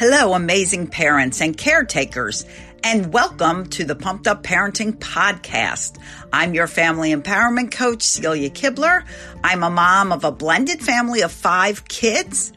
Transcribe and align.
Hello, 0.00 0.32
amazing 0.32 0.86
parents 0.86 1.42
and 1.42 1.54
caretakers, 1.54 2.46
and 2.82 3.12
welcome 3.12 3.66
to 3.68 3.84
the 3.84 3.94
Pumped 3.94 4.26
Up 4.26 4.42
Parenting 4.42 4.96
Podcast. 4.98 5.98
I'm 6.32 6.54
your 6.54 6.66
family 6.66 7.14
empowerment 7.14 7.72
coach, 7.72 8.02
Celia 8.02 8.50
Kibler. 8.50 9.04
I'm 9.42 9.62
a 9.62 9.70
mom 9.70 10.12
of 10.12 10.24
a 10.24 10.32
blended 10.32 10.80
family 10.80 11.22
of 11.22 11.32
five 11.32 11.88
kids. 11.88 12.52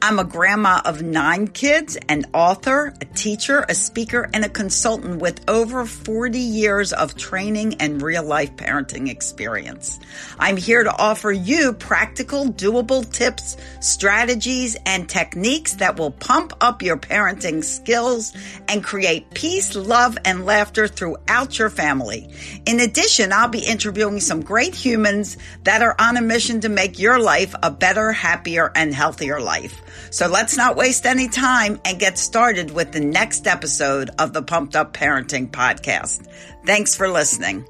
I'm 0.00 0.18
a 0.18 0.24
grandma 0.24 0.80
of 0.84 1.02
nine 1.02 1.48
kids, 1.48 1.98
an 2.08 2.26
author, 2.32 2.94
a 3.00 3.04
teacher, 3.04 3.64
a 3.68 3.74
speaker, 3.74 4.28
and 4.32 4.44
a 4.44 4.48
consultant 4.48 5.20
with 5.20 5.48
over 5.48 5.84
40 5.84 6.38
years 6.38 6.92
of 6.92 7.16
training 7.16 7.74
and 7.74 8.00
real 8.00 8.24
life 8.24 8.56
parenting 8.56 9.10
experience. 9.10 9.98
I'm 10.38 10.56
here 10.56 10.84
to 10.84 10.96
offer 10.96 11.30
you 11.30 11.72
practical, 11.74 12.46
doable 12.46 13.10
tips, 13.10 13.56
strategies, 13.80 14.76
and 14.86 15.08
techniques 15.08 15.74
that 15.74 15.98
will 15.98 16.12
pump 16.12 16.54
up 16.60 16.82
your 16.82 16.96
parenting 16.96 17.62
skills 17.62 18.34
and 18.68 18.82
create 18.82 19.28
peace, 19.34 19.67
love, 19.76 20.16
and 20.24 20.46
laughter 20.46 20.88
throughout 20.88 21.58
your 21.58 21.70
family. 21.70 22.28
In 22.66 22.80
addition, 22.80 23.32
I'll 23.32 23.48
be 23.48 23.60
interviewing 23.60 24.20
some 24.20 24.40
great 24.40 24.74
humans 24.74 25.36
that 25.64 25.82
are 25.82 25.96
on 25.98 26.16
a 26.16 26.22
mission 26.22 26.60
to 26.62 26.68
make 26.68 26.98
your 26.98 27.18
life 27.18 27.54
a 27.62 27.70
better, 27.70 28.12
happier, 28.12 28.72
and 28.74 28.94
healthier 28.94 29.40
life 29.40 29.48
life. 29.48 29.82
So 30.10 30.28
let's 30.28 30.56
not 30.56 30.76
waste 30.76 31.06
any 31.06 31.28
time 31.28 31.80
and 31.84 31.98
get 31.98 32.18
started 32.18 32.70
with 32.70 32.92
the 32.92 33.00
next 33.00 33.46
episode 33.46 34.10
of 34.18 34.32
the 34.32 34.42
Pumped 34.42 34.76
Up 34.76 34.92
Parenting 34.92 35.50
Podcast. 35.50 36.26
Thanks 36.66 36.94
for 36.94 37.08
listening. 37.08 37.64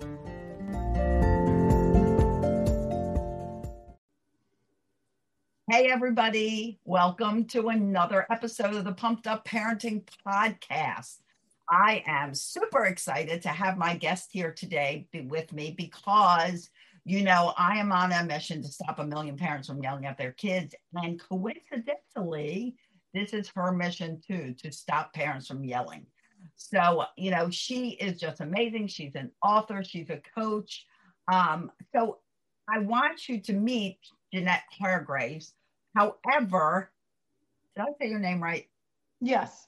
Hey, 5.71 5.91
everybody. 5.91 6.81
Welcome 6.85 7.45
to 7.49 7.69
another 7.69 8.27
episode 8.31 8.75
of 8.75 8.85
the 8.85 8.93
Pumped 8.93 9.27
Up 9.27 9.47
Parenting 9.47 10.05
Podcast. 10.27 11.19
I 11.71 12.03
am 12.07 12.35
super 12.35 12.85
excited 12.87 13.43
to 13.43 13.49
have 13.49 13.77
my 13.77 13.97
guest 13.97 14.31
here 14.33 14.53
today 14.53 15.07
be 15.13 15.23
with 15.23 15.53
me 15.53 15.75
because 15.77 16.71
you 17.09 17.23
know, 17.23 17.55
I 17.57 17.79
am 17.79 17.91
on 17.91 18.13
a 18.13 18.23
mission 18.23 18.61
to 18.61 18.69
stop 18.69 18.99
a 18.99 19.07
million 19.07 19.35
parents 19.35 19.67
from 19.67 19.83
yelling 19.83 20.05
at 20.05 20.19
their 20.19 20.33
kids. 20.33 20.75
And 20.95 21.19
coincidentally, 21.19 22.77
this 23.15 23.33
is 23.33 23.51
her 23.55 23.73
mission 23.73 24.21
too 24.27 24.55
to 24.59 24.71
stop 24.71 25.15
parents 25.15 25.47
from 25.47 25.65
yelling. 25.65 26.05
So, 26.57 27.07
you 27.17 27.31
know, 27.31 27.49
she 27.49 27.93
is 27.93 28.21
just 28.21 28.41
amazing. 28.41 28.89
She's 28.89 29.15
an 29.15 29.31
author, 29.43 29.83
she's 29.83 30.11
a 30.11 30.21
coach. 30.39 30.85
Um, 31.33 31.73
so, 31.95 32.19
I 32.71 32.81
want 32.81 33.27
you 33.27 33.41
to 33.41 33.55
meet 33.55 33.99
Jeanette 34.31 34.65
Hargraves. 34.79 35.55
However, 35.97 36.91
did 37.75 37.83
I 37.85 37.87
say 37.99 38.11
your 38.11 38.19
name 38.19 38.43
right? 38.43 38.69
Yes. 39.23 39.68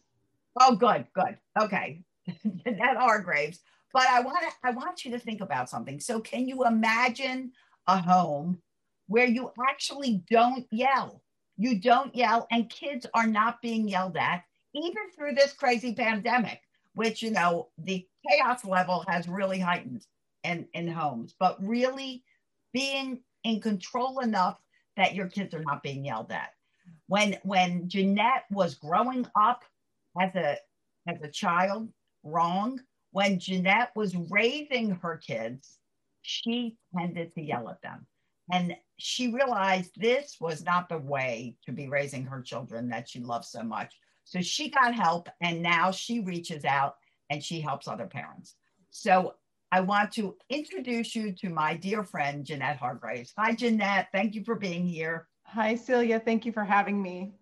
Oh, 0.61 0.77
good, 0.77 1.07
good. 1.15 1.39
Okay. 1.61 2.03
Jeanette 2.65 2.97
Hargraves 2.97 3.61
but 3.93 4.07
I 4.09 4.21
want 4.21 4.39
to 4.43 4.69
I 4.69 4.71
want 4.71 5.05
you 5.05 5.11
to 5.13 5.19
think 5.19 5.41
about 5.41 5.69
something. 5.69 6.01
So 6.01 6.21
can 6.21 6.47
you 6.47 6.65
imagine 6.65 7.53
a 7.87 7.99
home 8.01 8.59
where 9.07 9.27
you 9.27 9.51
actually 9.69 10.23
don't 10.31 10.67
yell? 10.71 11.23
You 11.57 11.79
don't 11.81 12.15
yell 12.15 12.47
and 12.51 12.71
kids 12.71 13.07
are 13.15 13.27
not 13.27 13.61
being 13.61 13.89
yelled 13.89 14.17
at 14.17 14.45
even 14.75 15.11
through 15.15 15.35
this 15.35 15.53
crazy 15.53 15.95
pandemic, 15.95 16.61
which 16.95 17.23
you 17.23 17.31
know, 17.31 17.69
the 17.79 18.07
chaos 18.29 18.65
level 18.65 19.05
has 19.09 19.29
really 19.29 19.59
heightened 19.59 20.07
in 20.45 20.67
in 20.75 20.89
homes, 20.89 21.35
but 21.39 21.63
really 21.63 22.25
being 22.73 23.21
in 23.45 23.61
control 23.61 24.21
enough 24.21 24.61
that 24.97 25.15
your 25.15 25.27
kids 25.27 25.55
are 25.55 25.65
not 25.65 25.83
being 25.83 26.05
yelled 26.05 26.31
at. 26.31 26.51
When 27.09 27.37
when 27.43 27.89
Jeanette 27.89 28.45
was 28.51 28.77
growing 28.77 29.27
up 29.41 29.65
as 30.21 30.35
a 30.35 30.57
as 31.09 31.17
a 31.23 31.29
child 31.29 31.89
wrong, 32.23 32.79
when 33.13 33.41
Jeanette 33.41 33.91
was 33.97 34.15
raising 34.15 34.91
her 34.91 35.17
kids, 35.17 35.79
she 36.23 36.77
tended 36.97 37.33
to 37.35 37.43
yell 37.43 37.69
at 37.71 37.81
them. 37.83 38.07
And 38.53 38.77
she 38.99 39.33
realized 39.33 39.93
this 39.97 40.37
was 40.41 40.63
not 40.63 40.89
the 40.89 40.99
way 40.99 41.57
to 41.65 41.73
be 41.73 41.89
raising 41.89 42.25
her 42.27 42.43
children 42.43 42.89
that 42.91 43.09
she 43.09 43.21
loved 43.21 43.47
so 43.47 43.63
much. 43.63 43.95
So 44.25 44.41
she 44.41 44.69
got 44.69 44.95
help, 44.95 45.29
and 45.41 45.63
now 45.63 45.91
she 45.91 46.21
reaches 46.21 46.65
out 46.65 46.97
and 47.31 47.43
she 47.43 47.61
helps 47.61 47.89
other 47.89 48.07
parents. 48.07 48.57
So 48.91 49.35
I 49.73 49.81
want 49.81 50.13
to 50.13 50.37
introduce 50.51 51.17
you 51.17 51.33
to 51.33 51.49
my 51.49 51.75
dear 51.75 52.05
friend, 52.05 52.45
Jeanette 52.45 52.77
Hargraves. 52.77 53.33
Hi, 53.39 53.55
Jeanette. 53.55 54.09
Thank 54.13 54.35
you 54.35 54.45
for 54.45 54.57
being 54.57 54.87
here. 54.87 55.29
Hi, 55.45 55.75
Celia. 55.77 56.21
Thank 56.21 56.45
you 56.45 56.53
for 56.53 56.65
having 56.65 57.01
me. 57.01 57.33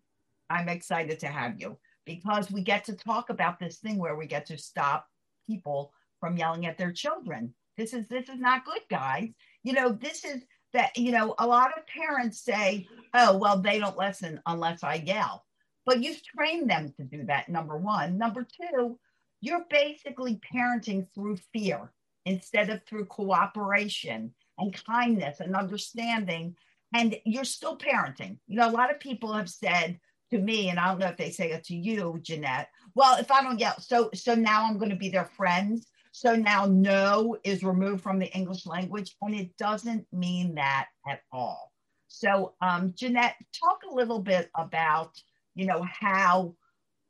I'm 0.51 0.69
excited 0.69 1.19
to 1.21 1.27
have 1.27 1.61
you 1.61 1.79
because 2.09 2.51
we 2.51 2.63
get 2.63 2.85
to 2.87 2.97
talk 2.97 3.29
about 3.29 3.61
this 3.61 3.77
thing 3.77 3.99
where 3.99 4.17
we 4.17 4.27
get 4.27 4.47
to 4.47 4.57
stop 4.57 5.07
people 5.47 5.93
from 6.21 6.39
yelling 6.39 6.65
at 6.65 6.79
their 6.79 6.91
children. 6.91 7.55
This 7.77 7.93
is 7.93 8.09
this 8.09 8.29
is 8.31 8.41
not 8.41 8.65
good, 8.65 8.81
guys. 8.91 9.29
You 9.63 9.75
know, 9.75 9.93
this 9.93 10.25
is 10.25 10.43
that 10.73 10.97
you 10.97 11.13
know 11.13 11.35
a 11.39 11.47
lot 11.47 11.77
of 11.77 11.87
parents 11.87 12.41
say, 12.41 12.89
"Oh, 13.13 13.37
well, 13.37 13.61
they 13.61 13.79
don't 13.79 13.99
listen 13.99 14.41
unless 14.47 14.83
I 14.83 14.95
yell." 14.95 15.45
But 15.85 16.03
you've 16.03 16.23
trained 16.25 16.71
them 16.71 16.93
to 16.97 17.05
do 17.05 17.25
that. 17.27 17.49
Number 17.49 17.77
one. 17.77 18.17
Number 18.17 18.47
two, 18.61 18.99
you're 19.43 19.67
basically 19.71 20.41
parenting 20.53 21.07
through 21.15 21.37
fear 21.53 21.93
instead 22.25 22.71
of 22.71 22.85
through 22.85 23.07
cooperation 23.07 24.35
and 24.59 24.85
kindness 24.87 25.41
and 25.41 25.55
understanding. 25.55 26.57
And 26.95 27.17
you're 27.27 27.45
still 27.45 27.77
parenting. 27.77 28.39
You 28.47 28.57
know, 28.57 28.69
a 28.69 28.73
lot 28.73 28.91
of 28.91 28.99
people 28.99 29.35
have 29.35 29.51
said 29.51 30.01
to 30.31 30.39
me, 30.39 30.71
and 30.71 30.79
I 30.79 30.89
don't 30.89 30.99
know 30.99 31.09
if 31.09 31.17
they 31.17 31.31
say 31.31 31.51
it 31.51 31.65
to 31.65 31.77
you, 31.77 32.19
Jeanette, 32.23 32.69
well, 32.95 33.19
if 33.19 33.31
I 33.31 33.43
don't 33.43 33.59
yell, 33.59 33.79
so 33.81 34.11
so 34.15 34.35
now 34.35 34.65
I'm 34.65 34.79
going 34.79 34.91
to 34.91 34.97
be 34.97 35.09
their 35.09 35.25
friends. 35.25 35.89
So 36.13 36.35
now 36.35 36.67
no 36.67 37.37
is 37.45 37.63
removed 37.63 38.03
from 38.03 38.19
the 38.19 38.33
English 38.33 38.67
language, 38.67 39.17
and 39.23 39.35
it 39.35 39.57
doesn't 39.57 40.07
mean 40.13 40.55
that 40.57 40.89
at 41.09 41.21
all. 41.33 41.73
So, 42.09 42.55
um, 42.61 42.95
Jeanette, 42.97 43.37
talk 43.53 43.81
a 43.89 43.95
little 43.95 44.19
bit 44.19 44.51
about 44.57 45.13
you 45.55 45.67
know 45.67 45.83
how 45.83 46.55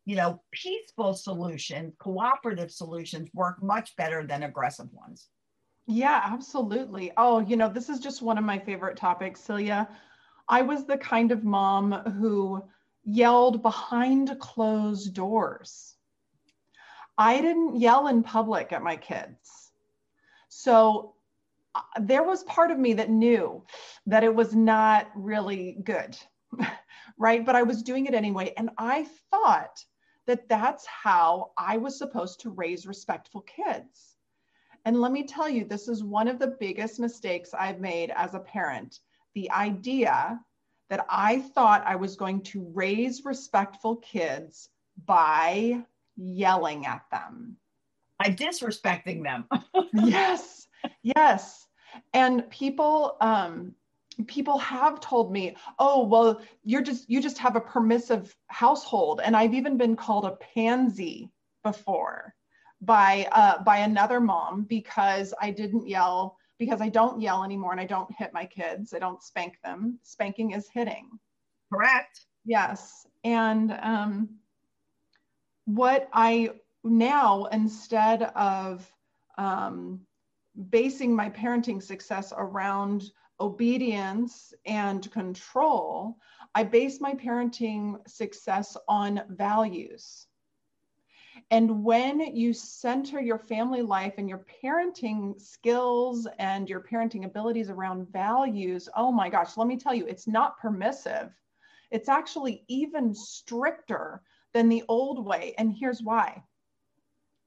you 0.04 0.16
know 0.16 0.42
peaceful 0.52 1.14
solutions, 1.14 1.94
cooperative 1.98 2.70
solutions 2.70 3.28
work 3.32 3.62
much 3.62 3.96
better 3.96 4.26
than 4.26 4.42
aggressive 4.42 4.92
ones. 4.92 5.28
Yeah, 5.86 6.20
absolutely. 6.22 7.12
Oh, 7.16 7.40
you 7.40 7.56
know, 7.56 7.70
this 7.70 7.88
is 7.88 7.98
just 7.98 8.20
one 8.20 8.36
of 8.36 8.44
my 8.44 8.58
favorite 8.58 8.98
topics, 8.98 9.40
Celia. 9.40 9.88
I 10.46 10.60
was 10.60 10.84
the 10.84 10.98
kind 10.98 11.32
of 11.32 11.44
mom 11.44 11.92
who 11.92 12.62
yelled 13.04 13.62
behind 13.62 14.38
closed 14.40 15.14
doors. 15.14 15.96
I 17.16 17.40
didn't 17.40 17.80
yell 17.80 18.06
in 18.08 18.22
public 18.22 18.72
at 18.72 18.82
my 18.82 18.96
kids. 18.96 19.72
So 20.48 21.14
uh, 21.74 21.80
there 22.00 22.22
was 22.22 22.44
part 22.44 22.70
of 22.70 22.78
me 22.78 22.94
that 22.94 23.10
knew 23.10 23.64
that 24.06 24.24
it 24.24 24.34
was 24.34 24.54
not 24.54 25.08
really 25.14 25.78
good, 25.84 26.16
right? 27.18 27.44
But 27.44 27.56
I 27.56 27.62
was 27.62 27.82
doing 27.82 28.06
it 28.06 28.14
anyway. 28.14 28.54
And 28.56 28.70
I 28.78 29.06
thought 29.30 29.84
that 30.26 30.48
that's 30.48 30.86
how 30.86 31.50
I 31.56 31.76
was 31.78 31.98
supposed 31.98 32.40
to 32.40 32.50
raise 32.50 32.86
respectful 32.86 33.40
kids. 33.42 34.16
And 34.84 35.00
let 35.00 35.10
me 35.10 35.24
tell 35.26 35.48
you, 35.48 35.64
this 35.64 35.88
is 35.88 36.04
one 36.04 36.28
of 36.28 36.38
the 36.38 36.56
biggest 36.60 37.00
mistakes 37.00 37.52
I've 37.52 37.80
made 37.80 38.10
as 38.10 38.34
a 38.34 38.40
parent. 38.40 39.00
The 39.34 39.50
idea 39.50 40.40
that 40.90 41.04
I 41.08 41.40
thought 41.40 41.86
I 41.86 41.96
was 41.96 42.16
going 42.16 42.42
to 42.42 42.70
raise 42.72 43.24
respectful 43.24 43.96
kids 43.96 44.70
by 45.04 45.82
yelling 46.16 46.86
at 46.86 47.04
them. 47.10 47.56
By 48.18 48.30
disrespecting 48.30 49.22
them. 49.22 49.46
yes, 49.92 50.66
yes. 51.02 51.66
And 52.14 52.48
people, 52.50 53.16
um, 53.20 53.74
people 54.26 54.58
have 54.58 55.00
told 55.00 55.30
me, 55.30 55.56
oh, 55.78 56.04
well, 56.04 56.40
you're 56.64 56.82
just, 56.82 57.08
you 57.08 57.22
just 57.22 57.38
have 57.38 57.54
a 57.54 57.60
permissive 57.60 58.34
household. 58.48 59.20
And 59.22 59.36
I've 59.36 59.54
even 59.54 59.76
been 59.76 59.94
called 59.94 60.24
a 60.24 60.36
pansy 60.54 61.30
before 61.62 62.34
by, 62.80 63.28
uh, 63.32 63.62
by 63.62 63.78
another 63.78 64.20
mom 64.20 64.62
because 64.62 65.32
I 65.40 65.50
didn't 65.50 65.86
yell 65.86 66.38
because 66.58 66.80
I 66.80 66.88
don't 66.88 67.20
yell 67.20 67.44
anymore 67.44 67.72
and 67.72 67.80
I 67.80 67.86
don't 67.86 68.12
hit 68.16 68.32
my 68.32 68.44
kids. 68.44 68.92
I 68.92 68.98
don't 68.98 69.22
spank 69.22 69.58
them. 69.62 69.98
Spanking 70.02 70.52
is 70.52 70.68
hitting. 70.72 71.08
Correct. 71.72 72.26
Yes. 72.44 73.06
And 73.24 73.78
um, 73.82 74.28
what 75.66 76.08
I 76.12 76.50
now, 76.84 77.44
instead 77.46 78.22
of 78.22 78.90
um, 79.36 80.00
basing 80.70 81.14
my 81.14 81.30
parenting 81.30 81.82
success 81.82 82.32
around 82.36 83.10
obedience 83.40 84.52
and 84.66 85.10
control, 85.12 86.16
I 86.54 86.64
base 86.64 87.00
my 87.00 87.14
parenting 87.14 87.98
success 88.08 88.76
on 88.88 89.22
values. 89.28 90.27
And 91.50 91.82
when 91.82 92.20
you 92.36 92.52
center 92.52 93.20
your 93.20 93.38
family 93.38 93.80
life 93.80 94.14
and 94.18 94.28
your 94.28 94.44
parenting 94.62 95.40
skills 95.40 96.26
and 96.38 96.68
your 96.68 96.80
parenting 96.80 97.24
abilities 97.24 97.70
around 97.70 98.12
values, 98.12 98.88
oh 98.94 99.10
my 99.10 99.30
gosh, 99.30 99.56
let 99.56 99.66
me 99.66 99.78
tell 99.78 99.94
you, 99.94 100.06
it's 100.06 100.26
not 100.26 100.58
permissive. 100.58 101.30
It's 101.90 102.08
actually 102.08 102.64
even 102.68 103.14
stricter 103.14 104.20
than 104.52 104.68
the 104.68 104.84
old 104.88 105.24
way. 105.24 105.54
And 105.56 105.72
here's 105.72 106.02
why. 106.02 106.42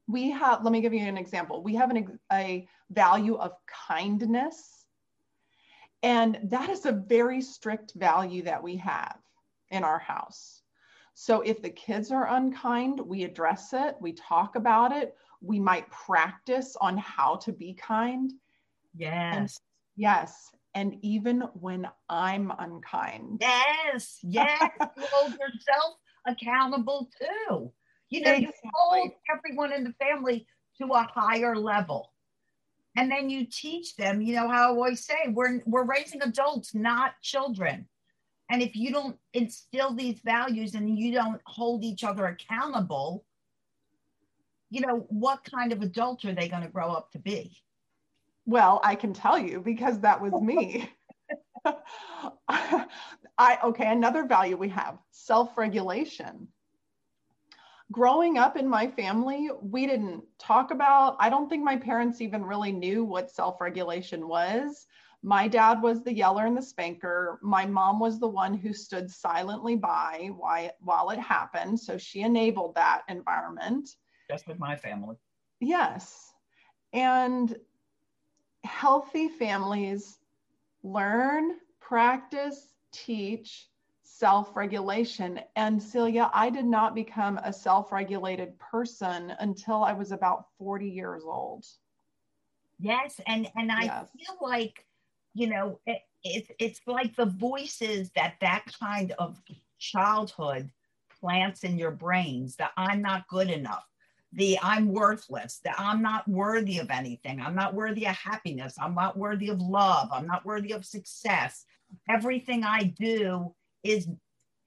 We 0.08 0.32
have, 0.32 0.64
let 0.64 0.74
me 0.74 0.82
give 0.82 0.96
you 0.96 1.06
an 1.06 1.18
example. 1.18 1.62
We 1.62 1.76
have 1.76 1.92
an, 1.92 2.20
a 2.32 2.68
value 2.90 3.36
of 3.36 3.54
kindness. 3.88 4.86
And 6.02 6.40
that 6.46 6.70
is 6.70 6.88
a 6.88 6.92
very 6.92 7.42
strict 7.42 7.94
value 7.96 8.44
that 8.44 8.64
we 8.64 8.78
have 8.78 9.20
in 9.70 9.84
our 9.84 10.00
house. 10.00 10.61
So 11.14 11.42
if 11.42 11.62
the 11.62 11.70
kids 11.70 12.12
are 12.12 12.28
unkind, 12.28 13.00
we 13.00 13.24
address 13.24 13.74
it, 13.74 13.96
we 14.00 14.14
talk 14.14 14.56
about 14.56 14.92
it, 14.92 15.16
we 15.42 15.60
might 15.60 15.90
practice 15.90 16.76
on 16.80 16.98
how 16.98 17.36
to 17.38 17.52
be 17.52 17.74
kind. 17.74 18.32
Yes. 18.96 19.38
And, 19.38 19.50
yes. 19.96 20.56
And 20.74 20.98
even 21.02 21.42
when 21.54 21.88
I'm 22.10 22.52
unkind. 22.58 23.40
Yes. 23.42 24.20
Yes. 24.24 24.72
you 24.98 25.04
hold 25.12 25.32
yourself 25.34 25.96
accountable 26.26 27.10
too. 27.20 27.72
You 28.10 28.22
know, 28.22 28.32
exactly. 28.32 28.60
you 28.64 28.72
hold 28.74 29.12
everyone 29.36 29.74
in 29.74 29.84
the 29.84 29.94
family 29.94 30.46
to 30.80 30.88
a 30.94 31.04
higher 31.04 31.56
level. 31.56 32.12
And 32.98 33.10
then 33.10 33.30
you 33.30 33.46
teach 33.46 33.96
them, 33.96 34.22
you 34.22 34.36
know 34.36 34.50
how 34.50 34.64
I 34.64 34.68
always 34.68 35.06
say, 35.06 35.16
we're 35.30 35.62
we're 35.66 35.86
raising 35.86 36.22
adults, 36.22 36.76
not 36.76 37.14
children. 37.22 37.88
And 38.52 38.62
if 38.62 38.76
you 38.76 38.92
don't 38.92 39.18
instill 39.34 39.94
these 39.94 40.20
values 40.20 40.76
and 40.76 41.00
you 41.00 41.14
don't 41.14 41.42
hold 41.46 41.86
each 41.86 42.04
other 42.04 42.26
accountable, 42.26 43.24
you 44.70 44.82
know, 44.82 45.06
what 45.08 45.40
kind 45.50 45.72
of 45.72 45.82
adult 45.82 46.26
are 46.26 46.34
they 46.34 46.50
going 46.50 46.64
to 46.64 46.68
grow 46.68 46.92
up 46.92 47.12
to 47.14 47.20
be? 47.20 47.58
Well, 48.46 48.82
I 48.84 48.96
can 48.96 49.14
tell 49.14 49.40
you 49.40 49.62
because 49.62 50.02
that 50.02 50.22
was 50.22 50.34
me. 50.34 50.92
I 52.48 53.58
okay, 53.64 53.92
another 53.92 54.26
value 54.26 54.58
we 54.58 54.70
have, 54.70 54.98
self-regulation. 55.12 56.48
Growing 57.92 58.38
up 58.38 58.58
in 58.58 58.68
my 58.68 58.88
family, 58.88 59.50
we 59.62 59.86
didn't 59.86 60.24
talk 60.40 60.72
about, 60.72 61.18
I 61.20 61.30
don't 61.30 61.50
think 61.50 61.64
my 61.64 61.78
parents 61.78 62.20
even 62.20 62.44
really 62.44 62.72
knew 62.72 63.04
what 63.04 63.32
self-regulation 63.32 64.28
was 64.28 64.88
my 65.24 65.48
dad 65.48 65.82
was 65.82 66.04
the 66.04 66.14
yeller 66.14 66.46
and 66.46 66.58
the 66.58 66.62
spanker. 66.62 67.40
My 67.44 67.66
mom 67.66 68.00
was 68.00 68.20
the 68.20 68.28
one 68.28 68.56
who 68.56 68.74
stood 68.74 69.10
silently 69.10 69.76
by 69.76 70.32
while 70.80 71.10
it 71.12 71.20
happened. 71.20 71.80
So 71.80 71.98
she 71.98 72.22
enabled 72.22 72.76
that 72.76 73.04
environment. 73.08 73.90
Just 74.30 74.48
with 74.48 74.58
my 74.58 74.76
family. 74.76 75.16
Yes. 75.60 76.34
And 76.94 77.56
healthy 78.64 79.28
families 79.28 80.18
learn, 80.84 81.58
practice, 81.80 82.74
teach 82.92 83.68
self 84.04 84.56
regulation. 84.56 85.40
And 85.56 85.82
Celia, 85.82 86.32
I 86.34 86.50
did 86.50 86.66
not 86.66 86.96
become 86.96 87.38
a 87.44 87.54
self 87.54 87.92
regulated 87.92 88.58
person 88.58 89.34
until 89.40 89.84
I 89.84 89.94
was 89.94 90.12
about 90.12 90.46
40 90.58 90.90
years 90.90 91.22
old. 91.24 91.66
Yes. 92.80 93.22
And, 93.28 93.48
and 93.56 93.72
I 93.72 93.84
yes. 93.84 94.10
feel 94.18 94.38
like 94.42 94.84
you 95.34 95.48
know, 95.48 95.80
it, 95.86 96.00
it's 96.24 96.52
it's 96.60 96.82
like 96.86 97.16
the 97.16 97.26
voices 97.26 98.12
that 98.16 98.36
that 98.42 98.66
kind 98.80 99.14
of 99.18 99.42
childhood 99.80 100.70
plants 101.20 101.64
in 101.64 101.78
your 101.78 101.92
brains 101.92 102.56
that 102.58 102.72
I'm 102.78 103.02
not 103.02 103.28
good 103.28 103.50
enough, 103.50 103.86
the 104.34 104.60
I'm 104.62 104.92
worthless, 104.92 105.60
that 105.64 105.76
I'm 105.80 106.02
not 106.02 106.28
worthy 106.28 106.80
of 106.80 106.90
anything, 106.90 107.42
I'm 107.42 107.56
not 107.56 107.74
worthy 107.74 108.08
of 108.08 108.16
happiness, 108.16 108.76
I'm 108.80 108.96
not 108.96 109.18
worthy 109.18 109.50
of 109.50 109.60
love, 109.60 110.10
I'm 110.12 110.28
not 110.28 110.46
worthy 110.46 110.72
of 110.74 110.86
success. 110.86 111.66
Everything 112.10 112.64
I 112.64 112.84
do 112.84 113.54
is 113.84 114.08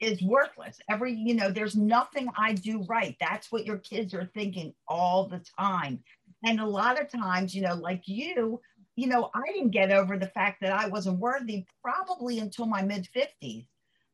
is 0.00 0.22
worthless. 0.22 0.78
Every, 0.88 1.14
you 1.14 1.34
know, 1.34 1.50
there's 1.50 1.76
nothing 1.76 2.28
I 2.36 2.52
do 2.52 2.82
right. 2.82 3.16
That's 3.20 3.50
what 3.50 3.64
your 3.64 3.78
kids 3.78 4.12
are 4.14 4.30
thinking 4.34 4.74
all 4.88 5.26
the 5.28 5.42
time. 5.58 6.02
And 6.44 6.60
a 6.60 6.66
lot 6.66 7.00
of 7.00 7.08
times, 7.08 7.54
you 7.54 7.62
know, 7.62 7.74
like 7.74 8.02
you, 8.06 8.60
you 8.96 9.08
know, 9.08 9.30
I 9.34 9.52
didn't 9.52 9.70
get 9.70 9.90
over 9.90 10.18
the 10.18 10.28
fact 10.28 10.60
that 10.60 10.72
I 10.72 10.88
wasn't 10.88 11.18
worthy 11.18 11.64
probably 11.82 12.38
until 12.38 12.66
my 12.66 12.82
mid 12.82 13.08
50s. 13.14 13.66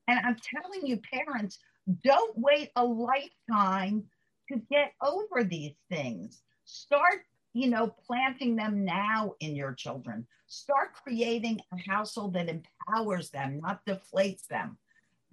And 0.09 0.19
I'm 0.25 0.37
telling 0.37 0.87
you, 0.87 0.99
parents, 0.99 1.59
don't 2.03 2.37
wait 2.37 2.71
a 2.77 2.85
lifetime 2.85 4.05
to 4.49 4.61
get 4.71 4.93
over 5.03 5.45
these 5.45 5.75
things. 5.91 6.43
Start, 6.65 7.23
you 7.53 7.69
know, 7.69 7.95
planting 8.07 8.57
them 8.57 8.85
now 8.85 9.35
in 9.41 9.55
your 9.55 9.75
children. 9.75 10.27
Start 10.47 10.95
creating 10.95 11.61
a 11.73 11.91
household 11.91 12.35
that 12.35 12.49
empowers 12.49 13.31
them, 13.31 13.61
not 13.63 13.85
deflates 13.87 14.47
them. 14.47 14.79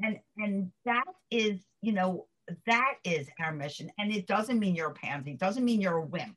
And 0.04 0.20
and 0.38 0.72
that 0.86 1.08
is, 1.32 1.62
you 1.82 1.94
know, 1.94 2.28
that 2.68 2.96
is 3.04 3.28
our 3.40 3.52
mission. 3.52 3.92
And 3.98 4.12
it 4.12 4.28
doesn't 4.28 4.60
mean 4.60 4.76
you're 4.76 4.92
a 4.92 4.94
pansy, 4.94 5.32
it 5.32 5.40
doesn't 5.40 5.66
mean 5.66 5.82
you're 5.82 5.98
a 5.98 6.06
wimp 6.06 6.36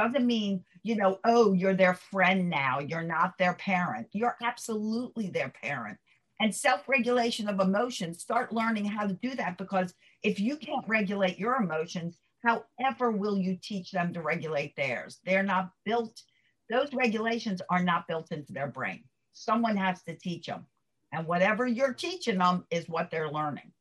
doesn't 0.00 0.26
mean, 0.26 0.64
you 0.82 0.96
know, 0.96 1.18
oh, 1.24 1.52
you're 1.52 1.74
their 1.74 1.94
friend 1.94 2.48
now. 2.48 2.80
You're 2.80 3.02
not 3.02 3.36
their 3.38 3.54
parent. 3.54 4.08
You're 4.12 4.36
absolutely 4.42 5.28
their 5.28 5.52
parent. 5.62 5.98
And 6.40 6.54
self 6.54 6.88
regulation 6.88 7.48
of 7.48 7.60
emotions, 7.60 8.20
start 8.20 8.52
learning 8.52 8.86
how 8.86 9.06
to 9.06 9.12
do 9.12 9.34
that 9.34 9.58
because 9.58 9.92
if 10.22 10.40
you 10.40 10.56
can't 10.56 10.88
regulate 10.88 11.38
your 11.38 11.56
emotions, 11.56 12.18
however 12.42 13.10
will 13.10 13.36
you 13.36 13.58
teach 13.62 13.90
them 13.90 14.14
to 14.14 14.22
regulate 14.22 14.74
theirs? 14.74 15.18
They're 15.24 15.42
not 15.42 15.70
built, 15.84 16.22
those 16.70 16.94
regulations 16.94 17.60
are 17.68 17.82
not 17.82 18.08
built 18.08 18.32
into 18.32 18.54
their 18.54 18.68
brain. 18.68 19.04
Someone 19.32 19.76
has 19.76 20.02
to 20.04 20.14
teach 20.14 20.46
them. 20.46 20.64
And 21.12 21.26
whatever 21.26 21.66
you're 21.66 21.92
teaching 21.92 22.38
them 22.38 22.64
is 22.70 22.88
what 22.88 23.10
they're 23.10 23.30
learning. 23.30 23.72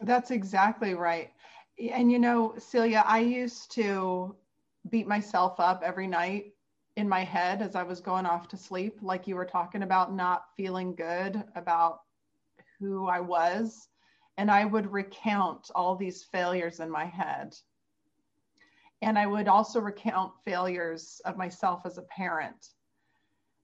That's 0.00 0.30
exactly 0.30 0.94
right. 0.94 1.32
And 1.92 2.12
you 2.12 2.20
know, 2.20 2.54
Celia, 2.58 3.02
I 3.04 3.20
used 3.20 3.72
to 3.72 4.36
beat 4.90 5.06
myself 5.06 5.58
up 5.60 5.82
every 5.84 6.06
night 6.06 6.52
in 6.96 7.08
my 7.08 7.22
head 7.22 7.62
as 7.62 7.76
I 7.76 7.84
was 7.84 8.00
going 8.00 8.26
off 8.26 8.48
to 8.48 8.56
sleep, 8.56 8.98
like 9.02 9.26
you 9.26 9.36
were 9.36 9.44
talking 9.44 9.82
about 9.82 10.14
not 10.14 10.46
feeling 10.56 10.94
good 10.94 11.42
about 11.54 12.00
who 12.80 13.06
I 13.06 13.20
was. 13.20 13.88
And 14.36 14.50
I 14.50 14.64
would 14.64 14.92
recount 14.92 15.70
all 15.74 15.96
these 15.96 16.24
failures 16.24 16.80
in 16.80 16.90
my 16.90 17.04
head. 17.04 17.54
And 19.02 19.18
I 19.18 19.26
would 19.26 19.46
also 19.46 19.80
recount 19.80 20.32
failures 20.44 21.20
of 21.24 21.36
myself 21.36 21.82
as 21.84 21.98
a 21.98 22.02
parent. 22.02 22.70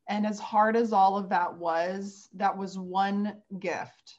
And 0.08 0.26
as 0.26 0.38
hard 0.38 0.76
as 0.76 0.92
all 0.92 1.16
of 1.16 1.28
that 1.30 1.52
was, 1.52 2.28
that 2.34 2.56
was 2.56 2.78
one 2.78 3.36
gift, 3.58 4.18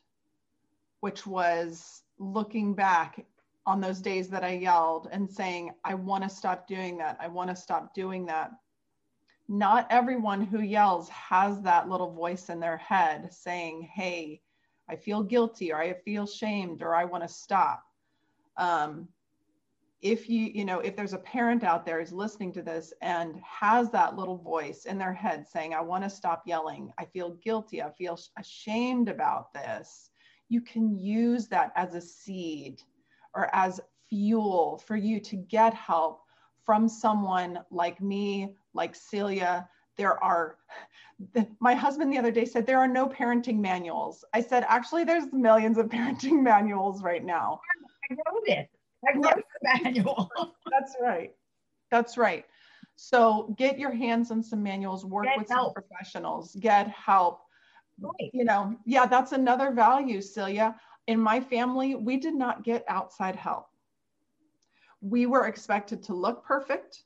which 1.00 1.26
was 1.26 2.04
looking 2.18 2.74
back 2.74 3.26
on 3.66 3.82
those 3.82 4.00
days 4.00 4.30
that 4.30 4.44
I 4.44 4.54
yelled 4.54 5.08
and 5.12 5.30
saying, 5.30 5.72
I 5.84 5.96
want 5.96 6.24
to 6.24 6.30
stop 6.30 6.68
doing 6.68 6.98
that. 7.00 7.18
I 7.20 7.28
want 7.28 7.50
to 7.50 7.56
stop 7.56 7.94
doing 7.94 8.26
that. 8.28 8.52
Not 9.48 9.88
everyone 9.90 10.42
who 10.42 10.62
yells 10.62 11.10
has 11.10 11.62
that 11.62 11.90
little 11.90 12.12
voice 12.12 12.50
in 12.50 12.60
their 12.60 12.78
head 12.78 13.34
saying, 13.34 13.90
Hey, 13.94 14.42
I 14.90 14.96
feel 14.96 15.24
guilty 15.24 15.72
or 15.72 15.80
I 15.80 15.94
feel 15.94 16.28
shamed 16.28 16.84
or 16.84 16.94
I 16.96 17.06
want 17.06 17.24
to 17.24 17.30
stop. 17.30 17.84
Um, 18.58 19.08
if 20.02 20.30
you, 20.30 20.52
you 20.54 20.66
know, 20.66 20.80
if 20.80 20.96
there's 20.96 21.14
a 21.14 21.20
parent 21.20 21.64
out 21.64 21.86
there 21.86 22.00
who's 22.00 22.12
listening 22.12 22.54
to 22.54 22.62
this 22.62 22.94
and 23.02 23.42
has 23.44 23.90
that 23.90 24.16
little 24.16 24.38
voice 24.38 24.86
in 24.86 25.00
their 25.00 25.14
head 25.14 25.48
saying, 25.48 25.74
I 25.74 25.82
want 25.82 26.04
to 26.04 26.10
stop 26.10 26.44
yelling, 26.46 26.92
I 27.00 27.06
feel 27.06 27.32
guilty, 27.44 27.82
I 27.82 27.90
feel 27.90 28.20
ashamed 28.38 29.10
about 29.10 29.52
this, 29.54 30.12
you 30.50 30.62
can 30.62 30.96
use 30.96 31.48
that 31.48 31.72
as 31.76 31.96
a 31.96 32.02
seed 32.02 32.84
or 33.36 33.54
as 33.54 33.82
fuel 34.10 34.82
for 34.86 34.96
you 34.96 35.20
to 35.20 35.36
get 35.36 35.74
help 35.74 36.22
from 36.66 36.90
someone 36.90 37.60
like 37.70 38.02
me, 38.02 38.56
like 38.74 38.96
Celia. 38.96 39.70
There 39.98 40.22
are, 40.24 40.58
my 41.60 41.76
husband 41.76 42.12
the 42.12 42.18
other 42.18 42.32
day 42.32 42.46
said, 42.46 42.66
there 42.66 42.80
are 42.80 42.88
no 42.88 43.08
parenting 43.08 43.60
manuals. 43.60 44.26
I 44.34 44.42
said, 44.42 44.66
actually, 44.68 45.04
there's 45.04 45.32
millions 45.32 45.78
of 45.78 45.86
parenting 45.90 46.42
manuals 46.42 47.04
right 47.04 47.24
now. 47.24 47.60
I 48.10 48.14
wrote 48.14 48.48
it. 48.48 48.70
I 49.08 49.18
wrote 49.18 49.44
the 49.62 49.80
manual. 49.84 50.30
That's 50.72 50.96
right. 51.02 51.34
That's 51.92 52.18
right. 52.18 52.46
So 52.96 53.54
get 53.58 53.78
your 53.78 53.92
hands 53.92 54.32
on 54.32 54.42
some 54.42 54.64
manuals, 54.64 55.06
work 55.06 55.26
get 55.26 55.38
with 55.38 55.50
help. 55.50 55.74
some 55.76 55.84
professionals, 55.84 56.56
get 56.60 56.88
help. 56.88 57.42
Right. 58.00 58.32
You 58.34 58.46
know, 58.46 58.76
yeah, 58.86 59.06
that's 59.06 59.32
another 59.32 59.72
value, 59.72 60.22
Celia 60.22 60.76
in 61.08 61.20
my 61.20 61.40
family, 61.40 61.96
we 61.96 62.18
did 62.18 62.36
not 62.36 62.64
get 62.64 62.84
outside 62.88 63.36
help. 63.36 63.68
We 65.02 65.26
were 65.26 65.46
expected 65.48 66.04
to 66.04 66.14
look 66.14 66.44
perfect 66.46 67.04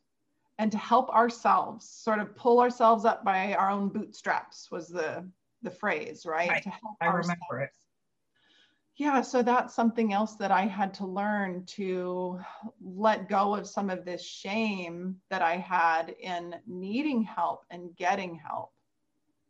and 0.58 0.72
to 0.72 0.78
help 0.78 1.10
ourselves, 1.10 1.90
sort 1.90 2.20
of 2.20 2.36
pull 2.36 2.60
ourselves 2.60 3.06
up 3.06 3.24
by 3.24 3.54
our 3.54 3.70
own 3.70 3.90
bootstraps 3.90 4.70
was 4.72 4.90
the 4.90 5.30
the 5.62 5.72
phrase, 5.72 6.26
right? 6.26 6.50
right. 6.50 6.64
To 6.64 6.70
help 6.70 6.96
I 7.02 7.08
ourselves. 7.08 7.38
remember 7.52 7.66
it. 7.66 7.76
Yeah, 8.96 9.22
so 9.22 9.42
that's 9.42 9.74
something 9.74 10.12
else 10.12 10.36
that 10.36 10.52
I 10.52 10.64
had 10.66 10.94
to 10.96 11.06
learn 11.06 11.64
to 11.68 12.40
let 12.82 13.30
go 13.30 13.56
of 13.56 13.66
some 13.66 13.90
of 13.90 14.04
this 14.04 14.22
shame 14.22 15.16
that 15.30 15.42
I 15.42 15.56
had 15.56 16.16
in 16.20 16.56
needing 16.68 17.24
help 17.24 17.64
and 17.72 17.96
getting 17.96 18.36
help. 18.36 18.74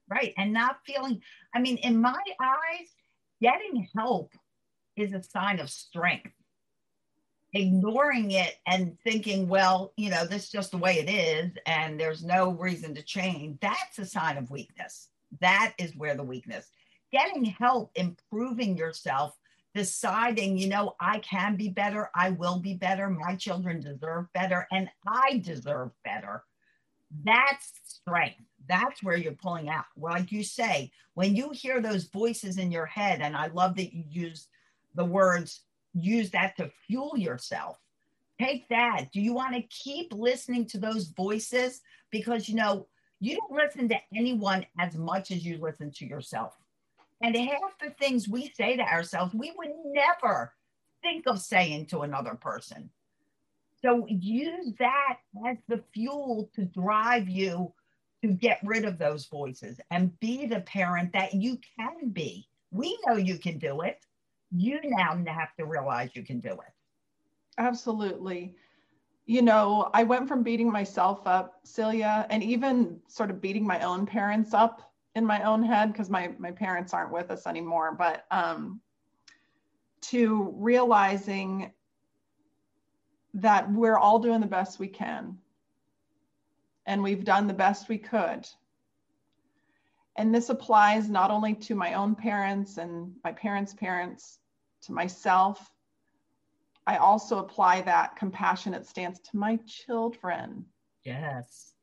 Right. 0.08 0.34
And 0.38 0.54
not 0.54 0.78
feeling, 0.86 1.22
I 1.56 1.60
mean, 1.60 1.78
in 1.78 2.00
my 2.00 2.22
eyes, 2.40 2.90
getting 3.42 3.88
help 3.96 4.34
is 4.96 5.14
a 5.14 5.24
sign 5.24 5.60
of 5.60 5.70
strength. 5.70 6.32
ignoring 7.54 8.32
it 8.32 8.58
and 8.68 8.98
thinking, 9.04 9.48
well, 9.48 9.94
you 9.98 10.10
know, 10.10 10.26
this 10.26 10.46
is 10.46 10.50
just 10.50 10.72
the 10.72 10.78
way 10.78 11.00
it 11.00 11.10
is 11.10 11.52
and 11.66 12.00
there's 12.00 12.24
no 12.24 12.52
reason 12.52 12.94
to 12.96 13.02
change, 13.04 13.58
that's 13.62 13.98
a 14.00 14.06
sign 14.06 14.38
of 14.38 14.52
weakness. 14.52 15.10
That 15.42 15.74
is 15.78 15.96
where 15.96 16.16
the 16.16 16.24
weakness. 16.24 16.70
Getting 17.12 17.46
help, 17.46 17.92
improving 17.96 18.78
yourself, 18.78 19.36
deciding, 19.74 20.58
you 20.58 20.68
know, 20.68 20.96
I 21.00 21.20
can 21.20 21.56
be 21.56 21.70
better, 21.70 22.10
I 22.16 22.32
will 22.32 22.60
be 22.60 22.76
better, 22.76 23.10
my 23.10 23.36
children 23.36 23.80
deserve 23.80 24.32
better, 24.34 24.68
and 24.72 24.90
I 25.08 25.40
deserve 25.44 25.92
better. 26.04 26.44
That's 27.24 27.72
strength. 27.86 28.42
That's 28.68 29.02
where 29.02 29.18
you're 29.18 29.34
pulling 29.34 29.70
out. 29.70 29.86
Like 29.98 30.32
you 30.32 30.44
say, 30.44 30.92
when 31.14 31.36
you 31.36 31.52
hear 31.52 31.82
those 31.82 32.06
voices 32.06 32.58
in 32.58 32.72
your 32.72 32.86
head, 32.86 33.22
and 33.22 33.36
I 33.36 33.48
love 33.48 33.76
that 33.78 33.94
you 33.94 34.04
use 34.10 34.48
the 34.96 35.06
words 35.06 35.62
use 35.94 36.30
that 36.32 36.56
to 36.58 36.72
fuel 36.88 37.18
yourself. 37.18 37.80
Take 38.40 38.70
that. 38.70 39.08
Do 39.12 39.22
you 39.22 39.34
want 39.34 39.56
to 39.56 39.62
keep 39.64 40.14
listening 40.14 40.66
to 40.68 40.78
those 40.78 41.08
voices? 41.08 41.82
Because, 42.12 42.48
you 42.48 42.56
know, 42.56 42.88
you 43.20 43.38
don't 43.38 43.52
listen 43.52 43.90
to 43.90 43.98
anyone 44.16 44.66
as 44.78 44.96
much 44.96 45.32
as 45.32 45.46
you 45.46 45.58
listen 45.58 45.92
to 45.92 46.06
yourself. 46.06 46.56
And 47.22 47.36
half 47.36 47.78
the 47.82 47.90
things 48.00 48.30
we 48.30 48.54
say 48.56 48.78
to 48.78 48.84
ourselves, 48.84 49.34
we 49.34 49.52
would 49.58 49.72
never 49.86 50.54
think 51.02 51.28
of 51.28 51.40
saying 51.40 51.88
to 51.88 52.02
another 52.02 52.36
person. 52.36 52.90
So 53.82 54.06
use 54.08 54.74
that 54.80 55.18
as 55.48 55.58
the 55.68 55.84
fuel 55.94 56.50
to 56.56 56.66
drive 56.66 57.28
you 57.28 57.74
to 58.22 58.30
get 58.30 58.60
rid 58.64 58.86
of 58.86 58.98
those 58.98 59.26
voices 59.26 59.80
and 59.92 60.18
be 60.20 60.46
the 60.46 60.62
parent 60.62 61.14
that 61.14 61.34
you 61.34 61.60
can 61.78 62.10
be. 62.10 62.48
We 62.72 62.98
know 63.06 63.16
you 63.16 63.38
can 63.38 63.58
do 63.58 63.82
it 63.82 64.06
you 64.52 64.80
now 64.84 65.22
have 65.28 65.56
to 65.58 65.66
realize 65.66 66.10
you 66.14 66.24
can 66.24 66.40
do 66.40 66.52
it. 66.52 66.74
Absolutely. 67.58 68.56
You 69.26 69.42
know, 69.42 69.90
I 69.94 70.04
went 70.04 70.28
from 70.28 70.44
beating 70.44 70.72
myself 70.72 71.22
up, 71.28 71.60
Celia, 71.64 72.26
and 72.30 72.42
even 72.42 73.00
sort 73.08 73.30
of 73.30 73.42
beating 73.42 73.66
my 73.66 73.82
own 73.82 74.06
parents 74.06 74.54
up 74.54 74.92
in 75.16 75.26
my 75.26 75.44
own 75.44 75.64
head 75.64 75.92
because 75.92 76.10
my 76.10 76.32
my 76.40 76.52
parents 76.52 76.94
aren't 76.94 77.12
with 77.12 77.30
us 77.30 77.46
anymore, 77.46 77.96
but 77.96 78.26
um, 78.32 78.80
to 80.02 80.54
realizing 80.56 81.72
that 83.36 83.72
we're 83.72 83.98
all 83.98 84.18
doing 84.18 84.40
the 84.42 84.48
best 84.48 84.80
we 84.80 84.88
can 84.88 85.38
and 86.90 87.04
we've 87.04 87.24
done 87.24 87.46
the 87.46 87.54
best 87.54 87.88
we 87.88 88.00
could. 88.00 88.48
And 90.18 90.34
this 90.34 90.50
applies 90.50 91.08
not 91.08 91.30
only 91.30 91.54
to 91.54 91.76
my 91.76 91.94
own 91.94 92.16
parents 92.16 92.80
and 92.80 93.14
my 93.24 93.32
parents' 93.32 93.76
parents, 93.76 94.40
to 94.82 94.92
myself. 94.92 95.72
I 96.88 96.98
also 96.98 97.38
apply 97.38 97.82
that 97.82 98.16
compassionate 98.16 98.88
stance 98.88 99.20
to 99.20 99.38
my 99.38 99.60
children. 99.68 100.66
Yes. 101.04 101.74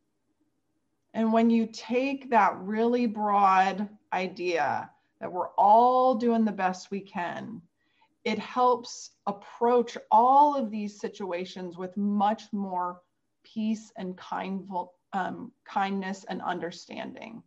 And 1.14 1.32
when 1.32 1.50
you 1.50 1.68
take 1.72 2.30
that 2.30 2.58
really 2.58 3.06
broad 3.06 3.88
idea 4.12 4.90
that 5.20 5.32
we're 5.32 5.50
all 5.56 6.16
doing 6.16 6.44
the 6.44 6.50
best 6.50 6.90
we 6.90 7.00
can, 7.00 7.62
it 8.24 8.40
helps 8.40 9.12
approach 9.28 9.96
all 10.10 10.56
of 10.56 10.72
these 10.72 10.98
situations 10.98 11.78
with 11.78 11.96
much 11.96 12.42
more 12.52 13.02
peace 13.44 13.92
and 13.96 14.16
kindful, 14.16 14.95
um, 15.12 15.52
kindness 15.64 16.24
and 16.28 16.42
understanding. 16.42 17.42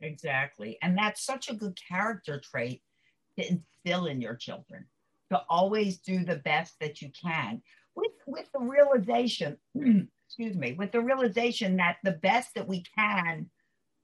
Exactly. 0.00 0.78
And 0.82 0.96
that's 0.96 1.24
such 1.24 1.48
a 1.48 1.54
good 1.54 1.78
character 1.88 2.40
trait 2.40 2.82
to 3.38 3.48
instill 3.48 4.06
in 4.06 4.20
your 4.20 4.34
children 4.34 4.86
to 5.30 5.42
always 5.48 5.98
do 5.98 6.24
the 6.24 6.36
best 6.36 6.74
that 6.80 7.02
you 7.02 7.10
can 7.10 7.62
with 7.94 8.12
with 8.26 8.46
the 8.52 8.60
realization 8.60 9.56
excuse 10.26 10.56
me 10.56 10.72
with 10.72 10.92
the 10.92 11.00
realization 11.00 11.76
that 11.76 11.96
the 12.04 12.12
best 12.12 12.54
that 12.54 12.68
we 12.68 12.84
can 12.96 13.48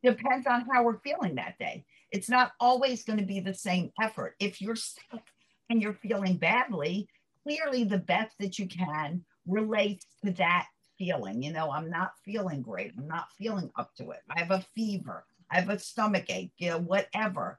depends 0.02 0.46
on 0.46 0.66
how 0.72 0.82
we're 0.82 0.98
feeling 1.00 1.34
that 1.34 1.58
day 1.58 1.84
it's 2.10 2.28
not 2.28 2.52
always 2.58 3.04
going 3.04 3.18
to 3.18 3.24
be 3.24 3.40
the 3.40 3.54
same 3.54 3.90
effort 4.00 4.34
if 4.40 4.60
you're 4.60 4.76
sick 4.76 5.22
and 5.68 5.82
you're 5.82 5.94
feeling 5.94 6.36
badly 6.36 7.08
clearly 7.42 7.84
the 7.84 7.98
best 7.98 8.34
that 8.38 8.58
you 8.58 8.66
can 8.66 9.24
relates 9.46 10.06
to 10.24 10.32
that 10.32 10.66
feeling 11.00 11.42
you 11.42 11.50
know 11.50 11.70
i'm 11.72 11.88
not 11.88 12.12
feeling 12.24 12.60
great. 12.60 12.92
I'm 12.96 13.08
not 13.08 13.32
feeling 13.38 13.70
up 13.76 13.94
to 13.96 14.10
it. 14.10 14.20
I 14.30 14.38
have 14.38 14.50
a 14.50 14.64
fever. 14.74 15.24
I 15.50 15.60
have 15.60 15.70
a 15.70 15.78
stomach 15.78 16.26
ache 16.28 16.52
you 16.58 16.68
know 16.70 16.78
whatever. 16.78 17.58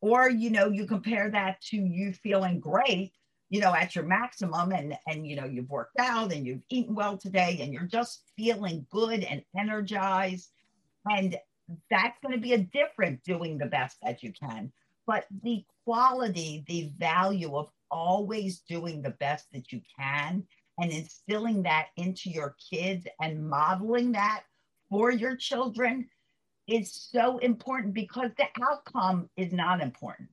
Or 0.00 0.30
you 0.30 0.50
know 0.50 0.68
you 0.68 0.86
compare 0.86 1.30
that 1.30 1.60
to 1.68 1.76
you 1.76 2.12
feeling 2.12 2.58
great 2.58 3.12
you 3.50 3.60
know 3.60 3.74
at 3.74 3.94
your 3.94 4.04
maximum 4.04 4.72
and 4.72 4.96
and 5.06 5.26
you 5.26 5.36
know 5.36 5.44
you've 5.44 5.68
worked 5.68 5.98
out 6.00 6.32
and 6.32 6.46
you've 6.46 6.62
eaten 6.70 6.94
well 6.94 7.18
today 7.18 7.58
and 7.60 7.72
you're 7.72 7.82
just 7.82 8.22
feeling 8.36 8.86
good 8.90 9.24
and 9.24 9.42
energized. 9.58 10.50
And 11.04 11.36
that's 11.90 12.18
going 12.22 12.34
to 12.34 12.40
be 12.40 12.54
a 12.54 12.58
different 12.58 13.22
doing 13.24 13.58
the 13.58 13.66
best 13.66 13.98
that 14.02 14.22
you 14.22 14.32
can. 14.32 14.72
But 15.06 15.26
the 15.42 15.64
quality 15.84 16.64
the 16.66 16.90
value 16.98 17.56
of 17.56 17.68
always 17.90 18.60
doing 18.60 19.02
the 19.02 19.10
best 19.10 19.46
that 19.52 19.70
you 19.70 19.82
can 19.98 20.44
and 20.80 20.90
instilling 20.90 21.62
that 21.62 21.88
into 21.96 22.30
your 22.30 22.56
kids 22.70 23.06
and 23.20 23.48
modeling 23.48 24.12
that 24.12 24.42
for 24.88 25.10
your 25.10 25.36
children 25.36 26.08
is 26.66 26.92
so 26.92 27.38
important 27.38 27.94
because 27.94 28.30
the 28.36 28.46
outcome 28.62 29.28
is 29.36 29.52
not 29.52 29.80
important. 29.80 30.28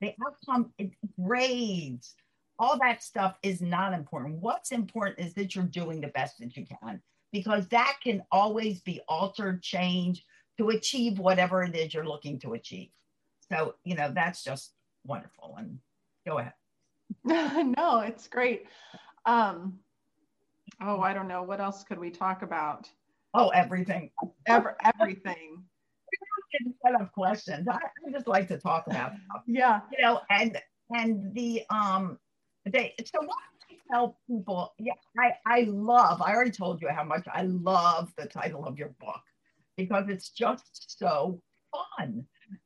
The 0.00 0.14
outcome, 0.24 0.72
grades, 1.20 2.14
all 2.58 2.78
that 2.78 3.02
stuff 3.02 3.36
is 3.42 3.60
not 3.60 3.92
important. 3.92 4.36
What's 4.36 4.72
important 4.72 5.18
is 5.18 5.34
that 5.34 5.54
you're 5.54 5.64
doing 5.64 6.00
the 6.00 6.08
best 6.08 6.38
that 6.38 6.56
you 6.56 6.66
can 6.66 7.00
because 7.32 7.66
that 7.68 7.96
can 8.02 8.22
always 8.30 8.80
be 8.80 9.00
altered, 9.08 9.62
changed 9.62 10.24
to 10.58 10.70
achieve 10.70 11.18
whatever 11.18 11.62
it 11.62 11.74
is 11.74 11.94
you're 11.94 12.06
looking 12.06 12.38
to 12.40 12.54
achieve. 12.54 12.90
So, 13.50 13.74
you 13.84 13.94
know, 13.94 14.12
that's 14.14 14.44
just 14.44 14.72
wonderful. 15.06 15.54
And 15.58 15.78
go 16.26 16.38
ahead. 16.38 16.52
no, 17.24 18.00
it's 18.00 18.28
great. 18.28 18.66
Um, 19.26 19.78
oh, 20.82 21.00
I 21.00 21.12
don't 21.12 21.28
know. 21.28 21.42
What 21.42 21.60
else 21.60 21.84
could 21.84 21.98
we 21.98 22.10
talk 22.10 22.42
about? 22.42 22.88
Oh, 23.34 23.48
everything. 23.50 24.10
Every, 24.46 24.72
everything. 24.84 25.64
set 26.84 27.00
of 27.00 27.12
questions. 27.12 27.66
I, 27.68 27.76
I, 27.76 28.10
just 28.10 28.26
like 28.26 28.48
to 28.48 28.58
talk 28.58 28.86
about 28.86 29.12
them. 29.12 29.20
Yeah. 29.46 29.80
You 29.92 30.02
know, 30.02 30.20
and 30.30 30.58
and 30.90 31.32
the 31.34 31.62
um 31.70 32.18
they 32.66 32.94
so 33.04 33.20
what 33.20 33.36
I 33.70 33.76
tell 33.90 34.18
people, 34.28 34.74
yeah, 34.78 34.92
I, 35.18 35.32
I 35.46 35.62
love, 35.62 36.22
I 36.22 36.34
already 36.34 36.50
told 36.50 36.80
you 36.82 36.88
how 36.88 37.04
much 37.04 37.26
I 37.32 37.42
love 37.42 38.12
the 38.16 38.26
title 38.26 38.64
of 38.64 38.78
your 38.78 38.94
book 39.00 39.20
because 39.76 40.04
it's 40.08 40.30
just 40.30 40.98
so 40.98 41.40
fun 41.98 42.24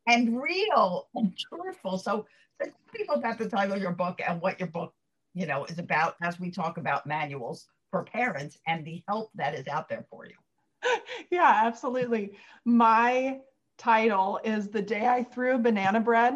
and 0.08 0.40
real 0.40 1.08
and 1.14 1.36
truthful. 1.36 1.98
So, 1.98 2.26
so 2.60 2.68
tell 2.68 2.74
people 2.94 3.14
about 3.16 3.38
the 3.38 3.48
title 3.48 3.76
of 3.76 3.82
your 3.82 3.92
book 3.92 4.20
and 4.26 4.40
what 4.40 4.58
your 4.58 4.68
book, 4.68 4.92
you 5.34 5.46
know, 5.46 5.64
is 5.64 5.78
about 5.78 6.14
as 6.22 6.38
we 6.40 6.50
talk 6.50 6.78
about 6.78 7.06
manuals 7.06 7.66
for 7.90 8.04
parents 8.04 8.58
and 8.66 8.84
the 8.84 9.02
help 9.08 9.30
that 9.34 9.54
is 9.54 9.66
out 9.68 9.88
there 9.88 10.06
for 10.10 10.26
you. 10.26 10.34
yeah, 11.30 11.62
absolutely. 11.64 12.32
My 12.64 13.40
title 13.78 14.40
is 14.44 14.68
The 14.68 14.82
Day 14.82 15.06
I 15.06 15.24
Threw 15.24 15.58
Banana 15.58 16.00
Bread 16.00 16.34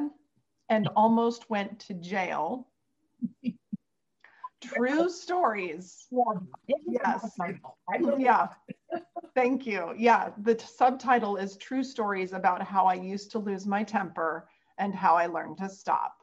and 0.69 0.88
Almost 0.97 1.49
Went 1.49 1.78
to 1.81 1.95
Jail. 1.95 2.69
True 4.61 5.09
stories. 5.09 6.09
Yeah. 6.11 6.75
Yes. 6.87 7.38
Yeah. 8.19 8.49
Thank 9.35 9.67
you. 9.67 9.95
Yeah. 9.97 10.31
The 10.43 10.57
t- 10.57 10.67
subtitle 10.67 11.37
is 11.37 11.57
True 11.57 11.85
Stories 11.85 12.33
about 12.33 12.62
how 12.62 12.87
I 12.87 12.95
used 12.95 13.31
to 13.33 13.38
lose 13.38 13.67
my 13.67 13.85
temper 13.85 14.49
and 14.78 14.95
how 14.95 15.14
I 15.14 15.26
learned 15.26 15.59
to 15.59 15.69
stop. 15.69 16.17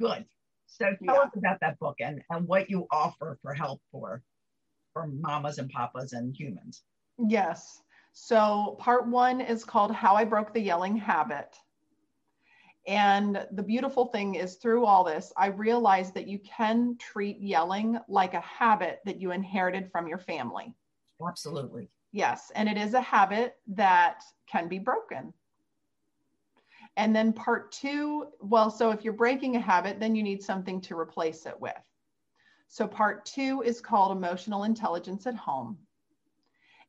Good. 0.00 0.24
So 0.72 0.86
tell 1.04 1.14
yeah. 1.16 1.20
us 1.20 1.30
about 1.36 1.60
that 1.60 1.78
book 1.78 1.96
and, 2.00 2.22
and 2.30 2.48
what 2.48 2.70
you 2.70 2.86
offer 2.90 3.38
for 3.42 3.52
help 3.52 3.80
for 3.90 4.22
for 4.94 5.06
mamas 5.06 5.58
and 5.58 5.70
papas 5.70 6.12
and 6.12 6.34
humans. 6.34 6.82
Yes. 7.18 7.82
So, 8.12 8.76
part 8.78 9.08
one 9.08 9.40
is 9.40 9.64
called 9.64 9.94
How 9.94 10.14
I 10.16 10.24
Broke 10.24 10.52
the 10.52 10.60
Yelling 10.60 10.96
Habit. 10.96 11.56
And 12.86 13.46
the 13.52 13.62
beautiful 13.62 14.06
thing 14.06 14.34
is, 14.34 14.56
through 14.56 14.84
all 14.84 15.04
this, 15.04 15.32
I 15.36 15.46
realized 15.46 16.14
that 16.14 16.26
you 16.26 16.38
can 16.40 16.96
treat 16.98 17.40
yelling 17.40 17.98
like 18.08 18.34
a 18.34 18.40
habit 18.40 19.00
that 19.04 19.20
you 19.20 19.30
inherited 19.30 19.90
from 19.90 20.08
your 20.08 20.18
family. 20.18 20.74
Absolutely. 21.26 21.88
Yes. 22.12 22.50
And 22.54 22.68
it 22.68 22.76
is 22.76 22.94
a 22.94 23.00
habit 23.00 23.56
that 23.68 24.22
can 24.46 24.68
be 24.68 24.78
broken. 24.78 25.32
And 26.96 27.14
then 27.16 27.32
part 27.32 27.72
two, 27.72 28.28
well, 28.40 28.70
so 28.70 28.90
if 28.90 29.02
you're 29.02 29.12
breaking 29.14 29.56
a 29.56 29.60
habit, 29.60 29.98
then 29.98 30.14
you 30.14 30.22
need 30.22 30.42
something 30.42 30.80
to 30.82 30.98
replace 30.98 31.46
it 31.46 31.58
with. 31.58 31.72
So 32.68 32.86
part 32.86 33.24
two 33.24 33.62
is 33.64 33.80
called 33.80 34.16
Emotional 34.16 34.64
Intelligence 34.64 35.26
at 35.26 35.34
Home 35.36 35.78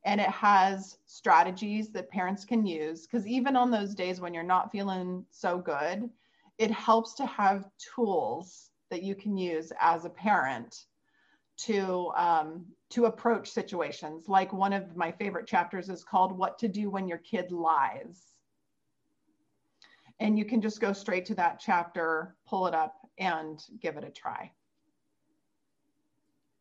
and 0.06 0.20
it 0.20 0.30
has 0.30 0.98
strategies 1.06 1.90
that 1.92 2.10
parents 2.10 2.46
can 2.46 2.66
use 2.66 3.08
because 3.08 3.26
even 3.28 3.56
on 3.56 3.72
those 3.72 3.96
days 3.96 4.20
when 4.20 4.34
you're 4.34 4.44
not 4.44 4.72
feeling 4.72 5.26
so 5.30 5.58
good 5.58 6.10
it 6.58 6.72
helps 6.72 7.14
to 7.16 7.26
have 7.26 7.70
tools 7.96 8.70
that 8.90 9.04
you 9.04 9.16
can 9.16 9.38
use 9.38 9.72
as 9.80 10.06
a 10.06 10.10
parent 10.10 10.86
to 11.58 12.12
um, 12.16 12.66
to 12.90 13.06
approach 13.06 13.50
situations. 13.50 14.28
Like 14.28 14.54
one 14.54 14.74
of 14.74 14.96
my 14.96 15.12
favorite 15.12 15.48
chapters 15.48 15.90
is 15.90 16.04
called 16.04 16.38
"What 16.38 16.60
to 16.60 16.68
Do 16.68 16.90
When 16.90 17.08
Your 17.08 17.18
Kid 17.20 17.52
Lies," 17.52 18.33
and 20.24 20.40
you 20.40 20.46
can 20.46 20.62
just 20.62 20.80
go 20.80 20.94
straight 20.94 21.26
to 21.26 21.36
that 21.36 21.60
chapter, 21.60 22.36
pull 22.48 22.66
it 22.66 22.74
up, 22.74 22.96
and 23.20 23.62
give 23.82 23.98
it 23.98 24.06
a 24.06 24.10
try. 24.10 24.50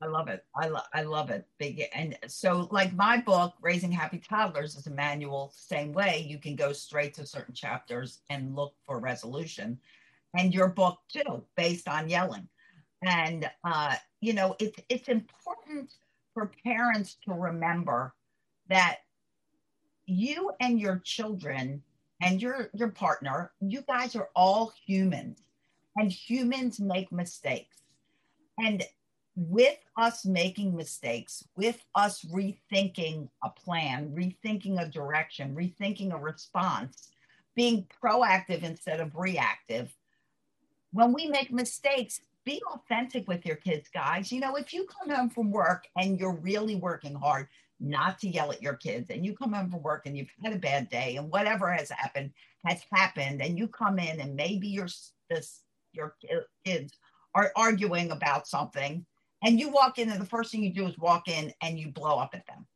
I 0.03 0.07
love 0.07 0.27
it. 0.27 0.45
I, 0.57 0.67
lo- 0.67 0.81
I 0.93 1.03
love 1.03 1.31
it. 1.31 1.47
And 1.95 2.19
so 2.27 2.67
like 2.73 2.93
my 2.93 3.19
book, 3.19 3.55
Raising 3.63 3.93
Happy 3.93 4.19
Toddlers, 4.19 4.75
is 4.75 4.89
a 4.89 4.91
manual. 4.91 5.53
Same 5.55 5.93
way, 5.93 6.27
you 6.29 6.39
can 6.39 6.57
go 6.57 6.73
straight 6.73 7.15
to 7.15 7.25
certain 7.25 7.55
chapters 7.55 8.19
and 8.31 8.57
look 8.57 8.75
for 8.85 8.99
resolution. 8.99 9.79
And 10.37 10.53
your 10.53 10.69
book 10.69 10.99
too, 11.09 11.45
based 11.57 11.89
on 11.89 12.09
yelling. 12.09 12.49
And 13.03 13.49
uh, 13.65 13.95
you 14.21 14.33
know, 14.33 14.57
it's 14.59 14.79
it's 14.89 15.09
important 15.09 15.95
for 16.35 16.51
parents 16.65 17.17
to 17.27 17.33
remember 17.33 18.13
that 18.69 18.99
you 20.07 20.51
and 20.61 20.81
your 20.81 20.99
children 21.05 21.83
and 22.23 22.41
your 22.41 22.71
your 22.73 22.91
partner, 22.91 23.53
you 23.61 23.83
guys 23.83 24.17
are 24.17 24.31
all 24.35 24.73
humans, 24.87 25.43
and 25.97 26.11
humans 26.11 26.81
make 26.81 27.13
mistakes. 27.13 27.77
And 28.59 28.83
with 29.35 29.79
us 29.97 30.25
making 30.25 30.77
mistakes, 30.77 31.43
with 31.57 31.83
us 31.95 32.25
rethinking 32.27 33.29
a 33.43 33.51
plan, 33.51 34.11
rethinking 34.11 34.81
a 34.81 34.89
direction, 34.89 35.55
rethinking 35.55 36.13
a 36.13 36.19
response, 36.19 37.11
being 37.57 37.87
proactive 38.03 38.63
instead 38.63 39.01
of 39.01 39.17
reactive, 39.17 39.95
when 40.93 41.13
we 41.13 41.27
make 41.27 41.51
mistakes, 41.51 42.21
be 42.45 42.63
authentic 42.73 43.27
with 43.27 43.47
your 43.47 43.57
kids, 43.57 43.89
guys. 43.93 44.31
You 44.31 44.41
know, 44.41 44.57
if 44.57 44.73
you 44.73 44.87
come 44.87 45.11
home 45.11 45.31
from 45.31 45.51
work 45.51 45.87
and 45.97 46.19
you're 46.19 46.37
really 46.37 46.77
working 46.77 47.15
hard, 47.15 47.49
not 47.83 48.19
to 48.21 48.29
yell 48.29 48.53
at 48.53 48.63
your 48.63 48.75
kids, 48.75 49.11
and 49.11 49.25
you 49.25 49.35
come 49.37 49.53
home 49.53 49.71
from 49.71 49.83
work 49.83 50.07
and 50.07 50.17
you've 50.17 50.31
had 50.43 50.53
a 50.53 50.59
bad 50.59 50.89
day, 50.89 51.17
and 51.17 51.31
whatever 51.31 51.73
has 51.73 51.91
happened 51.91 52.31
has 52.65 52.83
happened, 52.93 53.43
and 53.43 53.59
you 53.59 53.67
come 53.67 53.99
in 53.99 54.21
and 54.21 54.37
maybe 54.37 54.69
your 54.69 54.89
this 55.29 55.63
your 55.93 56.15
kids 56.65 56.93
are 57.35 57.53
arguing 57.57 58.11
about 58.11 58.47
something 58.47 59.05
and 59.43 59.59
you 59.59 59.71
walk 59.71 59.99
in, 59.99 60.11
and 60.11 60.21
the 60.21 60.27
first 60.27 60.53
thing 60.53 60.63
you 60.63 60.73
do 60.73 60.87
is 60.87 60.97
walk 60.99 61.29
in 61.29 61.53
and 61.61 61.79
you 61.79 61.91
blow 61.91 62.19
up 62.19 62.31
at 62.35 62.47
them. 62.47 62.67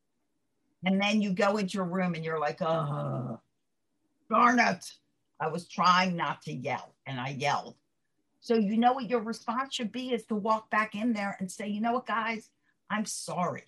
And 0.85 1.01
then 1.01 1.23
you 1.23 1.33
go 1.33 1.57
into 1.57 1.75
your 1.75 1.85
room 1.85 2.15
and 2.15 2.25
you're 2.25 2.41
like, 2.41 2.61
oh, 2.61 3.41
darn 4.29 4.59
it. 4.59 4.85
I 5.41 5.49
was 5.49 5.69
trying 5.69 6.17
not 6.17 6.43
to 6.43 6.53
yell 6.53 6.95
and 7.07 7.21
I 7.21 7.31
yelled. 7.31 7.77
So, 8.41 8.55
you 8.55 8.77
know 8.77 8.93
what 8.93 9.09
your 9.09 9.21
response 9.21 9.75
should 9.75 9.93
be 9.93 10.13
is 10.13 10.25
to 10.27 10.35
walk 10.35 10.71
back 10.71 10.95
in 10.95 11.13
there 11.13 11.37
and 11.41 11.51
say, 11.51 11.69
you 11.69 11.81
know 11.81 11.93
what, 11.93 12.07
guys, 12.07 12.51
I'm 12.91 13.05
sorry. 13.05 13.65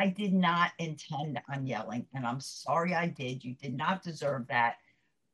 I 0.00 0.08
did 0.08 0.32
not 0.32 0.72
intend 0.78 1.40
on 1.52 1.66
yelling 1.66 2.06
and 2.14 2.26
I'm 2.26 2.40
sorry 2.40 2.94
I 2.94 3.08
did. 3.08 3.44
You 3.44 3.54
did 3.54 3.76
not 3.76 4.02
deserve 4.02 4.46
that. 4.48 4.76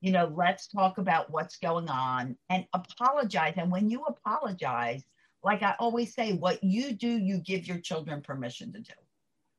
You 0.01 0.13
know, 0.13 0.33
let's 0.37 0.67
talk 0.67 0.99
about 0.99 1.31
what's 1.31 1.59
going 1.59 1.89
on 1.89 2.37
and 2.49 2.67
apologize. 2.73 3.55
And 3.57 3.71
when 3.71 3.89
you 3.91 4.05
apologize, 4.05 5.05
like 5.43 5.63
I 5.63 5.75
always 5.79 6.15
say, 6.15 6.33
what 6.33 6.63
you 6.63 6.93
do, 6.93 7.09
you 7.09 7.39
give 7.39 7.67
your 7.67 7.79
children 7.79 8.21
permission 8.21 8.73
to 8.73 8.81
do. 8.81 8.93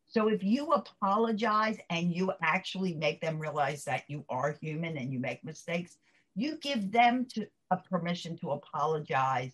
So 0.05 0.27
if 0.27 0.43
you 0.43 0.71
apologize 0.73 1.77
and 1.89 2.13
you 2.13 2.31
actually 2.41 2.93
make 2.93 3.19
them 3.19 3.39
realize 3.39 3.83
that 3.85 4.03
you 4.07 4.23
are 4.29 4.55
human 4.61 4.97
and 4.97 5.11
you 5.11 5.19
make 5.19 5.43
mistakes, 5.43 5.97
you 6.35 6.57
give 6.57 6.91
them 6.91 7.25
to 7.33 7.47
a 7.71 7.77
permission 7.77 8.37
to 8.37 8.51
apologize 8.51 9.53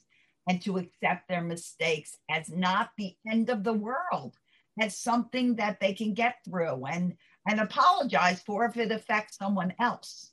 and 0.50 0.62
to 0.64 0.78
accept 0.78 1.28
their 1.28 1.42
mistakes 1.44 2.18
as 2.30 2.50
not 2.50 2.90
the 2.98 3.16
end 3.30 3.50
of 3.50 3.64
the 3.64 3.74
world, 3.74 4.36
as 4.80 4.98
something 4.98 5.56
that 5.56 5.80
they 5.80 5.94
can 5.94 6.14
get 6.14 6.36
through 6.46 6.86
and 6.86 7.16
and 7.48 7.60
apologize 7.60 8.42
for 8.42 8.66
if 8.66 8.78
it 8.78 8.92
affects 8.92 9.38
someone 9.38 9.74
else. 9.80 10.32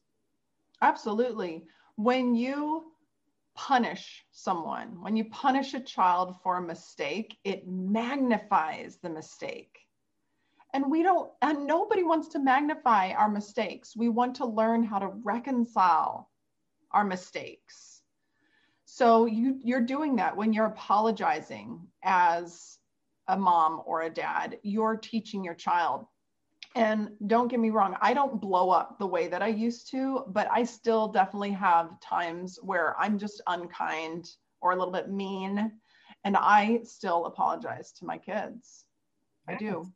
Absolutely. 0.83 1.65
When 1.97 2.35
you 2.35 2.93
punish 3.55 4.25
someone, 4.33 5.01
when 5.01 5.17
you 5.17 5.25
punish 5.27 5.73
a 5.73 5.81
child 5.81 6.37
for 6.43 6.59
a 6.59 6.63
mistake, 6.63 7.39
it 7.43 7.67
magnifies 7.67 8.99
the 9.03 9.09
mistake. 9.09 9.79
And 10.75 10.91
we 10.91 11.03
don't, 11.03 11.31
and 11.41 11.67
nobody 11.67 12.03
wants 12.03 12.29
to 12.29 12.39
magnify 12.39 13.13
our 13.13 13.31
mistakes. 13.31 13.97
We 13.97 14.11
want 14.11 14.35
to 14.37 14.47
learn 14.47 14.83
how 14.83 14.99
to 14.99 15.09
reconcile 15.25 16.31
our 16.91 17.05
mistakes. 17.05 18.03
So 18.85 19.25
you, 19.25 19.59
you're 19.65 19.81
doing 19.81 20.17
that 20.17 20.37
when 20.37 20.53
you're 20.53 20.67
apologizing 20.67 21.81
as 22.05 22.79
a 23.29 23.37
mom 23.37 23.83
or 23.87 24.03
a 24.03 24.11
dad, 24.11 24.59
you're 24.63 24.97
teaching 24.97 25.45
your 25.45 25.55
child 25.55 26.07
and 26.77 27.11
don't 27.27 27.49
get 27.49 27.59
me 27.59 27.71
wrong, 27.71 27.97
I 28.03 28.13
don't 28.13 28.39
blow 28.39 28.69
up 28.69 28.99
the 28.99 29.07
way 29.07 29.29
that 29.29 29.41
I 29.43 29.49
used 29.49 29.91
to, 29.93 30.25
but 30.29 30.47
I 30.53 30.63
still 30.65 31.09
definitely 31.09 31.53
have 31.53 31.99
times 32.01 32.59
where 32.63 32.95
I'm 33.01 33.19
just 33.19 33.41
unkind 33.47 34.29
or 34.61 34.73
a 34.73 34.77
little 34.77 34.93
bit 34.93 35.11
mean. 35.11 35.73
And 36.25 36.37
I 36.37 36.81
still 36.85 37.25
apologize 37.25 37.93
to 37.93 38.05
my 38.05 38.19
kids. 38.19 38.85
I 39.49 39.55
do. 39.55 39.91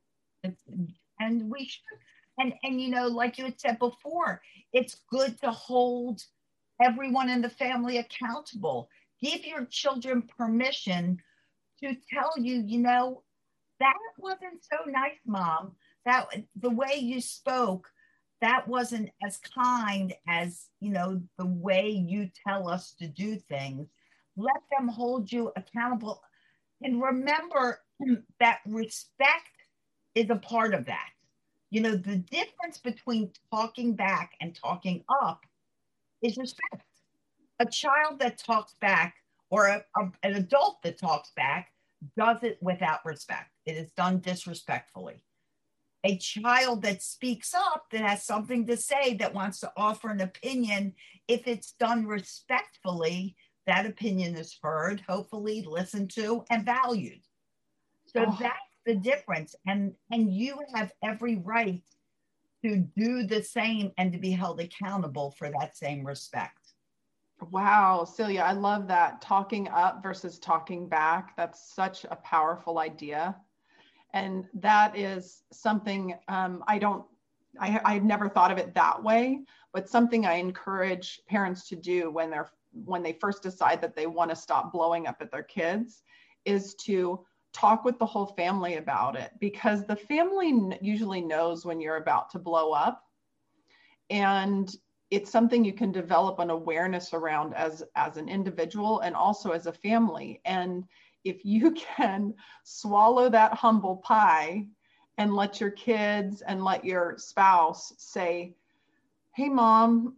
And 1.21 1.51
we 1.51 1.67
should. 1.67 1.83
And, 2.39 2.55
and 2.63 2.81
you 2.81 2.89
know, 2.89 3.09
like 3.09 3.37
you 3.37 3.45
had 3.45 3.61
said 3.61 3.79
before, 3.79 4.41
it's 4.73 5.03
good 5.11 5.39
to 5.43 5.51
hold 5.51 6.23
everyone 6.83 7.29
in 7.29 7.43
the 7.43 7.51
family 7.51 7.99
accountable. 7.99 8.89
Give 9.21 9.45
your 9.45 9.67
children 9.67 10.23
permission 10.39 11.21
to 11.83 11.97
tell 12.13 12.33
you, 12.37 12.63
you 12.67 12.79
know, 12.79 13.23
that 13.79 13.95
wasn't 14.19 14.63
so 14.63 14.79
nice, 14.87 15.19
mom. 15.27 15.73
That 16.05 16.27
the 16.57 16.71
way 16.71 16.97
you 16.97 17.21
spoke 17.21 17.91
that 18.41 18.67
wasn't 18.67 19.11
as 19.23 19.39
kind 19.39 20.15
as 20.27 20.67
you 20.81 20.91
know 20.91 21.21
the 21.39 21.47
way 21.47 21.91
you 21.91 22.31
tell 22.47 22.69
us 22.69 22.95
to 22.99 23.07
do 23.07 23.37
things. 23.37 23.89
Let 24.37 24.63
them 24.71 24.89
hold 24.89 25.31
you 25.31 25.53
accountable. 25.57 26.23
And 26.83 27.03
remember 27.03 27.81
that 28.41 28.61
respect 28.67 29.45
is 30.15 30.31
a 30.31 30.37
part 30.37 30.75
of 30.75 30.87
that. 30.87 31.09
You 31.71 31.83
know 31.83 31.97
the 31.97 32.17
difference 32.17 32.79
between 32.83 33.31
talking 33.53 33.95
back 33.95 34.33
and 34.41 34.55
talking 34.55 35.05
up 35.23 35.45
is 36.23 36.37
respect. 36.37 36.85
A 37.59 37.67
child 37.67 38.21
that 38.21 38.39
talks 38.39 38.75
back 38.81 39.17
or 39.51 39.67
a, 39.67 39.85
a, 39.97 40.13
an 40.23 40.35
adult 40.35 40.83
that 40.83 40.99
talks 40.99 41.31
back 41.37 41.69
does 42.17 42.39
it 42.43 42.59
without 42.63 43.05
respect 43.05 43.51
it 43.67 43.77
is 43.77 43.91
done 43.93 44.21
disrespectfully 44.21 45.23
a 46.05 46.17
child 46.17 46.83
that 46.83 47.03
speaks 47.03 47.55
up, 47.55 47.85
that 47.93 48.01
has 48.01 48.25
something 48.25 48.67
to 48.67 48.77
say, 48.77 49.15
that 49.15 49.35
wants 49.35 49.61
to 49.61 49.73
offer 49.77 50.09
an 50.09 50.21
opinion, 50.21 50.95
if 51.29 51.47
it's 51.47 51.73
done 51.73 52.07
respectfully, 52.07 53.37
that 53.67 53.87
opinion 53.87 54.35
is 54.37 54.59
heard, 54.63 55.03
hopefully 55.07 55.65
listened 55.67 56.11
to, 56.11 56.45
and 56.51 56.65
valued. 56.65 57.21
So 58.07 58.25
oh. 58.27 58.37
that's 58.41 58.57
the 58.87 58.95
difference. 58.97 59.55
And 59.67 59.93
and 60.11 60.33
you 60.33 60.59
have 60.75 60.93
every 61.03 61.37
right 61.37 61.83
to 62.65 62.77
do 62.97 63.27
the 63.27 63.43
same 63.43 63.93
and 63.97 64.13
to 64.13 64.19
be 64.19 64.33
held 64.33 64.61
accountable 64.61 65.31
for 65.33 65.51
that 65.51 65.77
same 65.77 66.05
respect. 66.05 66.60
Wow, 67.51 68.05
Celia, 68.05 68.43
I 68.43 68.53
love 68.53 68.87
that. 68.89 69.23
Talking 69.23 69.69
up 69.69 70.03
versus 70.03 70.39
talking 70.39 70.89
back. 70.89 71.37
That's 71.37 71.75
such 71.75 72.05
a 72.11 72.17
powerful 72.17 72.79
idea. 72.79 73.37
And 74.13 74.47
that 74.55 74.97
is 74.97 75.43
something 75.53 76.15
um, 76.29 76.63
I 76.67 76.79
don't, 76.79 77.05
I, 77.59 77.81
I've 77.85 78.05
never 78.05 78.29
thought 78.29 78.51
of 78.51 78.59
it 78.59 78.75
that 78.75 79.03
way, 79.03 79.41
but 79.73 79.89
something 79.89 80.27
I 80.27 80.35
encourage 80.35 81.21
parents 81.29 81.69
to 81.69 81.77
do 81.77 82.11
when 82.11 82.31
they're, 82.31 82.51
when 82.85 83.03
they 83.03 83.15
first 83.15 83.43
decide 83.43 83.81
that 83.81 83.97
they 83.97 84.07
want 84.07 84.31
to 84.31 84.37
stop 84.37 84.73
blowing 84.73 85.07
up 85.07 85.17
at 85.21 85.31
their 85.31 85.43
kids 85.43 86.03
is 86.45 86.75
to 86.75 87.25
talk 87.53 87.85
with 87.85 87.99
the 87.99 88.07
whole 88.07 88.27
family 88.27 88.77
about 88.77 89.17
it 89.17 89.33
because 89.41 89.85
the 89.85 89.97
family 89.97 90.79
usually 90.81 91.21
knows 91.21 91.65
when 91.65 91.81
you're 91.81 91.97
about 91.97 92.31
to 92.31 92.39
blow 92.39 92.73
up 92.73 93.05
and 94.11 94.77
it's 95.11 95.31
something 95.31 95.65
you 95.65 95.73
can 95.73 95.91
develop 95.91 96.39
an 96.39 96.51
awareness 96.51 97.13
around 97.13 97.55
as 97.55 97.83
as 97.97 98.17
an 98.17 98.29
individual 98.29 99.01
and 99.01 99.15
also 99.15 99.51
as 99.51 99.67
a 99.67 99.73
family 99.73 100.41
and 100.45 100.85
if 101.25 101.45
you 101.45 101.73
can 101.97 102.35
swallow 102.65 103.29
that 103.29 103.55
humble 103.55 103.97
pie 103.97 104.67
and 105.19 105.35
let 105.35 105.61
your 105.61 105.71
kids 105.71 106.41
and 106.41 106.65
let 106.65 106.83
your 106.83 107.17
spouse 107.19 107.93
say, 107.99 108.55
Hey, 109.35 109.51
mom, 109.51 110.17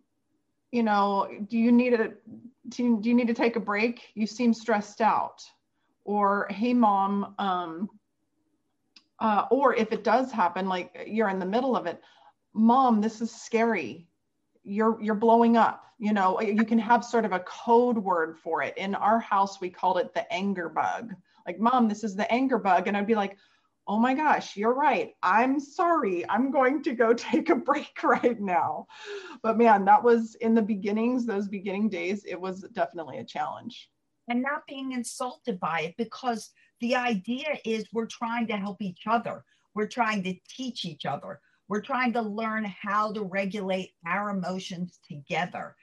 you 0.70 0.84
know, 0.84 1.28
do 1.48 1.58
you 1.58 1.72
need 1.72 1.94
a 1.94 2.12
do 2.68 3.00
you, 3.02 3.14
need 3.14 3.26
to 3.26 3.34
take 3.34 3.56
a 3.56 3.60
break? 3.60 4.12
You 4.14 4.26
seem 4.26 4.54
stressed 4.54 5.00
out. 5.00 5.42
Or, 6.04 6.46
hey, 6.50 6.72
mom, 6.72 7.34
um, 7.38 7.90
uh, 9.18 9.46
or 9.50 9.74
if 9.74 9.92
it 9.92 10.04
does 10.04 10.30
happen, 10.30 10.68
like 10.68 11.04
you're 11.06 11.28
in 11.28 11.40
the 11.40 11.44
middle 11.44 11.76
of 11.76 11.86
it, 11.86 12.00
mom, 12.54 13.00
this 13.00 13.20
is 13.20 13.32
scary. 13.32 14.06
You're 14.64 15.00
you're 15.00 15.14
blowing 15.14 15.56
up 15.56 15.84
you 15.98 16.12
know 16.12 16.38
uh, 16.38 16.42
you 16.42 16.64
can 16.64 16.78
have 16.78 17.04
sort 17.04 17.24
of 17.24 17.32
a 17.32 17.40
code 17.40 17.96
word 17.96 18.36
for 18.36 18.62
it. 18.62 18.76
In 18.76 18.94
our 18.94 19.20
house 19.20 19.60
we 19.60 19.70
called 19.70 19.98
it 19.98 20.12
the 20.14 20.30
anger 20.32 20.68
bug. 20.68 21.14
Like 21.46 21.60
mom 21.60 21.88
this 21.88 22.04
is 22.04 22.16
the 22.16 22.30
anger 22.30 22.58
bug. 22.58 22.88
And 22.88 22.96
i'd 22.96 23.06
be 23.06 23.14
like 23.14 23.38
oh 23.88 23.98
my 23.98 24.14
gosh 24.14 24.56
you're 24.56 24.74
right. 24.74 25.14
I'm 25.22 25.58
sorry. 25.60 26.28
I'm 26.28 26.50
going 26.50 26.82
to 26.84 26.92
go 26.94 27.12
take 27.14 27.50
a 27.50 27.56
break 27.56 28.02
right 28.02 28.40
now. 28.40 28.86
But 29.42 29.58
man 29.58 29.84
that 29.84 30.02
was 30.02 30.34
in 30.36 30.54
the 30.54 30.62
beginnings 30.62 31.24
those 31.24 31.48
beginning 31.48 31.88
days 31.88 32.24
it 32.24 32.40
was 32.40 32.62
definitely 32.72 33.18
a 33.18 33.24
challenge. 33.24 33.88
And 34.28 34.42
not 34.42 34.66
being 34.68 34.92
insulted 34.92 35.58
by 35.58 35.80
it 35.80 35.94
because 35.98 36.50
the 36.80 36.96
idea 36.96 37.58
is 37.64 37.86
we're 37.92 38.06
trying 38.06 38.46
to 38.48 38.56
help 38.56 38.80
each 38.80 39.02
other. 39.06 39.44
We're 39.74 39.88
trying 39.88 40.22
to 40.24 40.34
teach 40.48 40.84
each 40.84 41.06
other 41.06 41.40
we're 41.72 41.80
trying 41.80 42.12
to 42.12 42.20
learn 42.20 42.66
how 42.66 43.10
to 43.10 43.22
regulate 43.22 43.94
our 44.06 44.28
emotions 44.28 44.98
together. 45.08 45.74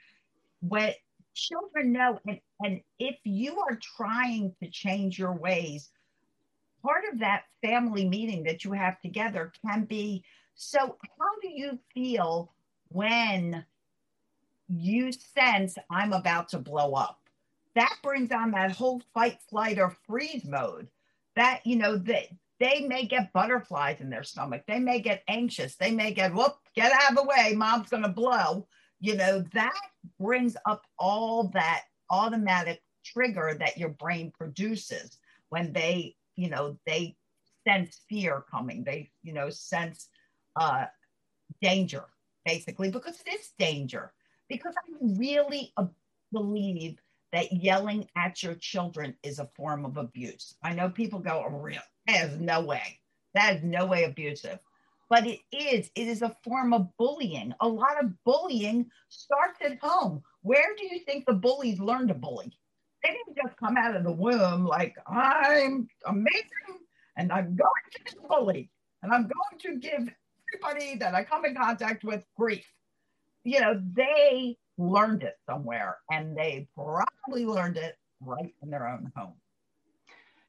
What 0.60 0.94
children 1.34 1.90
know, 1.90 2.20
and, 2.28 2.38
and 2.60 2.80
if 3.00 3.16
you 3.24 3.58
are 3.58 3.76
trying 3.96 4.54
to 4.62 4.70
change 4.70 5.18
your 5.18 5.32
ways, 5.32 5.90
part 6.80 7.02
of 7.12 7.18
that 7.18 7.42
family 7.60 8.08
meeting 8.08 8.44
that 8.44 8.64
you 8.64 8.70
have 8.70 9.00
together 9.00 9.52
can 9.66 9.84
be 9.84 10.22
so, 10.54 10.96
how 11.02 11.40
do 11.42 11.48
you 11.48 11.76
feel 11.92 12.52
when 12.90 13.64
you 14.68 15.10
sense 15.10 15.76
I'm 15.90 16.12
about 16.12 16.50
to 16.50 16.58
blow 16.58 16.92
up? 16.92 17.18
That 17.74 17.96
brings 18.00 18.30
on 18.30 18.52
that 18.52 18.70
whole 18.70 19.02
fight, 19.12 19.40
flight, 19.48 19.80
or 19.80 19.96
freeze 20.06 20.44
mode. 20.44 20.86
That, 21.34 21.66
you 21.66 21.74
know, 21.74 21.96
that 21.96 22.28
they 22.60 22.86
may 22.86 23.06
get 23.06 23.32
butterflies 23.32 24.00
in 24.00 24.10
their 24.10 24.22
stomach. 24.22 24.62
They 24.68 24.78
may 24.78 25.00
get 25.00 25.24
anxious. 25.26 25.76
They 25.76 25.90
may 25.90 26.12
get, 26.12 26.34
whoop, 26.34 26.56
get 26.74 26.92
out 26.92 27.10
of 27.10 27.16
the 27.16 27.24
way. 27.24 27.54
Mom's 27.56 27.88
going 27.88 28.02
to 28.02 28.10
blow. 28.10 28.68
You 29.00 29.16
know, 29.16 29.44
that 29.54 29.80
brings 30.18 30.56
up 30.66 30.82
all 30.98 31.48
that 31.54 31.84
automatic 32.10 32.82
trigger 33.02 33.56
that 33.58 33.78
your 33.78 33.88
brain 33.88 34.30
produces 34.36 35.18
when 35.48 35.72
they, 35.72 36.16
you 36.36 36.50
know, 36.50 36.78
they 36.86 37.16
sense 37.66 38.02
fear 38.10 38.44
coming. 38.50 38.84
They, 38.84 39.10
you 39.22 39.32
know, 39.32 39.48
sense 39.48 40.08
uh, 40.54 40.84
danger, 41.62 42.04
basically, 42.44 42.90
because 42.90 43.22
it 43.26 43.32
is 43.32 43.52
danger. 43.58 44.12
Because 44.50 44.74
I 44.76 44.96
really 45.00 45.72
uh, 45.78 45.86
believe 46.30 46.98
that 47.32 47.52
yelling 47.52 48.08
at 48.16 48.42
your 48.42 48.54
children 48.54 49.14
is 49.22 49.38
a 49.38 49.50
form 49.56 49.84
of 49.84 49.96
abuse. 49.96 50.54
I 50.62 50.74
know 50.74 50.88
people 50.88 51.18
go, 51.18 51.44
oh, 51.46 51.56
real, 51.56 51.80
that 52.06 52.30
is 52.30 52.40
no 52.40 52.60
way. 52.60 52.98
That 53.34 53.56
is 53.56 53.62
no 53.62 53.86
way 53.86 54.04
abusive. 54.04 54.58
But 55.08 55.26
it 55.26 55.40
is, 55.52 55.90
it 55.94 56.06
is 56.06 56.22
a 56.22 56.36
form 56.44 56.72
of 56.72 56.88
bullying. 56.96 57.52
A 57.60 57.68
lot 57.68 58.02
of 58.02 58.12
bullying 58.24 58.90
starts 59.08 59.58
at 59.64 59.78
home. 59.80 60.22
Where 60.42 60.74
do 60.76 60.84
you 60.84 61.00
think 61.00 61.26
the 61.26 61.32
bullies 61.32 61.80
learn 61.80 62.08
to 62.08 62.14
bully? 62.14 62.52
They 63.02 63.10
didn't 63.10 63.36
just 63.42 63.56
come 63.56 63.76
out 63.76 63.96
of 63.96 64.04
the 64.04 64.12
womb 64.12 64.66
like, 64.66 64.94
I'm 65.06 65.88
amazing 66.06 66.80
and 67.16 67.32
I'm 67.32 67.56
going 67.56 68.06
to 68.06 68.16
bullied 68.28 68.68
and 69.02 69.12
I'm 69.12 69.22
going 69.22 69.58
to 69.60 69.76
give 69.76 70.08
everybody 70.54 70.96
that 70.98 71.14
I 71.14 71.24
come 71.24 71.44
in 71.44 71.54
contact 71.54 72.04
with 72.04 72.24
grief. 72.36 72.66
You 73.44 73.60
know, 73.60 73.80
they 73.94 74.58
learned 74.80 75.22
it 75.22 75.36
somewhere 75.46 75.98
and 76.10 76.36
they 76.36 76.66
probably 76.74 77.44
learned 77.44 77.76
it 77.76 77.96
right 78.20 78.54
in 78.62 78.70
their 78.70 78.88
own 78.88 79.12
home. 79.14 79.34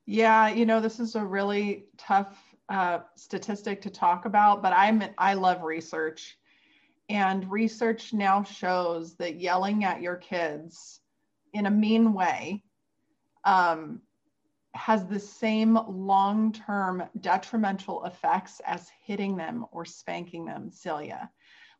Yeah, 0.06 0.50
you 0.50 0.65
know, 0.65 0.80
this 0.80 1.00
is 1.00 1.15
a 1.15 1.24
really 1.24 1.86
tough 1.98 2.36
uh, 2.70 3.00
statistic 3.15 3.82
to 3.82 3.89
talk 3.89 4.26
about, 4.26 4.63
but 4.63 4.74
I'm 4.74 5.04
I 5.17 5.34
love 5.36 5.62
research. 5.63 6.38
And 7.10 7.50
research 7.52 8.13
now 8.13 8.44
shows 8.44 9.15
that 9.17 9.39
yelling 9.39 9.84
at 9.84 10.02
your 10.02 10.15
kids 10.15 11.02
in 11.54 11.65
a 11.65 11.72
mean 11.72 12.13
way 12.13 12.63
um, 13.44 14.02
has 14.74 15.06
the 15.06 15.20
same 15.20 15.78
long 15.88 16.54
term 16.54 17.04
detrimental 17.20 18.06
effects 18.06 18.62
as 18.65 18.89
hitting 19.06 19.36
them 19.36 19.65
or 19.72 19.84
spanking 19.84 20.46
them, 20.46 20.72
Celia. 20.72 21.30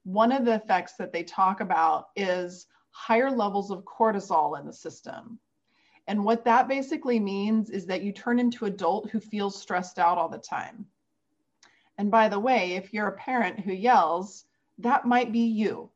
One 0.04 0.32
of 0.32 0.46
the 0.46 0.56
effects 0.56 0.94
that 0.98 1.14
they 1.14 1.24
talk 1.24 1.62
about 1.62 2.10
is 2.16 2.68
higher 2.90 3.32
levels 3.32 3.72
of 3.72 3.86
cortisol 3.86 4.60
in 4.60 4.66
the 4.66 4.74
system, 4.74 5.40
and 6.08 6.26
what 6.26 6.44
that 6.46 6.68
basically 6.68 7.20
means 7.20 7.70
is 7.70 7.86
that 7.86 8.02
you 8.02 8.12
turn 8.12 8.40
into 8.40 8.66
adult 8.66 9.10
who 9.10 9.20
feels 9.20 9.62
stressed 9.62 10.00
out 10.00 10.18
all 10.18 10.30
the 10.30 10.38
time. 10.38 10.86
And 11.98 12.10
by 12.10 12.28
the 12.30 12.40
way, 12.40 12.74
if 12.74 12.94
you're 12.94 13.08
a 13.08 13.18
parent 13.18 13.60
who 13.60 13.74
yells, 13.74 14.46
that 14.80 15.06
might 15.06 15.32
be 15.32 15.46
you. 15.46 15.90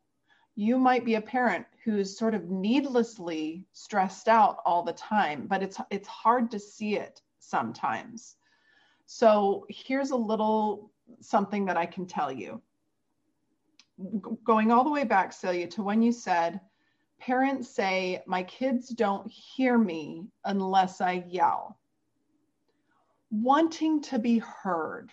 You 0.56 0.78
might 0.78 1.04
be 1.04 1.16
a 1.16 1.22
parent 1.22 1.66
who's 1.84 2.18
sort 2.18 2.34
of 2.34 2.50
needlessly 2.50 3.66
stressed 3.74 4.30
out 4.30 4.60
all 4.66 4.84
the 4.84 4.94
time, 4.94 5.48
but 5.48 5.62
it's 5.62 5.80
it's 5.90 6.08
hard 6.08 6.50
to 6.52 6.60
see 6.60 6.96
it 6.96 7.22
sometimes. 7.40 8.38
So 9.06 9.66
here's 9.70 10.12
a 10.12 10.16
little 10.16 10.92
something 11.20 11.66
that 11.66 11.78
I 11.78 11.86
can 11.86 12.06
tell 12.06 12.32
you. 12.32 12.62
Going 14.44 14.72
all 14.72 14.84
the 14.84 14.92
way 14.92 15.06
back, 15.06 15.32
Celia, 15.32 15.68
to 15.68 15.84
when 15.84 16.02
you 16.02 16.12
said, 16.12 16.60
parents 17.20 17.70
say, 17.70 18.22
My 18.28 18.44
kids 18.44 18.90
don't 18.90 19.30
hear 19.30 19.78
me 19.78 20.28
unless 20.44 21.02
I 21.02 21.26
yell. 21.28 21.80
Wanting 23.32 24.02
to 24.04 24.20
be 24.20 24.40
heard, 24.40 25.12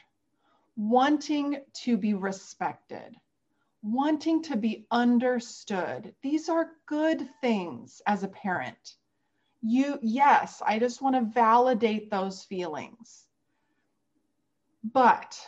wanting 0.77 1.59
to 1.85 1.97
be 1.97 2.14
respected, 2.14 3.16
wanting 3.83 4.42
to 4.42 4.57
be 4.57 4.87
understood. 4.90 6.14
These 6.23 6.49
are 6.49 6.73
good 6.87 7.29
things 7.40 8.03
as 8.07 8.23
a 8.23 8.29
parent. 8.29 8.97
You, 9.62 9.99
yes, 10.03 10.61
I 10.66 10.79
just 10.79 11.03
want 11.03 11.14
to 11.14 11.23
validate 11.23 12.11
those 12.11 12.42
feelings. 12.42 13.27
But 14.83 15.38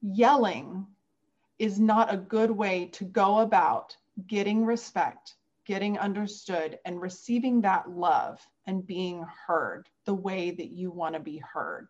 yelling 0.00 0.86
is 1.64 1.80
not 1.80 2.12
a 2.12 2.18
good 2.18 2.50
way 2.50 2.84
to 2.84 3.06
go 3.06 3.38
about 3.38 3.96
getting 4.26 4.66
respect, 4.66 5.36
getting 5.64 5.98
understood, 5.98 6.78
and 6.84 7.00
receiving 7.00 7.62
that 7.62 7.88
love 7.88 8.38
and 8.66 8.86
being 8.86 9.24
heard 9.46 9.88
the 10.04 10.12
way 10.12 10.50
that 10.50 10.72
you 10.72 10.90
want 10.90 11.14
to 11.14 11.20
be 11.20 11.38
heard. 11.38 11.88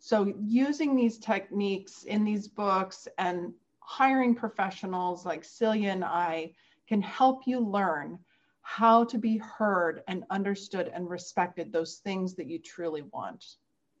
So, 0.00 0.34
using 0.40 0.96
these 0.96 1.18
techniques 1.18 2.02
in 2.02 2.24
these 2.24 2.48
books 2.48 3.06
and 3.16 3.52
hiring 3.78 4.34
professionals 4.34 5.24
like 5.24 5.44
Celia 5.44 5.90
and 5.90 6.04
I 6.04 6.52
can 6.88 7.00
help 7.00 7.46
you 7.46 7.60
learn 7.60 8.18
how 8.62 9.04
to 9.04 9.18
be 9.18 9.36
heard 9.38 10.02
and 10.08 10.24
understood 10.30 10.90
and 10.92 11.08
respected, 11.08 11.72
those 11.72 11.98
things 11.98 12.34
that 12.34 12.48
you 12.48 12.58
truly 12.58 13.02
want. 13.12 13.44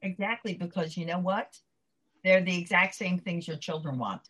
Exactly, 0.02 0.54
because 0.54 0.96
you 0.96 1.06
know 1.06 1.20
what? 1.20 1.56
They're 2.24 2.42
the 2.42 2.58
exact 2.58 2.96
same 2.96 3.20
things 3.20 3.46
your 3.46 3.56
children 3.56 3.98
want. 3.98 4.28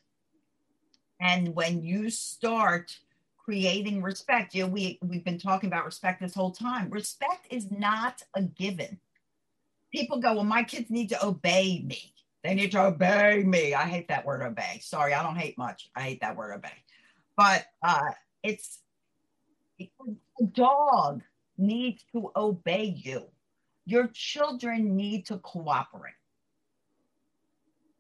And 1.21 1.55
when 1.55 1.83
you 1.83 2.11
start 2.11 2.97
creating 3.37 4.03
respect, 4.03 4.55
you 4.55 4.65
know, 4.65 4.71
we, 4.71 4.99
we've 5.03 5.25
been 5.25 5.39
talking 5.39 5.69
about 5.69 5.85
respect 5.85 6.21
this 6.21 6.35
whole 6.35 6.51
time. 6.51 6.91
Respect 6.91 7.47
is 7.51 7.71
not 7.71 8.23
a 8.35 8.43
given. 8.43 8.99
People 9.91 10.21
go, 10.21 10.35
well, 10.35 10.45
my 10.45 10.63
kids 10.63 10.91
need 10.91 11.09
to 11.09 11.27
obey 11.27 11.83
me. 11.85 12.13
They 12.45 12.55
need 12.55 12.73
to 12.73 12.85
obey 12.85 13.43
me. 13.45 13.75
I 13.75 13.85
hate 13.85 14.09
that 14.09 14.25
word 14.25 14.43
obey. 14.43 14.81
Sorry, 14.83 15.15
I 15.15 15.23
don't 15.23 15.37
hate 15.37 15.59
much. 15.59 15.91
I 15.97 16.03
hate 16.03 16.21
that 16.21 16.37
word 16.37 16.53
obey. 16.53 16.69
But 17.37 17.67
uh, 17.83 18.11
it's 18.43 18.81
a 19.81 20.45
dog 20.53 21.23
needs 21.57 22.05
to 22.13 22.31
obey 22.37 23.01
you. 23.03 23.29
Your 23.87 24.09
children 24.09 24.95
need 24.95 25.27
to 25.27 25.39
cooperate 25.39 26.13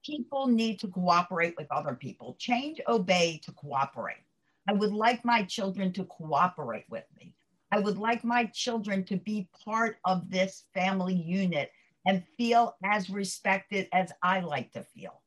people 0.09 0.47
need 0.47 0.81
to 0.81 0.89
cooperate 0.89 1.55
with 1.59 1.67
other 1.71 1.95
people. 1.95 2.35
Change, 2.39 2.81
obey 2.89 3.41
to 3.45 3.53
cooperate. 3.53 4.25
I 4.67 4.73
would 4.73 4.93
like 4.93 5.23
my 5.25 5.43
children 5.43 5.93
to 5.93 6.05
cooperate 6.05 6.87
with 6.89 7.05
me. 7.19 7.35
I 7.71 7.81
would 7.81 7.99
like 7.99 8.25
my 8.25 8.47
children 8.47 9.05
to 9.05 9.19
be 9.19 9.51
part 9.65 9.97
of 10.07 10.31
this 10.31 10.65
family 10.73 11.15
unit 11.15 11.71
and 12.07 12.25
feel 12.39 12.77
as 12.83 13.11
respected 13.11 13.87
as 13.93 14.11
I 14.23 14.41
like 14.41 14.73
to 14.73 14.83
feel, 14.83 15.21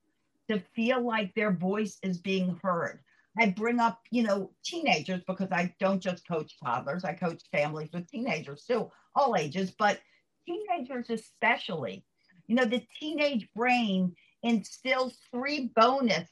to 0.49 0.59
feel 0.75 1.05
like 1.05 1.35
their 1.35 1.51
voice 1.51 1.99
is 2.01 2.17
being 2.17 2.59
heard. 2.63 2.99
I 3.39 3.49
bring 3.51 3.79
up, 3.79 3.99
you 4.09 4.23
know, 4.23 4.51
teenagers 4.63 5.21
because 5.27 5.51
I 5.51 5.73
don't 5.79 6.01
just 6.01 6.27
coach 6.27 6.57
toddlers, 6.59 7.05
I 7.05 7.13
coach 7.13 7.43
families 7.51 7.89
with 7.93 8.09
teenagers 8.09 8.65
too, 8.65 8.89
all 9.15 9.35
ages, 9.37 9.71
but 9.77 9.99
teenagers 10.47 11.11
especially. 11.11 12.03
You 12.47 12.55
know, 12.55 12.65
the 12.65 12.83
teenage 12.99 13.47
brain 13.55 14.15
instills 14.43 15.17
three 15.31 15.71
bonus 15.75 16.29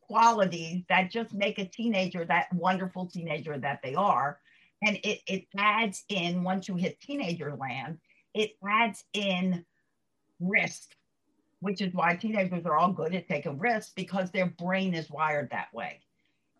qualities 0.00 0.82
that 0.88 1.10
just 1.10 1.32
make 1.32 1.58
a 1.58 1.64
teenager 1.64 2.24
that 2.24 2.52
wonderful 2.52 3.06
teenager 3.06 3.56
that 3.58 3.80
they 3.82 3.94
are. 3.94 4.38
And 4.82 4.98
it, 5.04 5.20
it 5.26 5.46
adds 5.56 6.04
in, 6.08 6.42
once 6.42 6.68
you 6.68 6.74
hit 6.74 7.00
teenager 7.00 7.54
land, 7.54 7.98
it 8.34 8.52
adds 8.66 9.04
in 9.14 9.64
risk, 10.40 10.94
which 11.60 11.80
is 11.80 11.94
why 11.94 12.16
teenagers 12.16 12.66
are 12.66 12.76
all 12.76 12.92
good 12.92 13.14
at 13.14 13.28
taking 13.28 13.58
risks 13.58 13.92
because 13.94 14.30
their 14.30 14.46
brain 14.46 14.94
is 14.94 15.08
wired 15.08 15.50
that 15.50 15.72
way. 15.72 16.00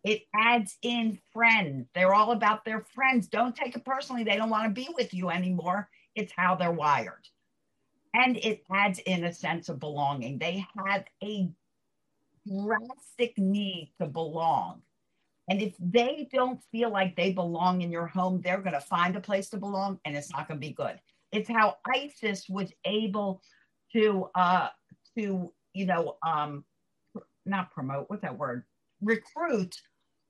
It 0.05 0.23
adds 0.35 0.77
in 0.83 1.19
friends. 1.33 1.88
They're 1.95 2.15
all 2.15 2.33
about 2.33 2.65
their 2.65 2.85
friends. 2.95 3.29
Don't 3.29 3.55
take 3.55 3.77
it 3.77 3.85
personally. 3.85 4.25
They 4.25 4.37
don't 4.37 4.51
want 4.51 4.65
to 4.65 4.81
be 4.81 4.88
with 4.97 5.15
you 5.15 5.31
anymore. 5.31 5.88
It's 6.15 6.33
how 6.37 6.55
they're 6.55 6.73
wired. 6.73 7.27
And 8.14 8.37
it 8.37 8.64
adds 8.70 8.98
in 9.07 9.25
a 9.25 9.33
sense 9.33 9.68
of 9.68 9.81
belonging. 9.81 10.38
They 10.38 10.66
have 10.77 11.05
a 11.22 11.51
drastic 12.46 13.38
need 13.38 13.92
to 14.01 14.07
belong. 14.07 14.83
And 15.48 15.61
if 15.61 15.75
they 15.79 16.29
don't 16.33 16.61
feel 16.70 16.90
like 16.90 17.16
they 17.16 17.33
belong 17.33 17.83
in 17.83 17.90
your 17.90 18.07
home, 18.07 18.40
they're 18.42 18.61
going 18.61 18.75
to 18.75 18.81
find 18.81 19.16
a 19.16 19.20
place 19.20 19.48
to 19.51 19.57
belong 19.57 19.98
and 20.05 20.16
it's 20.16 20.31
not 20.31 20.46
going 20.46 20.61
to 20.61 20.66
be 20.66 20.72
good. 20.72 21.01
It's 21.33 21.48
how 21.48 21.77
ISIS 21.94 22.48
was 22.48 22.70
able 22.85 23.42
to, 23.92 24.29
uh, 24.35 24.68
to, 25.16 25.53
you 25.72 25.87
know, 25.87 26.16
um, 26.27 26.64
not 27.44 27.72
promote, 27.72 28.09
what's 28.09 28.22
that 28.22 28.38
word? 28.38 28.64
Recruit 29.01 29.75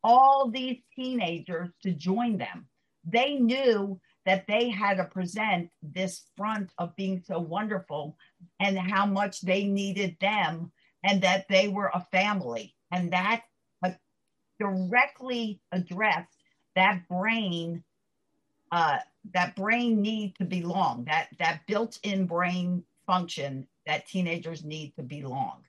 all 0.02 0.50
these 0.50 0.78
teenagers 0.96 1.68
to 1.82 1.92
join 1.92 2.38
them. 2.38 2.66
They 3.04 3.34
knew 3.34 4.00
that 4.24 4.46
they 4.46 4.68
had 4.68 4.98
to 4.98 5.04
present 5.04 5.70
this 5.82 6.22
front 6.36 6.70
of 6.78 6.94
being 6.96 7.22
so 7.24 7.38
wonderful 7.38 8.16
and 8.60 8.78
how 8.78 9.04
much 9.04 9.40
they 9.40 9.64
needed 9.64 10.16
them 10.20 10.70
and 11.04 11.20
that 11.22 11.46
they 11.48 11.68
were 11.68 11.90
a 11.94 12.06
family. 12.12 12.74
And 12.92 13.12
that 13.12 13.42
uh, 13.84 13.90
directly 14.60 15.60
addressed 15.72 16.36
that 16.76 17.02
brain, 17.08 17.82
uh, 18.70 18.98
that 19.34 19.56
brain 19.56 20.00
need 20.00 20.36
to 20.36 20.44
belong, 20.44 21.04
that, 21.06 21.28
that 21.38 21.62
built 21.66 21.98
in 22.02 22.26
brain 22.26 22.84
function 23.06 23.66
that 23.86 24.06
teenagers 24.06 24.64
need 24.64 24.94
to 24.96 25.02
belong. 25.02 25.62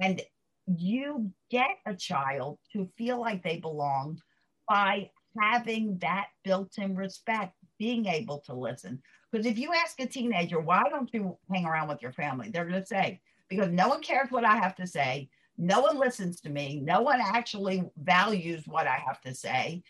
And 0.00 0.20
you 0.66 1.30
get 1.50 1.78
a 1.86 1.94
child 1.94 2.58
to 2.72 2.88
feel 2.96 3.20
like 3.20 3.42
they 3.42 3.58
belong 3.58 4.20
by 4.68 5.10
having 5.40 5.98
that 5.98 6.26
built-in 6.44 6.94
respect 6.94 7.54
being 7.78 8.06
able 8.06 8.38
to 8.40 8.54
listen. 8.54 9.02
Because 9.30 9.46
if 9.46 9.58
you 9.58 9.72
ask 9.72 9.98
a 10.00 10.06
teenager 10.06 10.60
why 10.60 10.84
don't 10.88 11.12
you 11.12 11.36
hang 11.52 11.66
around 11.66 11.88
with 11.88 12.02
your 12.02 12.12
family? 12.12 12.50
they're 12.50 12.66
going 12.66 12.80
to 12.80 12.86
say 12.86 13.20
because 13.48 13.70
no 13.70 13.88
one 13.88 14.02
cares 14.02 14.30
what 14.30 14.44
i 14.44 14.56
have 14.56 14.74
to 14.76 14.86
say. 14.86 15.28
No 15.56 15.80
one 15.80 15.98
listens 15.98 16.40
to 16.40 16.50
me. 16.50 16.80
No 16.80 17.02
one 17.02 17.20
actually 17.20 17.84
values 18.02 18.64
what 18.66 18.86
i 18.86 18.96
have 18.96 19.20
to 19.22 19.34
say. 19.34 19.82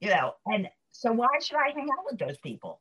You 0.00 0.10
know 0.10 0.34
and 0.46 0.68
so 0.90 1.12
why 1.12 1.28
should 1.40 1.58
i 1.58 1.72
hang 1.74 1.88
out 1.98 2.04
with 2.10 2.18
those 2.18 2.38
people? 2.38 2.80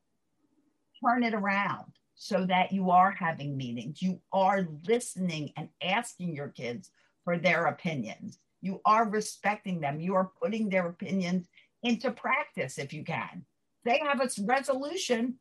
Turn 1.03 1.23
it 1.23 1.33
around 1.33 1.91
so 2.15 2.45
that 2.45 2.71
you 2.71 2.91
are 2.91 3.11
having 3.11 3.57
meetings. 3.57 3.99
You 3.99 4.21
are 4.31 4.67
listening 4.87 5.51
and 5.57 5.69
asking 5.81 6.35
your 6.35 6.49
kids 6.49 6.91
for 7.23 7.39
their 7.39 7.65
opinions. 7.65 8.37
You 8.61 8.79
are 8.85 9.09
respecting 9.09 9.81
them. 9.81 9.99
You 9.99 10.13
are 10.13 10.31
putting 10.39 10.69
their 10.69 10.87
opinions 10.87 11.47
into 11.81 12.11
practice 12.11 12.77
if 12.77 12.93
you 12.93 13.03
can. 13.03 13.43
They 13.83 13.99
have 13.99 14.21
a 14.21 14.29
resolution, 14.43 15.35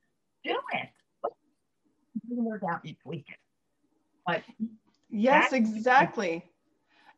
do 0.45 0.57
it. 0.73 0.89
Doesn't 2.29 2.45
work 2.45 2.63
out, 2.69 2.83
tweak 3.03 3.27
it. 3.29 3.37
But 4.27 4.43
yes, 5.11 5.53
exactly. 5.53 6.45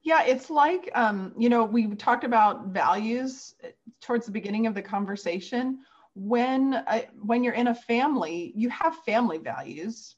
Yeah, 0.02 0.24
it's 0.24 0.50
like 0.50 0.90
um, 0.94 1.32
you 1.38 1.48
know, 1.48 1.64
we 1.64 1.94
talked 1.94 2.24
about 2.24 2.68
values 2.68 3.54
towards 4.00 4.26
the 4.26 4.32
beginning 4.32 4.66
of 4.66 4.74
the 4.74 4.82
conversation. 4.82 5.78
When 6.14 6.74
uh, 6.74 7.02
when 7.20 7.44
you're 7.44 7.54
in 7.54 7.68
a 7.68 7.74
family, 7.74 8.52
you 8.56 8.68
have 8.70 8.96
family 9.06 9.38
values, 9.38 10.16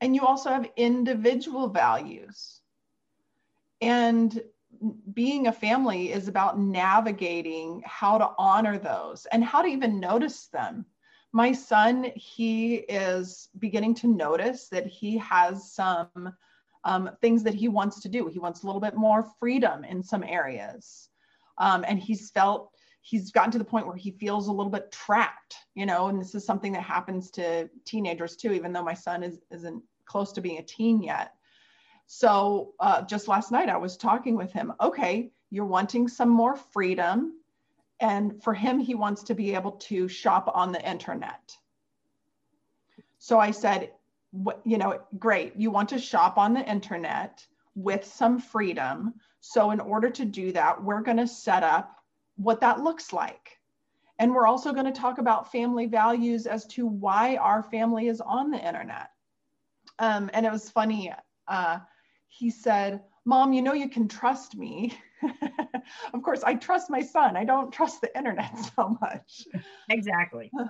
and 0.00 0.14
you 0.14 0.24
also 0.24 0.50
have 0.50 0.68
individual 0.76 1.68
values 1.68 2.60
and 3.80 4.42
being 5.12 5.46
a 5.46 5.52
family 5.52 6.12
is 6.12 6.28
about 6.28 6.58
navigating 6.58 7.82
how 7.84 8.18
to 8.18 8.30
honor 8.38 8.78
those 8.78 9.26
and 9.32 9.44
how 9.44 9.62
to 9.62 9.68
even 9.68 10.00
notice 10.00 10.46
them. 10.48 10.84
My 11.32 11.52
son, 11.52 12.10
he 12.14 12.76
is 12.76 13.48
beginning 13.58 13.94
to 13.96 14.06
notice 14.06 14.68
that 14.68 14.86
he 14.86 15.18
has 15.18 15.72
some 15.72 16.32
um, 16.84 17.10
things 17.20 17.42
that 17.42 17.54
he 17.54 17.68
wants 17.68 18.00
to 18.00 18.08
do. 18.08 18.28
He 18.28 18.38
wants 18.38 18.62
a 18.62 18.66
little 18.66 18.80
bit 18.80 18.96
more 18.96 19.26
freedom 19.38 19.84
in 19.84 20.02
some 20.02 20.22
areas. 20.22 21.10
Um, 21.58 21.84
and 21.86 21.98
he's 21.98 22.30
felt, 22.30 22.70
he's 23.02 23.30
gotten 23.30 23.50
to 23.52 23.58
the 23.58 23.64
point 23.64 23.86
where 23.86 23.96
he 23.96 24.12
feels 24.12 24.48
a 24.48 24.52
little 24.52 24.70
bit 24.70 24.92
trapped, 24.92 25.56
you 25.74 25.86
know, 25.86 26.06
and 26.08 26.20
this 26.20 26.34
is 26.34 26.46
something 26.46 26.72
that 26.72 26.82
happens 26.82 27.30
to 27.32 27.68
teenagers 27.84 28.36
too, 28.36 28.52
even 28.52 28.72
though 28.72 28.84
my 28.84 28.94
son 28.94 29.22
is, 29.22 29.38
isn't 29.50 29.82
close 30.06 30.32
to 30.32 30.40
being 30.40 30.58
a 30.58 30.62
teen 30.62 31.02
yet 31.02 31.32
so 32.08 32.72
uh, 32.80 33.02
just 33.02 33.28
last 33.28 33.52
night, 33.52 33.68
I 33.68 33.76
was 33.76 33.98
talking 33.98 34.34
with 34.34 34.50
him. 34.50 34.72
Okay, 34.80 35.30
you're 35.50 35.66
wanting 35.66 36.08
some 36.08 36.30
more 36.30 36.56
freedom. 36.56 37.34
And 38.00 38.42
for 38.42 38.54
him, 38.54 38.78
he 38.78 38.94
wants 38.94 39.22
to 39.24 39.34
be 39.34 39.54
able 39.54 39.72
to 39.72 40.08
shop 40.08 40.50
on 40.54 40.72
the 40.72 40.90
internet. 40.90 41.54
So 43.18 43.38
I 43.38 43.50
said, 43.50 43.90
you 44.64 44.78
know, 44.78 45.00
great, 45.18 45.54
you 45.56 45.70
want 45.70 45.90
to 45.90 45.98
shop 45.98 46.38
on 46.38 46.54
the 46.54 46.66
internet 46.66 47.46
with 47.74 48.06
some 48.06 48.40
freedom. 48.40 49.12
So, 49.40 49.70
in 49.70 49.80
order 49.80 50.08
to 50.08 50.24
do 50.24 50.50
that, 50.52 50.82
we're 50.82 51.02
going 51.02 51.18
to 51.18 51.28
set 51.28 51.62
up 51.62 52.02
what 52.36 52.60
that 52.62 52.80
looks 52.80 53.12
like. 53.12 53.58
And 54.18 54.34
we're 54.34 54.46
also 54.46 54.72
going 54.72 54.86
to 54.86 54.92
talk 54.92 55.18
about 55.18 55.52
family 55.52 55.86
values 55.86 56.46
as 56.46 56.64
to 56.68 56.86
why 56.86 57.36
our 57.36 57.62
family 57.62 58.08
is 58.08 58.22
on 58.22 58.50
the 58.50 58.66
internet. 58.66 59.10
Um, 59.98 60.30
and 60.32 60.46
it 60.46 60.52
was 60.52 60.70
funny. 60.70 61.12
Uh, 61.46 61.78
he 62.28 62.50
said, 62.50 63.02
Mom, 63.24 63.52
you 63.52 63.62
know 63.62 63.72
you 63.72 63.88
can 63.88 64.08
trust 64.08 64.56
me. 64.56 64.96
of 66.14 66.22
course, 66.22 66.42
I 66.44 66.54
trust 66.54 66.88
my 66.90 67.02
son. 67.02 67.36
I 67.36 67.44
don't 67.44 67.72
trust 67.72 68.00
the 68.00 68.16
internet 68.16 68.56
so 68.76 68.96
much. 69.00 69.46
Exactly. 69.90 70.50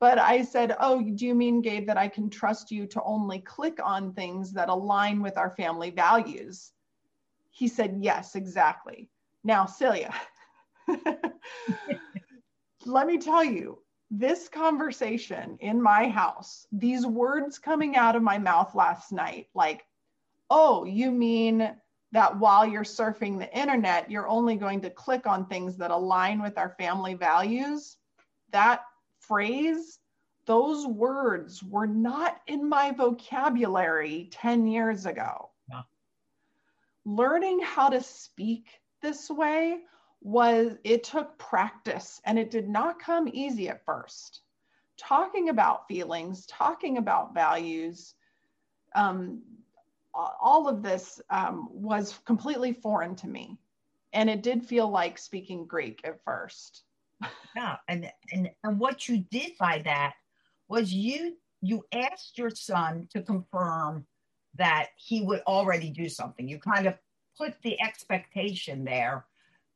But 0.00 0.20
I 0.20 0.42
said, 0.42 0.76
Oh, 0.78 1.02
do 1.02 1.26
you 1.26 1.34
mean, 1.34 1.60
Gabe, 1.60 1.88
that 1.88 1.96
I 1.96 2.06
can 2.06 2.30
trust 2.30 2.70
you 2.70 2.86
to 2.86 3.02
only 3.02 3.40
click 3.40 3.80
on 3.82 4.12
things 4.12 4.52
that 4.52 4.68
align 4.68 5.20
with 5.22 5.36
our 5.36 5.50
family 5.50 5.90
values? 5.90 6.70
He 7.50 7.66
said, 7.66 7.98
Yes, 8.00 8.36
exactly. 8.36 9.10
Now, 9.42 9.66
Celia, 9.66 10.14
let 12.86 13.08
me 13.08 13.18
tell 13.18 13.42
you, 13.42 13.82
this 14.10 14.48
conversation 14.48 15.58
in 15.60 15.82
my 15.82 16.08
house, 16.08 16.66
these 16.70 17.04
words 17.04 17.58
coming 17.58 17.96
out 17.96 18.14
of 18.14 18.22
my 18.22 18.38
mouth 18.38 18.76
last 18.76 19.10
night, 19.10 19.48
like 19.52 19.84
oh, 20.50 20.84
you 20.84 21.10
mean 21.10 21.74
that 22.12 22.38
while 22.38 22.66
you're 22.66 22.84
surfing 22.84 23.38
the 23.38 23.58
internet, 23.58 24.10
you're 24.10 24.28
only 24.28 24.56
going 24.56 24.80
to 24.80 24.90
click 24.90 25.26
on 25.26 25.46
things 25.46 25.76
that 25.76 25.90
align 25.90 26.40
with 26.40 26.56
our 26.56 26.70
family 26.70 27.14
values. 27.14 27.96
That 28.50 28.82
phrase, 29.20 29.98
those 30.46 30.86
words 30.86 31.62
were 31.62 31.86
not 31.86 32.40
in 32.46 32.66
my 32.66 32.92
vocabulary 32.92 34.30
10 34.32 34.66
years 34.66 35.04
ago. 35.04 35.50
Learning 37.04 37.60
how 37.60 37.90
to 37.90 38.02
speak 38.02 38.68
this 39.02 39.28
way 39.28 39.80
was, 40.22 40.76
it 40.84 41.04
took 41.04 41.38
practice 41.38 42.20
and 42.24 42.38
it 42.38 42.50
did 42.50 42.68
not 42.68 42.98
come 42.98 43.28
easy 43.30 43.68
at 43.68 43.84
first. 43.84 44.40
Talking 44.96 45.50
about 45.50 45.86
feelings, 45.86 46.46
talking 46.46 46.96
about 46.96 47.34
values, 47.34 48.14
um, 48.94 49.42
all 50.40 50.68
of 50.68 50.82
this 50.82 51.20
um, 51.30 51.68
was 51.70 52.18
completely 52.26 52.72
foreign 52.72 53.14
to 53.16 53.28
me. 53.28 53.58
And 54.12 54.28
it 54.28 54.42
did 54.42 54.64
feel 54.64 54.88
like 54.90 55.18
speaking 55.18 55.66
Greek 55.66 56.00
at 56.04 56.22
first. 56.24 56.82
yeah. 57.56 57.76
And, 57.88 58.10
and, 58.32 58.50
and 58.64 58.78
what 58.78 59.08
you 59.08 59.18
did 59.30 59.52
by 59.58 59.82
that 59.84 60.14
was 60.68 60.92
you, 60.92 61.36
you 61.60 61.84
asked 61.92 62.38
your 62.38 62.50
son 62.50 63.08
to 63.12 63.22
confirm 63.22 64.06
that 64.54 64.88
he 64.96 65.22
would 65.22 65.40
already 65.46 65.90
do 65.90 66.08
something. 66.08 66.48
You 66.48 66.58
kind 66.58 66.86
of 66.86 66.94
put 67.36 67.54
the 67.62 67.80
expectation 67.80 68.84
there 68.84 69.26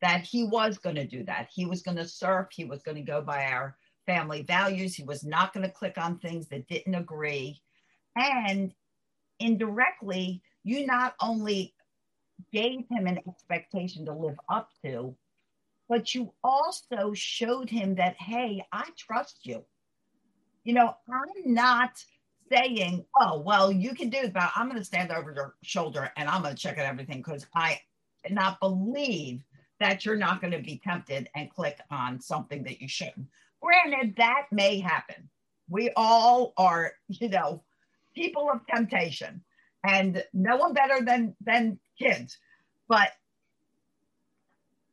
that 0.01 0.23
he 0.23 0.45
was 0.45 0.79
going 0.79 0.97
to 0.97 1.07
do 1.07 1.25
that. 1.25 1.49
He 1.53 1.65
was 1.65 1.83
going 1.83 1.97
to 1.99 2.09
surf. 2.09 2.49
He 2.51 2.65
was 2.65 2.83
going 2.83 2.97
to 2.97 3.03
go 3.03 3.23
by 3.23 3.47
our 3.47 3.77
family 4.07 4.43
values. 4.43 4.95
He 4.95 5.05
was 5.05 5.25
not 5.25 5.53
going 5.53 5.65
to 5.65 5.73
click 5.73 5.97
on 5.97 6.19
things 6.19 6.49
that 6.49 6.67
didn't 6.67 6.97
agree. 6.97 7.61
And 8.17 8.75
indirectly, 9.41 10.43
you 10.65 10.87
not 10.87 11.15
only 11.21 11.75
gave 12.53 12.81
him 12.91 13.07
an 13.07 13.19
expectation 13.29 14.05
to 14.07 14.13
live 14.13 14.37
up 14.49 14.71
to, 14.85 15.15
but 15.89 16.15
you 16.15 16.33
also 16.43 17.13
showed 17.15 17.69
him 17.69 17.97
that, 17.97 18.17
hey, 18.17 18.65
I 18.73 18.89
trust 18.97 19.41
you. 19.45 19.65
You 20.65 20.75
know, 20.75 20.95
I'm 21.09 21.53
not 21.53 22.03
saying, 22.51 23.05
oh, 23.21 23.41
well, 23.41 23.73
you 23.73 23.95
can 23.95 24.09
do 24.09 24.19
it, 24.19 24.33
but 24.33 24.51
I'm 24.55 24.69
going 24.69 24.79
to 24.79 24.85
stand 24.85 25.11
over 25.11 25.33
your 25.33 25.55
shoulder 25.63 26.11
and 26.17 26.29
I'm 26.29 26.43
going 26.43 26.55
to 26.55 26.61
check 26.61 26.79
out 26.79 26.87
everything 26.87 27.19
because 27.19 27.47
I 27.55 27.81
not 28.31 28.61
believe 28.61 29.43
that 29.81 30.05
you're 30.05 30.17
not 30.17 30.41
going 30.41 30.53
to 30.53 30.63
be 30.63 30.81
tempted 30.83 31.29
and 31.35 31.51
click 31.51 31.79
on 31.91 32.21
something 32.21 32.63
that 32.65 32.81
you 32.81 32.89
shouldn't. 32.89 33.27
Granted, 33.61 34.15
that 34.17 34.47
may 34.53 34.79
happen. 34.79 35.29
We 35.69 35.91
all 35.97 36.53
are, 36.57 36.93
you 37.09 37.29
know, 37.29 37.63
people 38.15 38.51
of 38.51 38.61
temptation 38.67 39.43
and 39.85 40.25
no 40.33 40.57
one 40.57 40.73
better 40.73 41.05
than 41.05 41.35
than 41.41 41.79
kids 41.99 42.39
but 42.89 43.13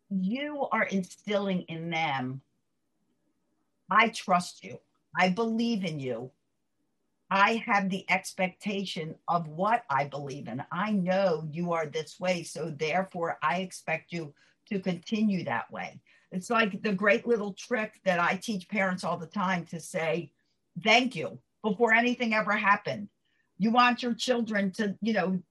you 0.10 0.68
are 0.72 0.84
instilling 0.84 1.62
in 1.64 1.90
them 1.90 2.42
I 3.90 4.10
trust 4.10 4.64
you. 4.64 4.80
I 5.18 5.30
believe 5.30 5.84
in 5.84 6.00
you. 6.00 6.32
I 7.32 7.64
have 7.66 7.90
the 7.90 8.06
expectation 8.10 9.16
of 9.28 9.48
what 9.48 9.84
I 9.90 10.06
believe 10.06 10.48
in. 10.48 10.64
I 10.72 10.92
know 10.92 11.48
you 11.52 11.74
are 11.74 11.86
this 11.86 12.20
way. 12.20 12.44
So 12.44 12.72
therefore, 12.72 13.38
I 13.44 13.58
expect 13.60 14.12
you 14.12 14.34
to 14.70 14.80
continue 14.80 15.44
that 15.44 15.72
way. 15.72 16.00
It's 16.32 16.50
like 16.50 16.82
the 16.82 16.94
great 16.94 17.28
little 17.28 17.54
trick 17.54 18.00
that 18.04 18.20
I 18.20 18.36
teach 18.36 18.70
parents 18.70 19.04
all 19.04 19.18
the 19.18 19.28
time 19.28 19.66
to 19.68 19.80
say, 19.80 20.32
thank 20.84 21.16
you 21.16 21.40
before 21.64 21.94
anything 21.94 22.34
ever 22.34 22.54
happened. 22.54 23.10
You 23.58 23.72
want 23.72 24.04
your 24.04 24.14
children 24.14 24.72
to, 24.74 24.96
you 25.02 25.14
know, 25.14 25.42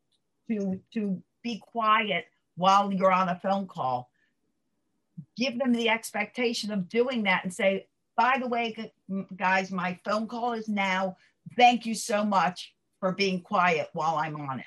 to 0.50 0.80
to 0.94 1.22
be 1.42 1.58
quiet 1.58 2.26
while 2.56 2.92
you're 2.92 3.12
on 3.12 3.28
a 3.28 3.38
phone 3.42 3.66
call. 3.66 4.10
Give 5.36 5.58
them 5.58 5.72
the 5.72 5.88
expectation 5.88 6.72
of 6.72 6.88
doing 6.88 7.24
that 7.24 7.44
and 7.44 7.52
say, 7.52 7.86
by 8.16 8.38
the 8.40 8.48
way, 8.48 8.92
guys, 9.36 9.70
my 9.70 9.98
phone 10.04 10.26
call 10.26 10.52
is 10.52 10.68
now. 10.68 11.16
Thank 11.56 11.86
you 11.86 11.94
so 11.94 12.24
much 12.24 12.74
for 13.00 13.12
being 13.12 13.40
quiet 13.40 13.88
while 13.92 14.16
I'm 14.16 14.36
on 14.36 14.60
it. 14.60 14.66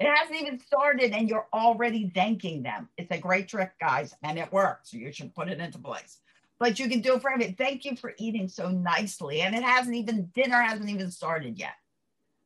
It 0.00 0.08
hasn't 0.14 0.40
even 0.40 0.60
started 0.60 1.12
and 1.12 1.28
you're 1.28 1.48
already 1.52 2.10
thanking 2.14 2.62
them. 2.62 2.88
It's 2.96 3.10
a 3.10 3.18
great 3.18 3.48
trick, 3.48 3.72
guys, 3.80 4.14
and 4.22 4.38
it 4.38 4.52
works. 4.52 4.92
You 4.92 5.12
should 5.12 5.34
put 5.34 5.48
it 5.48 5.58
into 5.58 5.78
place. 5.78 6.18
But 6.58 6.78
you 6.78 6.88
can 6.88 7.00
do 7.00 7.14
it 7.14 7.22
for 7.22 7.30
everything. 7.30 7.54
Thank 7.54 7.84
you 7.84 7.96
for 7.96 8.14
eating 8.18 8.48
so 8.48 8.68
nicely. 8.70 9.42
And 9.42 9.54
it 9.54 9.62
hasn't 9.62 9.94
even, 9.94 10.30
dinner 10.34 10.60
hasn't 10.60 10.90
even 10.90 11.10
started 11.10 11.58
yet. 11.58 11.74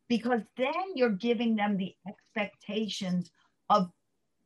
Because 0.09 0.42
then 0.57 0.75
you're 0.94 1.11
giving 1.11 1.57
them 1.57 1.77
the 1.77 1.94
expectations 2.07 3.31
of 3.70 3.90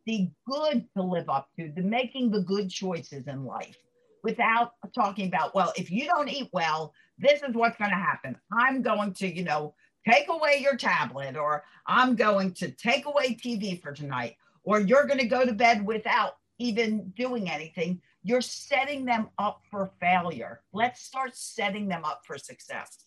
the 0.07 0.31
good 0.49 0.87
to 0.97 1.03
live 1.03 1.29
up 1.29 1.49
to, 1.59 1.73
the 1.75 1.83
making 1.83 2.31
the 2.31 2.43
good 2.43 2.71
choices 2.71 3.27
in 3.27 3.45
life 3.45 3.77
without 4.23 4.73
talking 4.95 5.27
about, 5.27 5.55
well, 5.55 5.73
if 5.77 5.91
you 5.91 6.07
don't 6.07 6.29
eat 6.29 6.49
well, 6.53 6.93
this 7.19 7.43
is 7.43 7.55
what's 7.55 7.77
going 7.77 7.91
to 7.91 7.97
happen. 7.97 8.37
I'm 8.53 8.83
going 8.83 9.15
to, 9.15 9.27
you 9.27 9.45
know, 9.45 9.75
take 10.09 10.29
away 10.29 10.59
your 10.61 10.77
tablet, 10.77 11.37
or 11.37 11.65
I'm 11.87 12.15
going 12.15 12.53
to 12.55 12.71
take 12.71 13.07
away 13.07 13.35
TV 13.35 13.81
for 13.83 13.93
tonight, 13.93 14.37
or 14.63 14.81
you're 14.81 15.07
going 15.07 15.21
to 15.21 15.27
go 15.27 15.45
to 15.45 15.53
bed 15.53 15.85
without 15.85 16.35
even 16.59 17.13
doing 17.17 17.51
anything. 17.51 18.01
You're 18.27 18.41
setting 18.41 19.05
them 19.05 19.29
up 19.39 19.63
for 19.71 19.89
failure. 20.01 20.63
Let's 20.73 21.01
start 21.01 21.37
setting 21.37 21.87
them 21.87 22.05
up 22.05 22.23
for 22.27 22.37
success. 22.39 23.07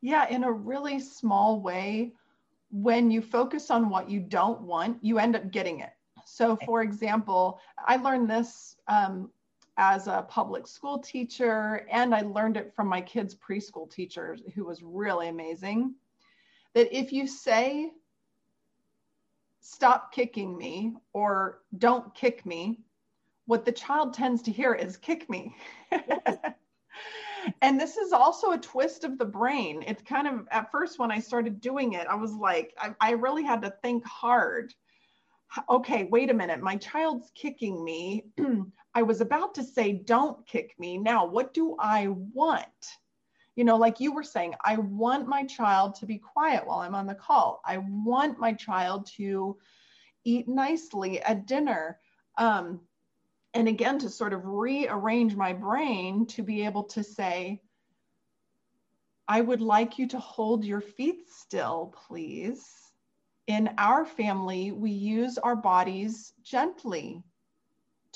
Yeah, 0.00 0.28
in 0.28 0.42
a 0.42 0.50
really 0.50 0.98
small 0.98 1.60
way, 1.60 2.12
when 2.72 3.08
you 3.08 3.22
focus 3.22 3.70
on 3.70 3.88
what 3.88 4.10
you 4.10 4.18
don't 4.18 4.62
want, 4.62 4.98
you 5.00 5.20
end 5.20 5.36
up 5.36 5.52
getting 5.52 5.78
it. 5.78 5.92
So, 6.24 6.56
for 6.66 6.82
example, 6.82 7.60
I 7.86 7.98
learned 7.98 8.28
this 8.28 8.74
um, 8.88 9.30
as 9.76 10.08
a 10.08 10.26
public 10.28 10.66
school 10.66 10.98
teacher, 10.98 11.86
and 11.88 12.12
I 12.12 12.22
learned 12.22 12.56
it 12.56 12.74
from 12.74 12.88
my 12.88 13.02
kids' 13.02 13.36
preschool 13.36 13.88
teacher, 13.88 14.36
who 14.56 14.64
was 14.64 14.82
really 14.82 15.28
amazing. 15.28 15.94
That 16.74 16.88
if 16.90 17.12
you 17.12 17.28
say, 17.28 17.92
stop 19.60 20.12
kicking 20.12 20.58
me 20.58 20.94
or 21.12 21.60
don't 21.78 22.12
kick 22.12 22.44
me, 22.44 22.80
what 23.46 23.64
the 23.64 23.72
child 23.72 24.14
tends 24.14 24.42
to 24.42 24.52
hear 24.52 24.74
is 24.74 24.96
kick 24.96 25.28
me. 25.30 25.54
and 27.62 27.80
this 27.80 27.96
is 27.96 28.12
also 28.12 28.52
a 28.52 28.58
twist 28.58 29.04
of 29.04 29.18
the 29.18 29.24
brain. 29.24 29.82
It's 29.86 30.02
kind 30.02 30.26
of, 30.26 30.46
at 30.50 30.70
first, 30.70 30.98
when 30.98 31.10
I 31.10 31.20
started 31.20 31.60
doing 31.60 31.94
it, 31.94 32.06
I 32.08 32.14
was 32.14 32.32
like, 32.32 32.74
I, 32.78 32.94
I 33.00 33.10
really 33.12 33.44
had 33.44 33.62
to 33.62 33.74
think 33.82 34.04
hard 34.04 34.74
okay, 35.68 36.04
wait 36.04 36.30
a 36.30 36.34
minute, 36.34 36.60
my 36.60 36.76
child's 36.76 37.30
kicking 37.34 37.84
me. 37.84 38.24
I 38.94 39.02
was 39.02 39.20
about 39.20 39.54
to 39.54 39.62
say, 39.62 39.92
don't 39.92 40.46
kick 40.46 40.74
me. 40.78 40.98
Now, 40.98 41.26
what 41.26 41.52
do 41.54 41.76
I 41.78 42.08
want? 42.08 42.66
You 43.54 43.64
know, 43.64 43.76
like 43.76 44.00
you 44.00 44.12
were 44.12 44.22
saying, 44.22 44.54
I 44.64 44.76
want 44.76 45.28
my 45.28 45.44
child 45.44 45.94
to 45.96 46.06
be 46.06 46.18
quiet 46.18 46.66
while 46.66 46.80
I'm 46.80 46.94
on 46.94 47.06
the 47.06 47.14
call. 47.14 47.60
I 47.64 47.78
want 47.78 48.38
my 48.38 48.52
child 48.52 49.06
to 49.16 49.56
eat 50.24 50.48
nicely 50.48 51.20
at 51.22 51.46
dinner. 51.46 51.98
Um, 52.36 52.80
and 53.56 53.68
again, 53.68 53.98
to 54.00 54.10
sort 54.10 54.32
of 54.32 54.46
rearrange 54.46 55.34
my 55.34 55.52
brain 55.52 56.26
to 56.26 56.42
be 56.42 56.64
able 56.64 56.84
to 56.84 57.02
say, 57.02 57.62
I 59.26 59.40
would 59.40 59.60
like 59.60 59.98
you 59.98 60.06
to 60.08 60.18
hold 60.18 60.64
your 60.64 60.80
feet 60.80 61.28
still, 61.28 61.94
please. 62.06 62.64
In 63.46 63.70
our 63.78 64.04
family, 64.04 64.72
we 64.72 64.90
use 64.90 65.38
our 65.38 65.56
bodies 65.56 66.32
gently 66.42 67.22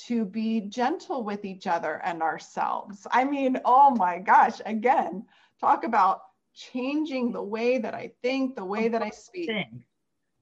to 0.07 0.25
be 0.25 0.61
gentle 0.61 1.23
with 1.23 1.43
each 1.43 1.67
other 1.67 2.01
and 2.03 2.21
ourselves. 2.21 3.07
I 3.11 3.23
mean, 3.23 3.59
oh 3.65 3.91
my 3.91 4.19
gosh, 4.19 4.61
again, 4.65 5.25
talk 5.59 5.83
about 5.83 6.21
changing 6.53 7.31
the 7.31 7.43
way 7.43 7.77
that 7.79 7.93
I 7.93 8.11
think, 8.21 8.55
the 8.55 8.65
way 8.65 8.87
that 8.89 9.01
I 9.01 9.09
speak. 9.09 9.49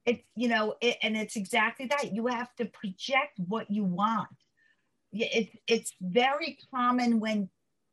It's, 0.06 0.24
you 0.36 0.48
know, 0.50 0.76
it, 0.82 0.98
and 1.04 1.16
it's 1.16 1.36
exactly 1.36 1.86
that. 1.88 2.14
You 2.14 2.28
have 2.28 2.54
to 2.56 2.66
project 2.66 3.40
what 3.48 3.70
you 3.70 3.84
want. 3.84 4.28
It's, 5.12 5.56
it's 5.67 5.93
very 6.02 6.58
common 6.74 7.19
when 7.19 7.50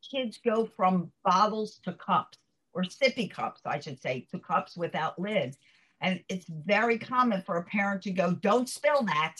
kids 0.09 0.39
go 0.43 0.65
from 0.65 1.11
bottles 1.23 1.79
to 1.83 1.93
cups 1.93 2.37
or 2.73 2.83
sippy 2.83 3.29
cups, 3.29 3.61
I 3.65 3.79
should 3.79 4.01
say, 4.01 4.27
to 4.31 4.39
cups 4.39 4.77
without 4.77 5.19
lids. 5.19 5.57
And 6.01 6.21
it's 6.29 6.45
very 6.47 6.99
common 6.99 7.41
for 7.41 7.57
a 7.57 7.63
parent 7.63 8.03
to 8.03 8.11
go, 8.11 8.33
don't 8.33 8.69
spill 8.69 9.03
that. 9.03 9.37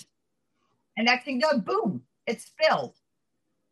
And 0.97 1.05
next 1.05 1.25
thing 1.25 1.39
you 1.39 1.51
know, 1.51 1.59
boom, 1.59 2.01
it's 2.25 2.45
spilled. 2.45 2.95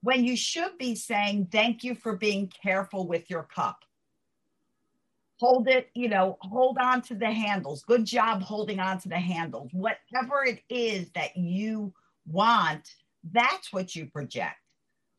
When 0.02 0.24
you 0.24 0.38
should 0.38 0.78
be 0.78 0.94
saying, 0.94 1.48
thank 1.52 1.84
you 1.84 1.96
for 1.96 2.16
being 2.16 2.52
careful 2.62 3.08
with 3.08 3.28
your 3.30 3.44
cup. 3.44 3.80
Hold 5.40 5.68
it, 5.68 5.90
you 5.96 6.08
know, 6.08 6.38
hold 6.42 6.78
on 6.80 7.02
to 7.04 7.16
the 7.16 7.32
handles. 7.32 7.84
Good 7.84 8.06
job 8.06 8.42
holding 8.44 8.80
on 8.80 9.00
to 9.00 9.10
the 9.10 9.20
handles. 9.20 9.72
Whatever 9.74 10.46
it 10.46 10.62
is 10.70 11.10
that 11.16 11.36
you 11.36 11.92
want, 12.28 12.88
that's 13.32 13.74
what 13.74 13.96
you 13.96 14.06
project 14.08 14.58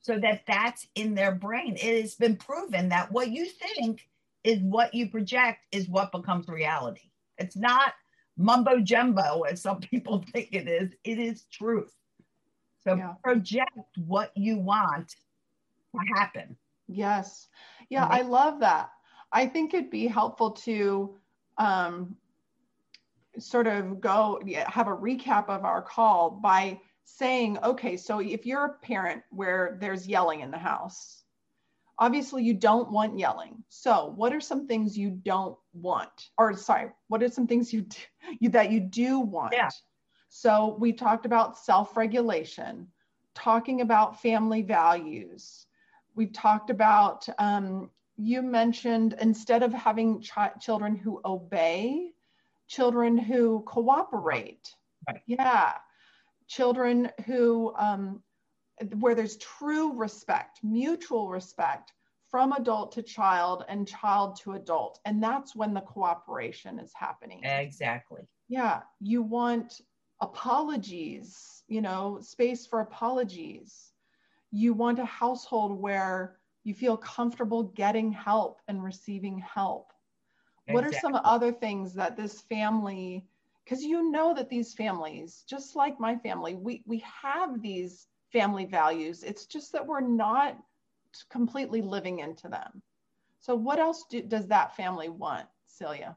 so 0.06 0.20
that 0.20 0.42
that's 0.46 0.86
in 0.94 1.16
their 1.16 1.32
brain. 1.32 1.74
It 1.74 2.00
has 2.00 2.14
been 2.14 2.36
proven 2.36 2.90
that 2.90 3.10
what 3.10 3.30
you 3.32 3.44
think 3.44 4.08
is 4.44 4.60
what 4.60 4.94
you 4.94 5.10
project 5.10 5.58
is 5.72 5.88
what 5.88 6.12
becomes 6.12 6.46
reality. 6.46 7.10
It's 7.38 7.56
not 7.56 7.92
mumbo 8.36 8.78
jumbo 8.78 9.40
as 9.42 9.60
some 9.60 9.80
people 9.90 10.24
think 10.32 10.50
it 10.52 10.68
is. 10.68 10.92
It 11.02 11.18
is 11.18 11.46
truth. 11.50 11.92
So 12.84 12.94
yeah. 12.94 13.14
project 13.24 13.76
what 14.06 14.30
you 14.36 14.58
want 14.58 15.08
to 15.08 16.14
happen. 16.14 16.56
Yes. 16.86 17.48
Yeah, 17.90 18.06
I 18.06 18.22
love 18.22 18.60
that. 18.60 18.90
I 19.32 19.46
think 19.46 19.74
it'd 19.74 19.90
be 19.90 20.06
helpful 20.06 20.52
to 20.52 21.16
um, 21.58 22.14
sort 23.40 23.66
of 23.66 24.00
go 24.00 24.40
have 24.68 24.86
a 24.86 24.96
recap 24.96 25.48
of 25.48 25.64
our 25.64 25.82
call 25.82 26.30
by 26.30 26.80
saying, 27.06 27.58
okay, 27.62 27.96
so 27.96 28.18
if 28.18 28.44
you're 28.44 28.64
a 28.64 28.74
parent 28.74 29.22
where 29.30 29.78
there's 29.80 30.06
yelling 30.06 30.40
in 30.40 30.50
the 30.50 30.58
house, 30.58 31.22
obviously 31.98 32.42
you 32.42 32.52
don't 32.52 32.90
want 32.90 33.18
yelling. 33.18 33.64
So, 33.68 34.12
what 34.16 34.34
are 34.34 34.40
some 34.40 34.66
things 34.66 34.98
you 34.98 35.10
don't 35.10 35.56
want? 35.72 36.28
Or 36.36 36.54
sorry, 36.56 36.90
what 37.08 37.22
are 37.22 37.30
some 37.30 37.46
things 37.46 37.72
you, 37.72 37.82
do, 37.82 37.96
you 38.40 38.50
that 38.50 38.70
you 38.72 38.80
do 38.80 39.20
want? 39.20 39.54
Yeah. 39.54 39.70
So 40.28 40.76
we 40.78 40.92
talked 40.92 41.24
about 41.24 41.56
self-regulation, 41.56 42.88
talking 43.34 43.80
about 43.80 44.20
family 44.20 44.62
values. 44.62 45.66
We've 46.16 46.32
talked 46.32 46.70
about, 46.70 47.26
um, 47.38 47.90
you 48.16 48.42
mentioned 48.42 49.14
instead 49.20 49.62
of 49.62 49.72
having 49.72 50.20
ch- 50.20 50.32
children 50.60 50.96
who 50.96 51.20
obey, 51.24 52.12
children 52.66 53.16
who 53.16 53.62
cooperate. 53.66 54.74
Right. 55.08 55.22
Yeah. 55.26 55.74
Children 56.48 57.10
who, 57.26 57.74
um, 57.76 58.22
where 58.98 59.14
there's 59.14 59.36
true 59.38 59.92
respect, 59.94 60.60
mutual 60.62 61.28
respect 61.28 61.92
from 62.28 62.52
adult 62.52 62.92
to 62.92 63.02
child 63.02 63.64
and 63.68 63.86
child 63.86 64.38
to 64.40 64.52
adult. 64.52 65.00
And 65.04 65.22
that's 65.22 65.54
when 65.56 65.72
the 65.72 65.80
cooperation 65.80 66.78
is 66.78 66.92
happening. 66.94 67.42
Exactly. 67.44 68.22
Yeah. 68.48 68.82
You 69.00 69.22
want 69.22 69.80
apologies, 70.20 71.64
you 71.68 71.80
know, 71.80 72.18
space 72.20 72.66
for 72.66 72.80
apologies. 72.80 73.92
You 74.50 74.74
want 74.74 74.98
a 74.98 75.04
household 75.04 75.80
where 75.80 76.38
you 76.64 76.74
feel 76.74 76.96
comfortable 76.96 77.62
getting 77.62 78.10
help 78.10 78.60
and 78.68 78.82
receiving 78.82 79.38
help. 79.38 79.92
Exactly. 80.66 80.74
What 80.74 80.84
are 80.84 81.00
some 81.00 81.20
other 81.24 81.52
things 81.52 81.94
that 81.94 82.16
this 82.16 82.40
family, 82.40 83.28
because 83.66 83.82
you 83.82 84.10
know 84.12 84.32
that 84.32 84.48
these 84.48 84.72
families, 84.72 85.44
just 85.48 85.74
like 85.74 85.98
my 85.98 86.16
family, 86.16 86.54
we, 86.54 86.82
we 86.86 87.04
have 87.22 87.60
these 87.60 88.06
family 88.32 88.64
values. 88.64 89.24
It's 89.24 89.46
just 89.46 89.72
that 89.72 89.86
we're 89.86 90.00
not 90.00 90.56
completely 91.30 91.82
living 91.82 92.20
into 92.20 92.48
them. 92.48 92.80
So, 93.40 93.54
what 93.54 93.78
else 93.78 94.04
do, 94.08 94.22
does 94.22 94.46
that 94.48 94.76
family 94.76 95.08
want, 95.08 95.46
Celia? 95.66 96.16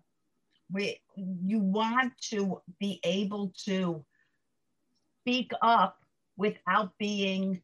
we 0.71 0.99
you 1.15 1.59
want 1.59 2.13
to 2.29 2.61
be 2.79 2.99
able 3.03 3.51
to 3.65 4.03
speak 5.21 5.51
up 5.61 5.97
without 6.37 6.97
being 6.97 7.61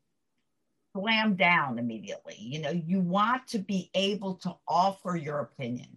slammed 0.95 1.37
down 1.37 1.79
immediately. 1.79 2.35
You 2.37 2.59
know, 2.59 2.71
you 2.71 2.99
want 2.99 3.47
to 3.49 3.59
be 3.59 3.89
able 3.93 4.35
to 4.35 4.55
offer 4.67 5.15
your 5.15 5.39
opinion. 5.39 5.87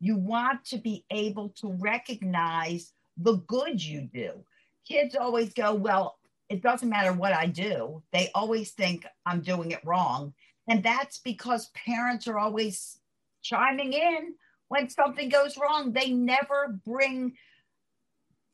You 0.00 0.16
want 0.16 0.64
to 0.66 0.78
be 0.78 1.04
able 1.10 1.50
to 1.60 1.72
recognize 1.72 2.92
the 3.16 3.36
good 3.46 3.82
you 3.82 4.08
do. 4.12 4.32
Kids 4.86 5.14
always 5.16 5.52
go, 5.52 5.74
Well, 5.74 6.18
it 6.48 6.62
doesn't 6.62 6.88
matter 6.88 7.12
what 7.12 7.32
I 7.32 7.46
do. 7.46 8.02
They 8.12 8.30
always 8.34 8.70
think 8.72 9.06
I'm 9.24 9.40
doing 9.40 9.72
it 9.72 9.84
wrong. 9.84 10.32
And 10.68 10.82
that's 10.82 11.18
because 11.18 11.70
parents 11.74 12.28
are 12.28 12.38
always 12.38 12.98
chiming 13.42 13.92
in 13.92 14.34
when 14.68 14.88
something 14.88 15.28
goes 15.28 15.56
wrong. 15.56 15.92
They 15.92 16.10
never 16.10 16.80
bring 16.84 17.34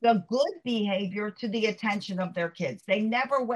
the 0.01 0.25
good 0.29 0.53
behavior 0.65 1.31
to 1.31 1.49
the 1.49 1.67
attention 1.67 2.19
of 2.19 2.35
their 2.35 2.51
kids. 2.51 2.83
They 2.87 3.01
never, 3.01 3.47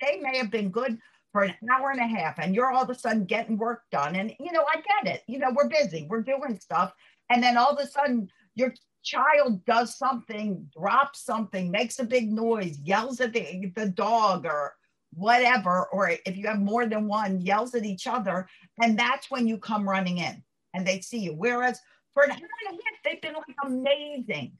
they 0.00 0.20
may 0.20 0.36
have 0.36 0.50
been 0.50 0.70
good 0.70 0.98
for 1.32 1.42
an 1.42 1.54
hour 1.72 1.90
and 1.90 2.00
a 2.00 2.06
half 2.06 2.38
and 2.38 2.54
you're 2.54 2.72
all 2.72 2.82
of 2.82 2.90
a 2.90 2.94
sudden 2.94 3.24
getting 3.24 3.58
work 3.58 3.82
done. 3.90 4.16
And, 4.16 4.34
you 4.38 4.52
know, 4.52 4.64
I 4.72 4.76
get 4.76 5.14
it. 5.14 5.22
You 5.26 5.38
know, 5.38 5.52
we're 5.54 5.68
busy, 5.68 6.06
we're 6.08 6.22
doing 6.22 6.58
stuff. 6.60 6.92
And 7.30 7.42
then 7.42 7.56
all 7.56 7.70
of 7.70 7.78
a 7.78 7.86
sudden 7.86 8.28
your 8.54 8.72
child 9.06 9.64
does 9.64 9.96
something, 9.96 10.68
drops 10.76 11.24
something, 11.24 11.70
makes 11.70 11.98
a 12.00 12.04
big 12.04 12.30
noise, 12.30 12.78
yells 12.80 13.20
at 13.20 13.32
the, 13.32 13.72
the 13.76 13.88
dog 13.88 14.44
or 14.44 14.74
whatever, 15.14 15.86
or 15.92 16.10
if 16.10 16.36
you 16.36 16.46
have 16.46 16.58
more 16.58 16.86
than 16.86 17.06
one, 17.06 17.40
yells 17.40 17.74
at 17.74 17.84
each 17.84 18.06
other. 18.06 18.48
And 18.82 18.98
that's 18.98 19.30
when 19.30 19.46
you 19.46 19.58
come 19.58 19.88
running 19.88 20.18
in 20.18 20.42
and 20.74 20.86
they 20.86 21.00
see 21.00 21.20
you. 21.20 21.34
Whereas 21.34 21.80
for 22.12 22.24
an 22.24 22.32
hour 22.32 22.36
and 22.36 22.78
a 22.78 22.82
half, 22.82 23.02
they've 23.04 23.22
been 23.22 23.34
like 23.34 23.56
amazing. 23.64 24.52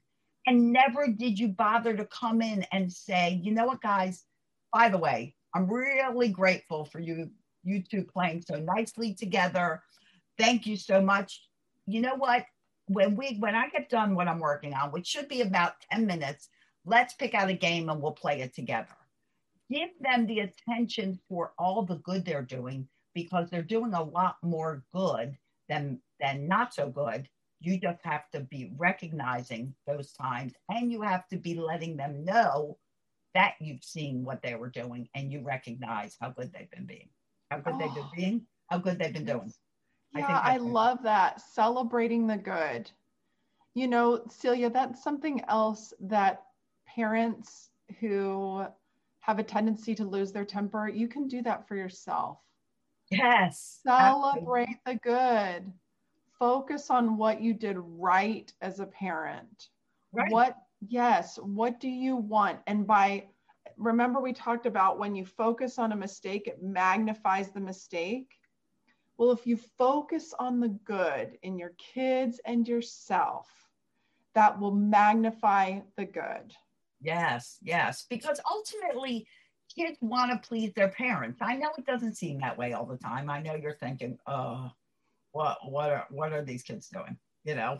And 0.47 0.71
never 0.71 1.07
did 1.09 1.37
you 1.37 1.49
bother 1.49 1.95
to 1.95 2.05
come 2.05 2.41
in 2.41 2.65
and 2.71 2.91
say, 2.91 3.39
you 3.43 3.51
know 3.51 3.65
what, 3.65 3.81
guys, 3.81 4.23
by 4.71 4.87
the 4.87 4.97
way, 4.97 5.35
I'm 5.53 5.67
really 5.67 6.29
grateful 6.29 6.85
for 6.85 6.99
you, 6.99 7.29
you 7.63 7.83
two 7.83 8.05
playing 8.05 8.43
so 8.47 8.55
nicely 8.55 9.13
together. 9.13 9.83
Thank 10.39 10.65
you 10.65 10.77
so 10.77 11.01
much. 11.01 11.43
You 11.85 11.99
know 11.99 12.15
what? 12.15 12.45
When 12.87 13.15
we 13.15 13.37
when 13.39 13.55
I 13.55 13.69
get 13.69 13.89
done 13.89 14.15
what 14.15 14.27
I'm 14.27 14.39
working 14.39 14.73
on, 14.73 14.91
which 14.91 15.07
should 15.07 15.27
be 15.27 15.41
about 15.41 15.73
10 15.91 16.05
minutes, 16.05 16.49
let's 16.85 17.13
pick 17.13 17.33
out 17.33 17.49
a 17.49 17.53
game 17.53 17.89
and 17.89 18.01
we'll 18.01 18.13
play 18.13 18.41
it 18.41 18.53
together. 18.55 18.95
Give 19.69 19.89
them 19.99 20.25
the 20.25 20.39
attention 20.39 21.19
for 21.27 21.53
all 21.57 21.83
the 21.83 21.97
good 21.97 22.23
they're 22.23 22.41
doing 22.41 22.87
because 23.13 23.49
they're 23.49 23.61
doing 23.61 23.93
a 23.93 24.03
lot 24.03 24.37
more 24.41 24.83
good 24.93 25.37
than 25.67 25.99
than 26.19 26.47
not 26.47 26.73
so 26.73 26.89
good 26.89 27.27
you 27.59 27.79
just 27.79 27.99
have 28.03 28.29
to 28.31 28.41
be 28.41 28.71
recognizing 28.77 29.73
those 29.85 30.11
times 30.13 30.53
and 30.69 30.91
you 30.91 31.01
have 31.01 31.27
to 31.29 31.37
be 31.37 31.55
letting 31.55 31.97
them 31.97 32.23
know 32.23 32.77
that 33.33 33.55
you've 33.59 33.83
seen 33.83 34.23
what 34.23 34.41
they 34.41 34.55
were 34.55 34.69
doing 34.69 35.07
and 35.15 35.31
you 35.31 35.41
recognize 35.41 36.15
how 36.19 36.29
good 36.29 36.51
they've 36.53 36.71
been 36.71 36.85
being, 36.85 37.09
how 37.49 37.57
good 37.57 37.73
oh. 37.75 37.79
they've 37.79 37.93
been 37.93 38.03
oh. 38.03 38.15
being, 38.15 38.41
how 38.67 38.77
good 38.77 38.99
they've 38.99 39.13
been 39.13 39.25
doing. 39.25 39.51
Yeah, 40.15 40.25
I, 40.27 40.55
I 40.55 40.57
love 40.57 41.03
that. 41.03 41.41
Celebrating 41.41 42.27
the 42.27 42.37
good. 42.37 42.89
You 43.73 43.87
know, 43.87 44.23
Celia, 44.29 44.69
that's 44.69 45.03
something 45.03 45.41
else 45.47 45.93
that 45.99 46.43
parents 46.87 47.69
who 47.99 48.65
have 49.19 49.39
a 49.39 49.43
tendency 49.43 49.93
to 49.95 50.05
lose 50.05 50.31
their 50.31 50.45
temper, 50.45 50.87
you 50.87 51.07
can 51.07 51.27
do 51.27 51.41
that 51.43 51.67
for 51.67 51.75
yourself. 51.75 52.39
Yes. 53.11 53.81
Celebrate 53.83 54.79
absolutely. 54.85 54.93
the 54.93 54.99
good 55.03 55.73
focus 56.39 56.89
on 56.89 57.17
what 57.17 57.41
you 57.41 57.53
did 57.53 57.77
right 57.77 58.51
as 58.61 58.79
a 58.79 58.85
parent. 58.85 59.67
Right. 60.11 60.31
What, 60.31 60.57
yes, 60.87 61.37
what 61.41 61.79
do 61.79 61.89
you 61.89 62.15
want? 62.15 62.59
And 62.67 62.87
by, 62.87 63.25
remember, 63.75 64.21
we 64.21 64.33
talked 64.33 64.65
about 64.65 64.99
when 64.99 65.15
you 65.15 65.25
focus 65.25 65.77
on 65.77 65.91
a 65.91 65.95
mistake, 65.95 66.47
it 66.47 66.63
magnifies 66.63 67.51
the 67.51 67.59
mistake. 67.59 68.31
Well, 69.17 69.31
if 69.31 69.47
you 69.47 69.57
focus 69.77 70.33
on 70.37 70.59
the 70.59 70.69
good 70.69 71.37
in 71.41 71.57
your 71.57 71.73
kids 71.77 72.39
and 72.45 72.67
yourself, 72.67 73.47
that 74.35 74.59
will 74.59 74.71
magnify 74.71 75.79
the 75.95 76.05
good. 76.05 76.53
Yes, 77.01 77.57
yes, 77.61 78.05
because 78.09 78.39
ultimately, 78.49 79.27
kids 79.75 79.97
want 80.01 80.31
to 80.31 80.47
please 80.47 80.73
their 80.73 80.89
parents. 80.89 81.39
I 81.41 81.55
know 81.55 81.69
it 81.77 81.85
doesn't 81.85 82.15
seem 82.15 82.39
that 82.39 82.57
way 82.57 82.73
all 82.73 82.85
the 82.85 82.97
time. 82.97 83.29
I 83.29 83.41
know 83.41 83.55
you're 83.55 83.73
thinking, 83.73 84.17
oh, 84.27 84.71
what 85.31 85.57
what 85.69 85.89
are 85.89 86.05
what 86.09 86.33
are 86.33 86.43
these 86.43 86.63
kids 86.63 86.89
doing? 86.89 87.17
You 87.43 87.55
know, 87.55 87.79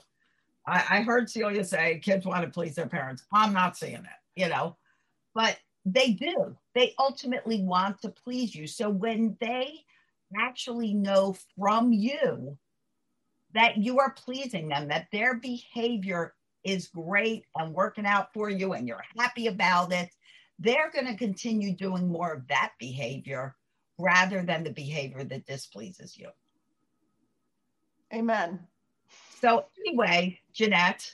I, 0.66 0.84
I 0.90 1.02
heard 1.02 1.30
Celia 1.30 1.64
say 1.64 2.00
kids 2.00 2.26
want 2.26 2.44
to 2.44 2.50
please 2.50 2.76
their 2.76 2.88
parents. 2.88 3.24
I'm 3.32 3.54
not 3.54 3.78
seeing 3.78 3.94
it, 3.94 4.20
you 4.36 4.50
know, 4.50 4.76
but 5.34 5.58
they 5.86 6.12
do. 6.12 6.56
They 6.76 6.94
ultimately 7.00 7.62
want 7.64 8.02
to 8.02 8.10
please 8.10 8.54
you. 8.54 8.68
So 8.68 8.90
when 8.90 9.38
they 9.40 9.86
actually 10.36 10.94
know 10.94 11.36
from 11.58 11.92
you 11.92 12.58
that 13.54 13.78
you 13.78 14.00
are 14.00 14.12
pleasing 14.12 14.68
them, 14.68 14.88
that 14.90 15.08
their 15.12 15.36
behavior 15.36 16.34
is 16.64 16.88
great 16.88 17.46
and 17.56 17.74
working 17.74 18.06
out 18.06 18.34
for 18.34 18.50
you 18.50 18.74
and 18.74 18.88
you're 18.88 19.04
happy 19.18 19.48
about 19.48 19.92
it, 19.94 20.10
they're 20.60 20.92
going 20.92 21.06
to 21.06 21.16
continue 21.16 21.74
doing 21.74 22.08
more 22.08 22.34
of 22.34 22.48
that 22.48 22.74
behavior 22.80 23.56
rather 23.98 24.44
than 24.44 24.64
the 24.64 24.72
behavior 24.72 25.24
that 25.24 25.46
displeases 25.46 26.18
you. 26.18 26.30
Amen. 28.14 28.60
So 29.40 29.66
anyway, 29.86 30.40
Jeanette, 30.54 31.12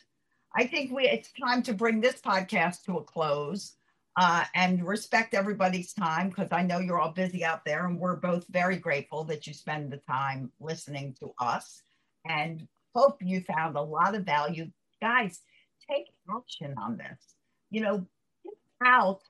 I 0.56 0.66
think 0.66 0.92
we 0.92 1.08
it's 1.08 1.32
time 1.32 1.64
to 1.64 1.74
bring 1.74 2.02
this 2.02 2.22
podcast 2.22 2.84
to 2.84 2.98
a 2.98 3.04
close 3.04 3.76
uh, 4.16 4.44
and 4.54 4.86
respect 4.86 5.34
everybody's 5.34 5.94
time 5.94 6.30
because 6.30 6.50
I 6.52 6.62
know 6.64 6.80
you're 6.80 7.00
all 7.00 7.12
busy 7.12 7.44
out 7.44 7.66
there, 7.66 7.88
and 7.88 8.00
we're 8.00 8.16
both 8.16 8.46
very 8.50 8.78
grateful 8.78 9.24
that 9.26 9.48
you 9.48 9.54
spend 9.54 9.92
the 9.92 9.98
time 9.98 10.52
listening 10.60 11.16
to 11.20 11.34
us. 11.40 11.82
And 12.26 12.68
hope 12.96 13.18
you 13.22 13.42
found 13.42 13.76
a 13.76 13.82
lot 13.82 14.16
of 14.16 14.24
value, 14.24 14.70
guys. 15.02 15.42
Take 15.90 16.08
action 16.34 16.76
on 16.78 16.98
this. 16.98 17.36
You 17.72 17.82
know, 17.82 18.08
get 18.44 18.54
out 18.86 19.22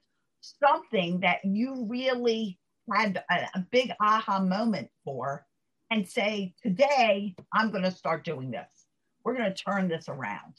something 0.42 1.22
that 1.22 1.40
you 1.46 1.86
really 1.88 2.60
had 2.92 3.24
a, 3.30 3.36
a 3.56 3.60
big 3.72 3.92
aha 4.02 4.40
moment 4.40 4.90
for 5.06 5.46
and 5.90 6.08
say, 6.08 6.54
today 6.62 7.36
I'm 7.54 7.72
going 7.72 7.84
to 7.84 7.92
start 7.92 8.26
doing 8.26 8.52
this. 8.52 8.68
We're 9.24 9.38
going 9.38 9.54
to 9.54 9.64
turn 9.64 9.88
this 9.88 10.10
around 10.10 10.56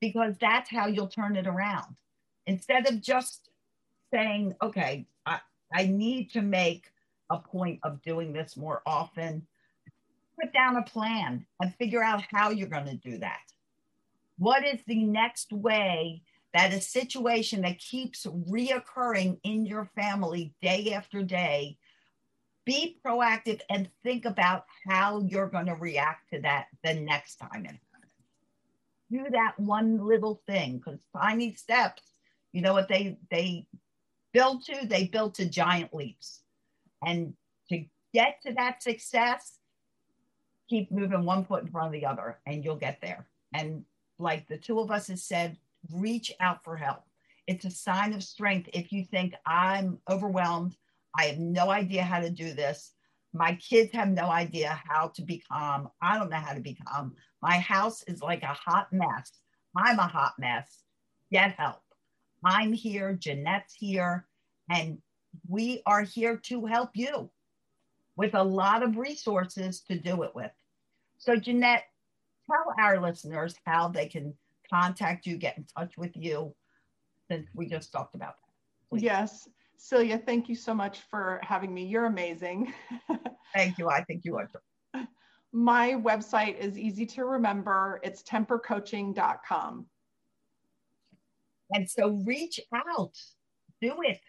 because 0.00 0.34
that's 0.40 0.70
how 0.70 0.86
you'll 0.86 1.08
turn 1.08 1.36
it 1.36 1.46
around. 1.46 1.96
Instead 2.48 2.88
of 2.88 3.00
just 3.00 3.50
saying, 4.12 4.54
okay, 4.62 5.06
I, 5.26 5.38
I 5.72 5.86
need 5.86 6.32
to 6.32 6.42
make 6.42 6.86
a 7.30 7.38
point 7.38 7.78
of 7.82 8.02
doing 8.02 8.32
this 8.32 8.56
more 8.56 8.82
often, 8.86 9.46
put 10.40 10.52
down 10.52 10.76
a 10.76 10.82
plan 10.82 11.46
and 11.60 11.74
figure 11.74 12.02
out 12.02 12.24
how 12.30 12.50
you're 12.50 12.68
going 12.68 12.86
to 12.86 12.96
do 12.96 13.18
that. 13.18 13.42
What 14.38 14.64
is 14.64 14.80
the 14.86 15.04
next 15.04 15.52
way 15.52 16.22
that 16.54 16.72
a 16.72 16.80
situation 16.80 17.62
that 17.62 17.78
keeps 17.78 18.24
reoccurring 18.24 19.38
in 19.44 19.66
your 19.66 19.90
family 19.94 20.54
day 20.62 20.92
after 20.94 21.22
day 21.22 21.76
be 22.64 22.98
proactive 23.04 23.60
and 23.70 23.88
think 24.02 24.24
about 24.24 24.64
how 24.86 25.20
you're 25.20 25.48
going 25.48 25.66
to 25.66 25.74
react 25.74 26.30
to 26.30 26.40
that 26.40 26.66
the 26.82 26.94
next 26.94 27.36
time 27.36 27.64
it 27.64 27.76
happens. 27.92 28.12
Do 29.10 29.26
that 29.30 29.58
one 29.58 30.06
little 30.06 30.42
thing 30.46 30.78
because 30.78 31.00
tiny 31.16 31.54
steps, 31.54 32.02
you 32.58 32.62
know 32.62 32.72
what 32.72 32.88
they 32.88 33.16
they 33.30 33.68
build 34.32 34.64
to? 34.64 34.84
They 34.84 35.06
build 35.06 35.36
to 35.36 35.48
giant 35.48 35.94
leaps. 35.94 36.40
And 37.06 37.34
to 37.68 37.84
get 38.12 38.40
to 38.44 38.52
that 38.54 38.82
success, 38.82 39.60
keep 40.68 40.90
moving 40.90 41.24
one 41.24 41.44
foot 41.44 41.62
in 41.62 41.70
front 41.70 41.86
of 41.86 41.92
the 41.92 42.04
other 42.04 42.40
and 42.46 42.64
you'll 42.64 42.74
get 42.74 42.98
there. 43.00 43.28
And 43.54 43.84
like 44.18 44.48
the 44.48 44.58
two 44.58 44.80
of 44.80 44.90
us 44.90 45.06
has 45.06 45.22
said, 45.22 45.56
reach 45.92 46.32
out 46.40 46.64
for 46.64 46.76
help. 46.76 47.04
It's 47.46 47.64
a 47.64 47.70
sign 47.70 48.12
of 48.12 48.24
strength 48.24 48.68
if 48.72 48.90
you 48.90 49.04
think 49.04 49.34
I'm 49.46 50.00
overwhelmed, 50.10 50.74
I 51.16 51.26
have 51.26 51.38
no 51.38 51.70
idea 51.70 52.02
how 52.02 52.18
to 52.18 52.28
do 52.28 52.54
this. 52.54 52.90
My 53.32 53.54
kids 53.54 53.92
have 53.92 54.08
no 54.08 54.30
idea 54.30 54.82
how 54.84 55.12
to 55.14 55.22
be 55.22 55.44
calm. 55.48 55.90
I 56.02 56.18
don't 56.18 56.28
know 56.28 56.38
how 56.38 56.54
to 56.54 56.60
be 56.60 56.74
calm. 56.74 57.14
My 57.40 57.58
house 57.60 58.02
is 58.08 58.20
like 58.20 58.42
a 58.42 58.46
hot 58.48 58.92
mess. 58.92 59.30
I'm 59.76 60.00
a 60.00 60.08
hot 60.08 60.32
mess. 60.40 60.82
Get 61.30 61.52
help. 61.52 61.82
I'm 62.44 62.72
here. 62.72 63.12
Jeanette's 63.14 63.74
here. 63.74 64.26
And 64.70 64.98
we 65.48 65.82
are 65.86 66.02
here 66.02 66.36
to 66.36 66.66
help 66.66 66.90
you 66.94 67.30
with 68.16 68.34
a 68.34 68.42
lot 68.42 68.82
of 68.82 68.96
resources 68.96 69.80
to 69.82 69.98
do 69.98 70.22
it 70.22 70.34
with. 70.34 70.50
So, 71.18 71.36
Jeanette, 71.36 71.84
tell 72.46 72.74
our 72.78 73.00
listeners 73.00 73.54
how 73.64 73.88
they 73.88 74.06
can 74.06 74.34
contact 74.70 75.26
you, 75.26 75.36
get 75.36 75.56
in 75.56 75.66
touch 75.76 75.96
with 75.96 76.16
you, 76.16 76.54
since 77.30 77.48
we 77.54 77.66
just 77.66 77.92
talked 77.92 78.14
about 78.14 78.36
that. 78.40 78.88
Please. 78.90 79.02
Yes. 79.02 79.48
Celia, 79.76 80.18
thank 80.18 80.48
you 80.48 80.56
so 80.56 80.74
much 80.74 81.00
for 81.10 81.40
having 81.42 81.72
me. 81.72 81.84
You're 81.84 82.06
amazing. 82.06 82.72
thank 83.54 83.78
you. 83.78 83.88
I 83.88 84.02
think 84.04 84.24
you 84.24 84.36
are. 84.36 84.48
My 85.52 85.92
website 85.92 86.58
is 86.58 86.76
easy 86.76 87.06
to 87.06 87.24
remember. 87.24 88.00
It's 88.02 88.22
tempercoaching.com. 88.22 89.86
And 91.72 91.88
so 91.88 92.10
reach 92.24 92.60
out, 92.74 93.16
do 93.80 93.96
it. 94.02 94.20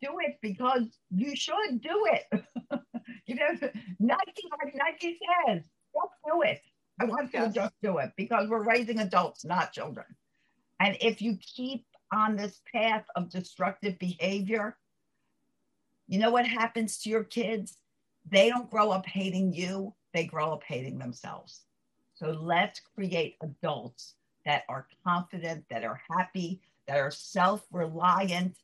do 0.00 0.18
it 0.20 0.38
because 0.42 0.98
you 1.10 1.36
should 1.36 1.80
do 1.80 2.06
it. 2.12 2.44
you 3.26 3.36
know, 3.36 3.68
Nike, 4.00 4.48
like 4.64 4.74
Nike 4.74 5.18
says, 5.46 5.62
just 5.94 6.14
do 6.26 6.42
it. 6.42 6.60
I 7.00 7.04
want 7.04 7.32
you 7.32 7.40
yes. 7.40 7.48
to 7.48 7.60
just 7.60 7.74
do 7.82 7.98
it 7.98 8.12
because 8.16 8.48
we're 8.48 8.64
raising 8.64 9.00
adults, 9.00 9.44
not 9.44 9.72
children. 9.72 10.06
And 10.80 10.96
if 11.00 11.22
you 11.22 11.38
keep 11.40 11.86
on 12.12 12.36
this 12.36 12.60
path 12.72 13.04
of 13.16 13.30
destructive 13.30 13.98
behavior, 13.98 14.76
you 16.08 16.18
know 16.18 16.30
what 16.30 16.46
happens 16.46 16.98
to 16.98 17.10
your 17.10 17.24
kids? 17.24 17.78
They 18.28 18.48
don't 18.48 18.70
grow 18.70 18.90
up 18.90 19.06
hating 19.06 19.52
you, 19.54 19.94
they 20.12 20.24
grow 20.24 20.52
up 20.52 20.62
hating 20.64 20.98
themselves. 20.98 21.62
So 22.14 22.30
let's 22.40 22.80
create 22.94 23.36
adults 23.40 24.14
that 24.44 24.64
are 24.68 24.86
confident, 25.04 25.64
that 25.70 25.84
are 25.84 26.00
happy, 26.10 26.60
that 26.86 26.98
are 26.98 27.10
self 27.10 27.64
reliant, 27.72 28.56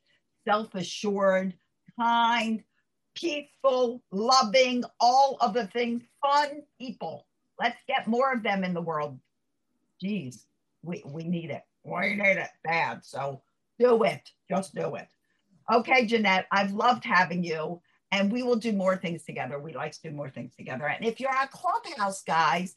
self 0.46 0.74
assured, 0.74 1.54
kind, 1.98 2.62
peaceful, 3.14 4.02
loving, 4.10 4.84
all 5.00 5.36
of 5.40 5.54
the 5.54 5.66
things, 5.68 6.02
fun 6.22 6.62
people. 6.80 7.26
Let's 7.60 7.78
get 7.88 8.06
more 8.06 8.32
of 8.32 8.42
them 8.42 8.64
in 8.64 8.74
the 8.74 8.82
world. 8.82 9.18
Geez, 10.00 10.46
we, 10.82 11.02
we 11.04 11.24
need 11.24 11.50
it. 11.50 11.62
We 11.84 12.14
need 12.14 12.36
it 12.38 12.50
bad. 12.64 13.04
So 13.04 13.42
do 13.78 14.02
it. 14.04 14.30
Just 14.48 14.74
do 14.74 14.94
it. 14.94 15.08
Okay, 15.70 16.06
Jeanette, 16.06 16.46
I've 16.50 16.72
loved 16.72 17.04
having 17.04 17.44
you, 17.44 17.82
and 18.10 18.32
we 18.32 18.42
will 18.42 18.56
do 18.56 18.72
more 18.72 18.96
things 18.96 19.24
together. 19.24 19.58
We 19.58 19.74
like 19.74 19.92
to 19.92 20.02
do 20.02 20.10
more 20.12 20.30
things 20.30 20.54
together. 20.56 20.86
And 20.86 21.04
if 21.04 21.20
you're 21.20 21.36
on 21.36 21.48
Clubhouse, 21.48 22.22
guys, 22.22 22.76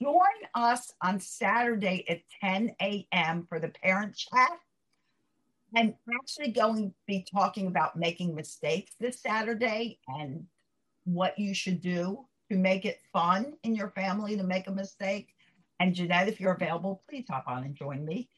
join 0.00 0.16
us 0.54 0.92
on 1.02 1.20
Saturday 1.20 2.04
at 2.08 2.20
10 2.42 2.74
a.m. 2.80 3.46
for 3.48 3.60
the 3.60 3.68
parent 3.68 4.16
chat. 4.16 4.50
I'm 5.76 5.94
actually 6.20 6.52
going 6.52 6.90
to 6.90 6.94
be 7.06 7.26
talking 7.30 7.66
about 7.66 7.96
making 7.96 8.34
mistakes 8.34 8.92
this 9.00 9.20
Saturday 9.20 9.98
and 10.08 10.44
what 11.04 11.38
you 11.38 11.54
should 11.54 11.80
do 11.80 12.26
to 12.50 12.56
make 12.56 12.84
it 12.84 13.00
fun 13.12 13.54
in 13.62 13.74
your 13.74 13.90
family 13.90 14.36
to 14.36 14.42
make 14.42 14.66
a 14.66 14.72
mistake. 14.72 15.28
And 15.80 15.94
Jeanette, 15.94 16.28
if 16.28 16.40
you're 16.40 16.52
available, 16.52 17.02
please 17.08 17.24
hop 17.28 17.44
on 17.46 17.64
and 17.64 17.74
join 17.74 18.04
me. 18.04 18.28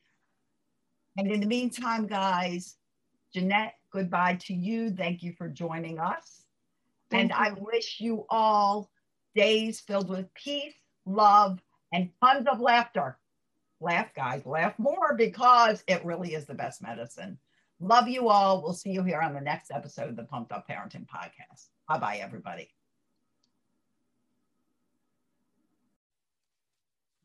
And 1.17 1.31
in 1.31 1.41
the 1.41 1.47
meantime, 1.47 2.07
guys, 2.07 2.77
Jeanette, 3.33 3.75
goodbye 3.93 4.39
to 4.43 4.55
you. 4.55 4.91
Thank 4.91 5.23
you 5.23 5.35
for 5.37 5.49
joining 5.49 5.99
us. 5.99 6.45
Thank 7.11 7.23
and 7.23 7.31
you. 7.31 7.37
I 7.37 7.61
wish 7.61 8.01
you 8.01 8.27
all 8.31 8.91
days 9.35 9.81
filled 9.81 10.09
with 10.09 10.33
peace, 10.35 10.75
love, 11.05 11.61
and 11.93 12.11
tons 12.23 12.47
of 12.51 12.61
laughter. 12.61 13.19
Laugh, 13.85 14.15
guys, 14.15 14.47
laugh 14.47 14.79
more 14.79 15.15
because 15.15 15.85
it 15.87 16.03
really 16.07 16.33
is 16.33 16.47
the 16.47 16.55
best 16.55 16.81
medicine. 16.81 17.37
Love 17.81 18.09
you 18.09 18.31
all. 18.31 18.63
We'll 18.63 18.73
see 18.73 18.93
you 18.93 19.03
here 19.03 19.21
on 19.21 19.35
the 19.35 19.43
next 19.43 19.71
episode 19.71 20.09
of 20.09 20.17
the 20.17 20.25
Pumped 20.25 20.53
Up 20.53 20.67
Parenting 20.67 21.07
Podcast. 21.07 21.67
Bye 21.87 21.99
bye, 21.99 22.17
everybody. 22.23 22.71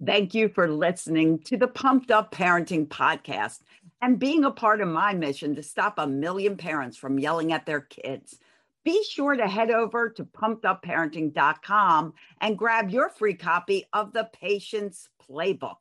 Thank 0.06 0.34
you 0.34 0.50
for 0.50 0.70
listening 0.70 1.40
to 1.44 1.56
the 1.56 1.70
Pumped 1.70 2.12
Up 2.12 2.34
Parenting 2.34 2.90
Podcast 2.90 3.60
and 4.02 4.20
being 4.20 4.44
a 4.44 4.52
part 4.52 4.82
of 4.82 4.90
my 4.90 5.14
mission 5.14 5.56
to 5.56 5.64
stop 5.64 5.98
a 5.98 6.08
million 6.08 6.58
parents 6.58 6.98
from 6.98 7.20
yelling 7.20 7.54
at 7.54 7.66
their 7.66 7.82
kids. 7.82 8.38
Be 8.84 9.02
sure 9.10 9.38
to 9.38 9.48
head 9.48 9.72
over 9.72 10.10
to 10.10 10.26
pumpedupparenting.com 10.26 12.14
and 12.42 12.58
grab 12.58 12.90
your 12.90 13.08
free 13.08 13.36
copy 13.36 13.86
of 13.94 14.12
the 14.12 14.30
Patience 14.34 15.08
Playbook. 15.26 15.78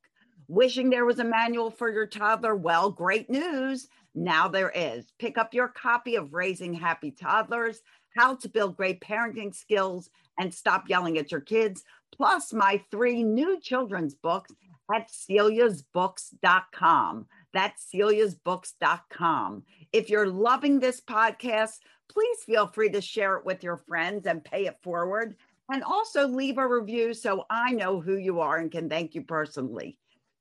Wishing 0.49 0.89
there 0.89 1.05
was 1.05 1.19
a 1.19 1.25
manual 1.25 1.71
for 1.71 1.93
your 1.93 2.07
toddler? 2.07 2.57
Well, 2.57 2.91
great 2.91 3.29
news. 3.29 3.89
Now 4.15 4.49
there 4.49 4.73
is. 4.75 5.13
Pick 5.19 5.37
up 5.37 5.53
your 5.53 5.69
copy 5.69 6.17
of 6.17 6.33
Raising 6.33 6.73
Happy 6.73 7.11
Toddlers, 7.11 7.83
How 8.17 8.35
to 8.37 8.49
Build 8.49 8.79
Great 8.79 9.03
Parenting 9.03 9.55
Skills, 9.55 10.09
and 10.39 10.55
Stop 10.55 10.89
Yelling 10.89 11.19
at 11.19 11.31
Your 11.31 11.43
Kids, 11.43 11.85
plus 12.17 12.55
my 12.55 12.83
three 12.91 13.23
new 13.23 13.61
children's 13.61 14.15
books 14.15 14.51
at 14.91 15.11
celiasbooks.com. 15.11 17.27
That's 17.53 17.87
celiasbooks.com. 17.95 19.65
If 19.93 20.09
you're 20.09 20.31
loving 20.31 20.81
this 20.81 21.03
podcast, 21.03 21.81
please 22.09 22.39
feel 22.47 22.69
free 22.69 22.89
to 22.91 23.03
share 23.03 23.37
it 23.37 23.45
with 23.45 23.63
your 23.63 23.77
friends 23.77 24.27
and 24.27 24.43
pay 24.43 24.65
it 24.65 24.79
forward. 24.83 25.37
And 25.71 25.85
also 25.85 26.27
leave 26.27 26.57
a 26.57 26.67
review 26.67 27.13
so 27.13 27.45
I 27.51 27.73
know 27.73 28.01
who 28.01 28.17
you 28.17 28.41
are 28.41 28.57
and 28.57 28.73
can 28.73 28.89
thank 28.89 29.15
you 29.15 29.21
personally. 29.21 29.99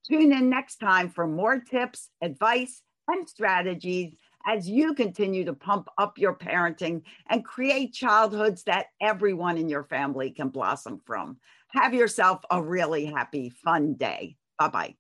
Tune 0.10 0.32
in 0.32 0.50
next 0.50 0.78
time 0.78 1.10
for 1.10 1.28
more 1.28 1.60
tips, 1.60 2.10
advice, 2.22 2.82
and 3.08 3.28
strategies 3.28 4.16
as 4.46 4.70
you 4.70 4.94
continue 4.94 5.44
to 5.44 5.54
pump 5.54 5.90
up 5.98 6.18
your 6.18 6.34
parenting 6.34 7.02
and 7.30 7.44
create 7.44 7.94
childhoods 7.94 8.64
that 8.64 8.88
everyone 9.02 9.58
in 9.58 9.68
your 9.68 9.84
family 9.84 10.32
can 10.32 10.50
blossom 10.50 11.02
from. 11.06 11.38
Have 11.70 11.94
yourself 11.94 12.42
a 12.50 12.62
really 12.62 13.06
happy, 13.06 13.50
fun 13.50 13.96
day. 13.96 14.38
Bye 14.58 14.70
bye. 14.70 14.96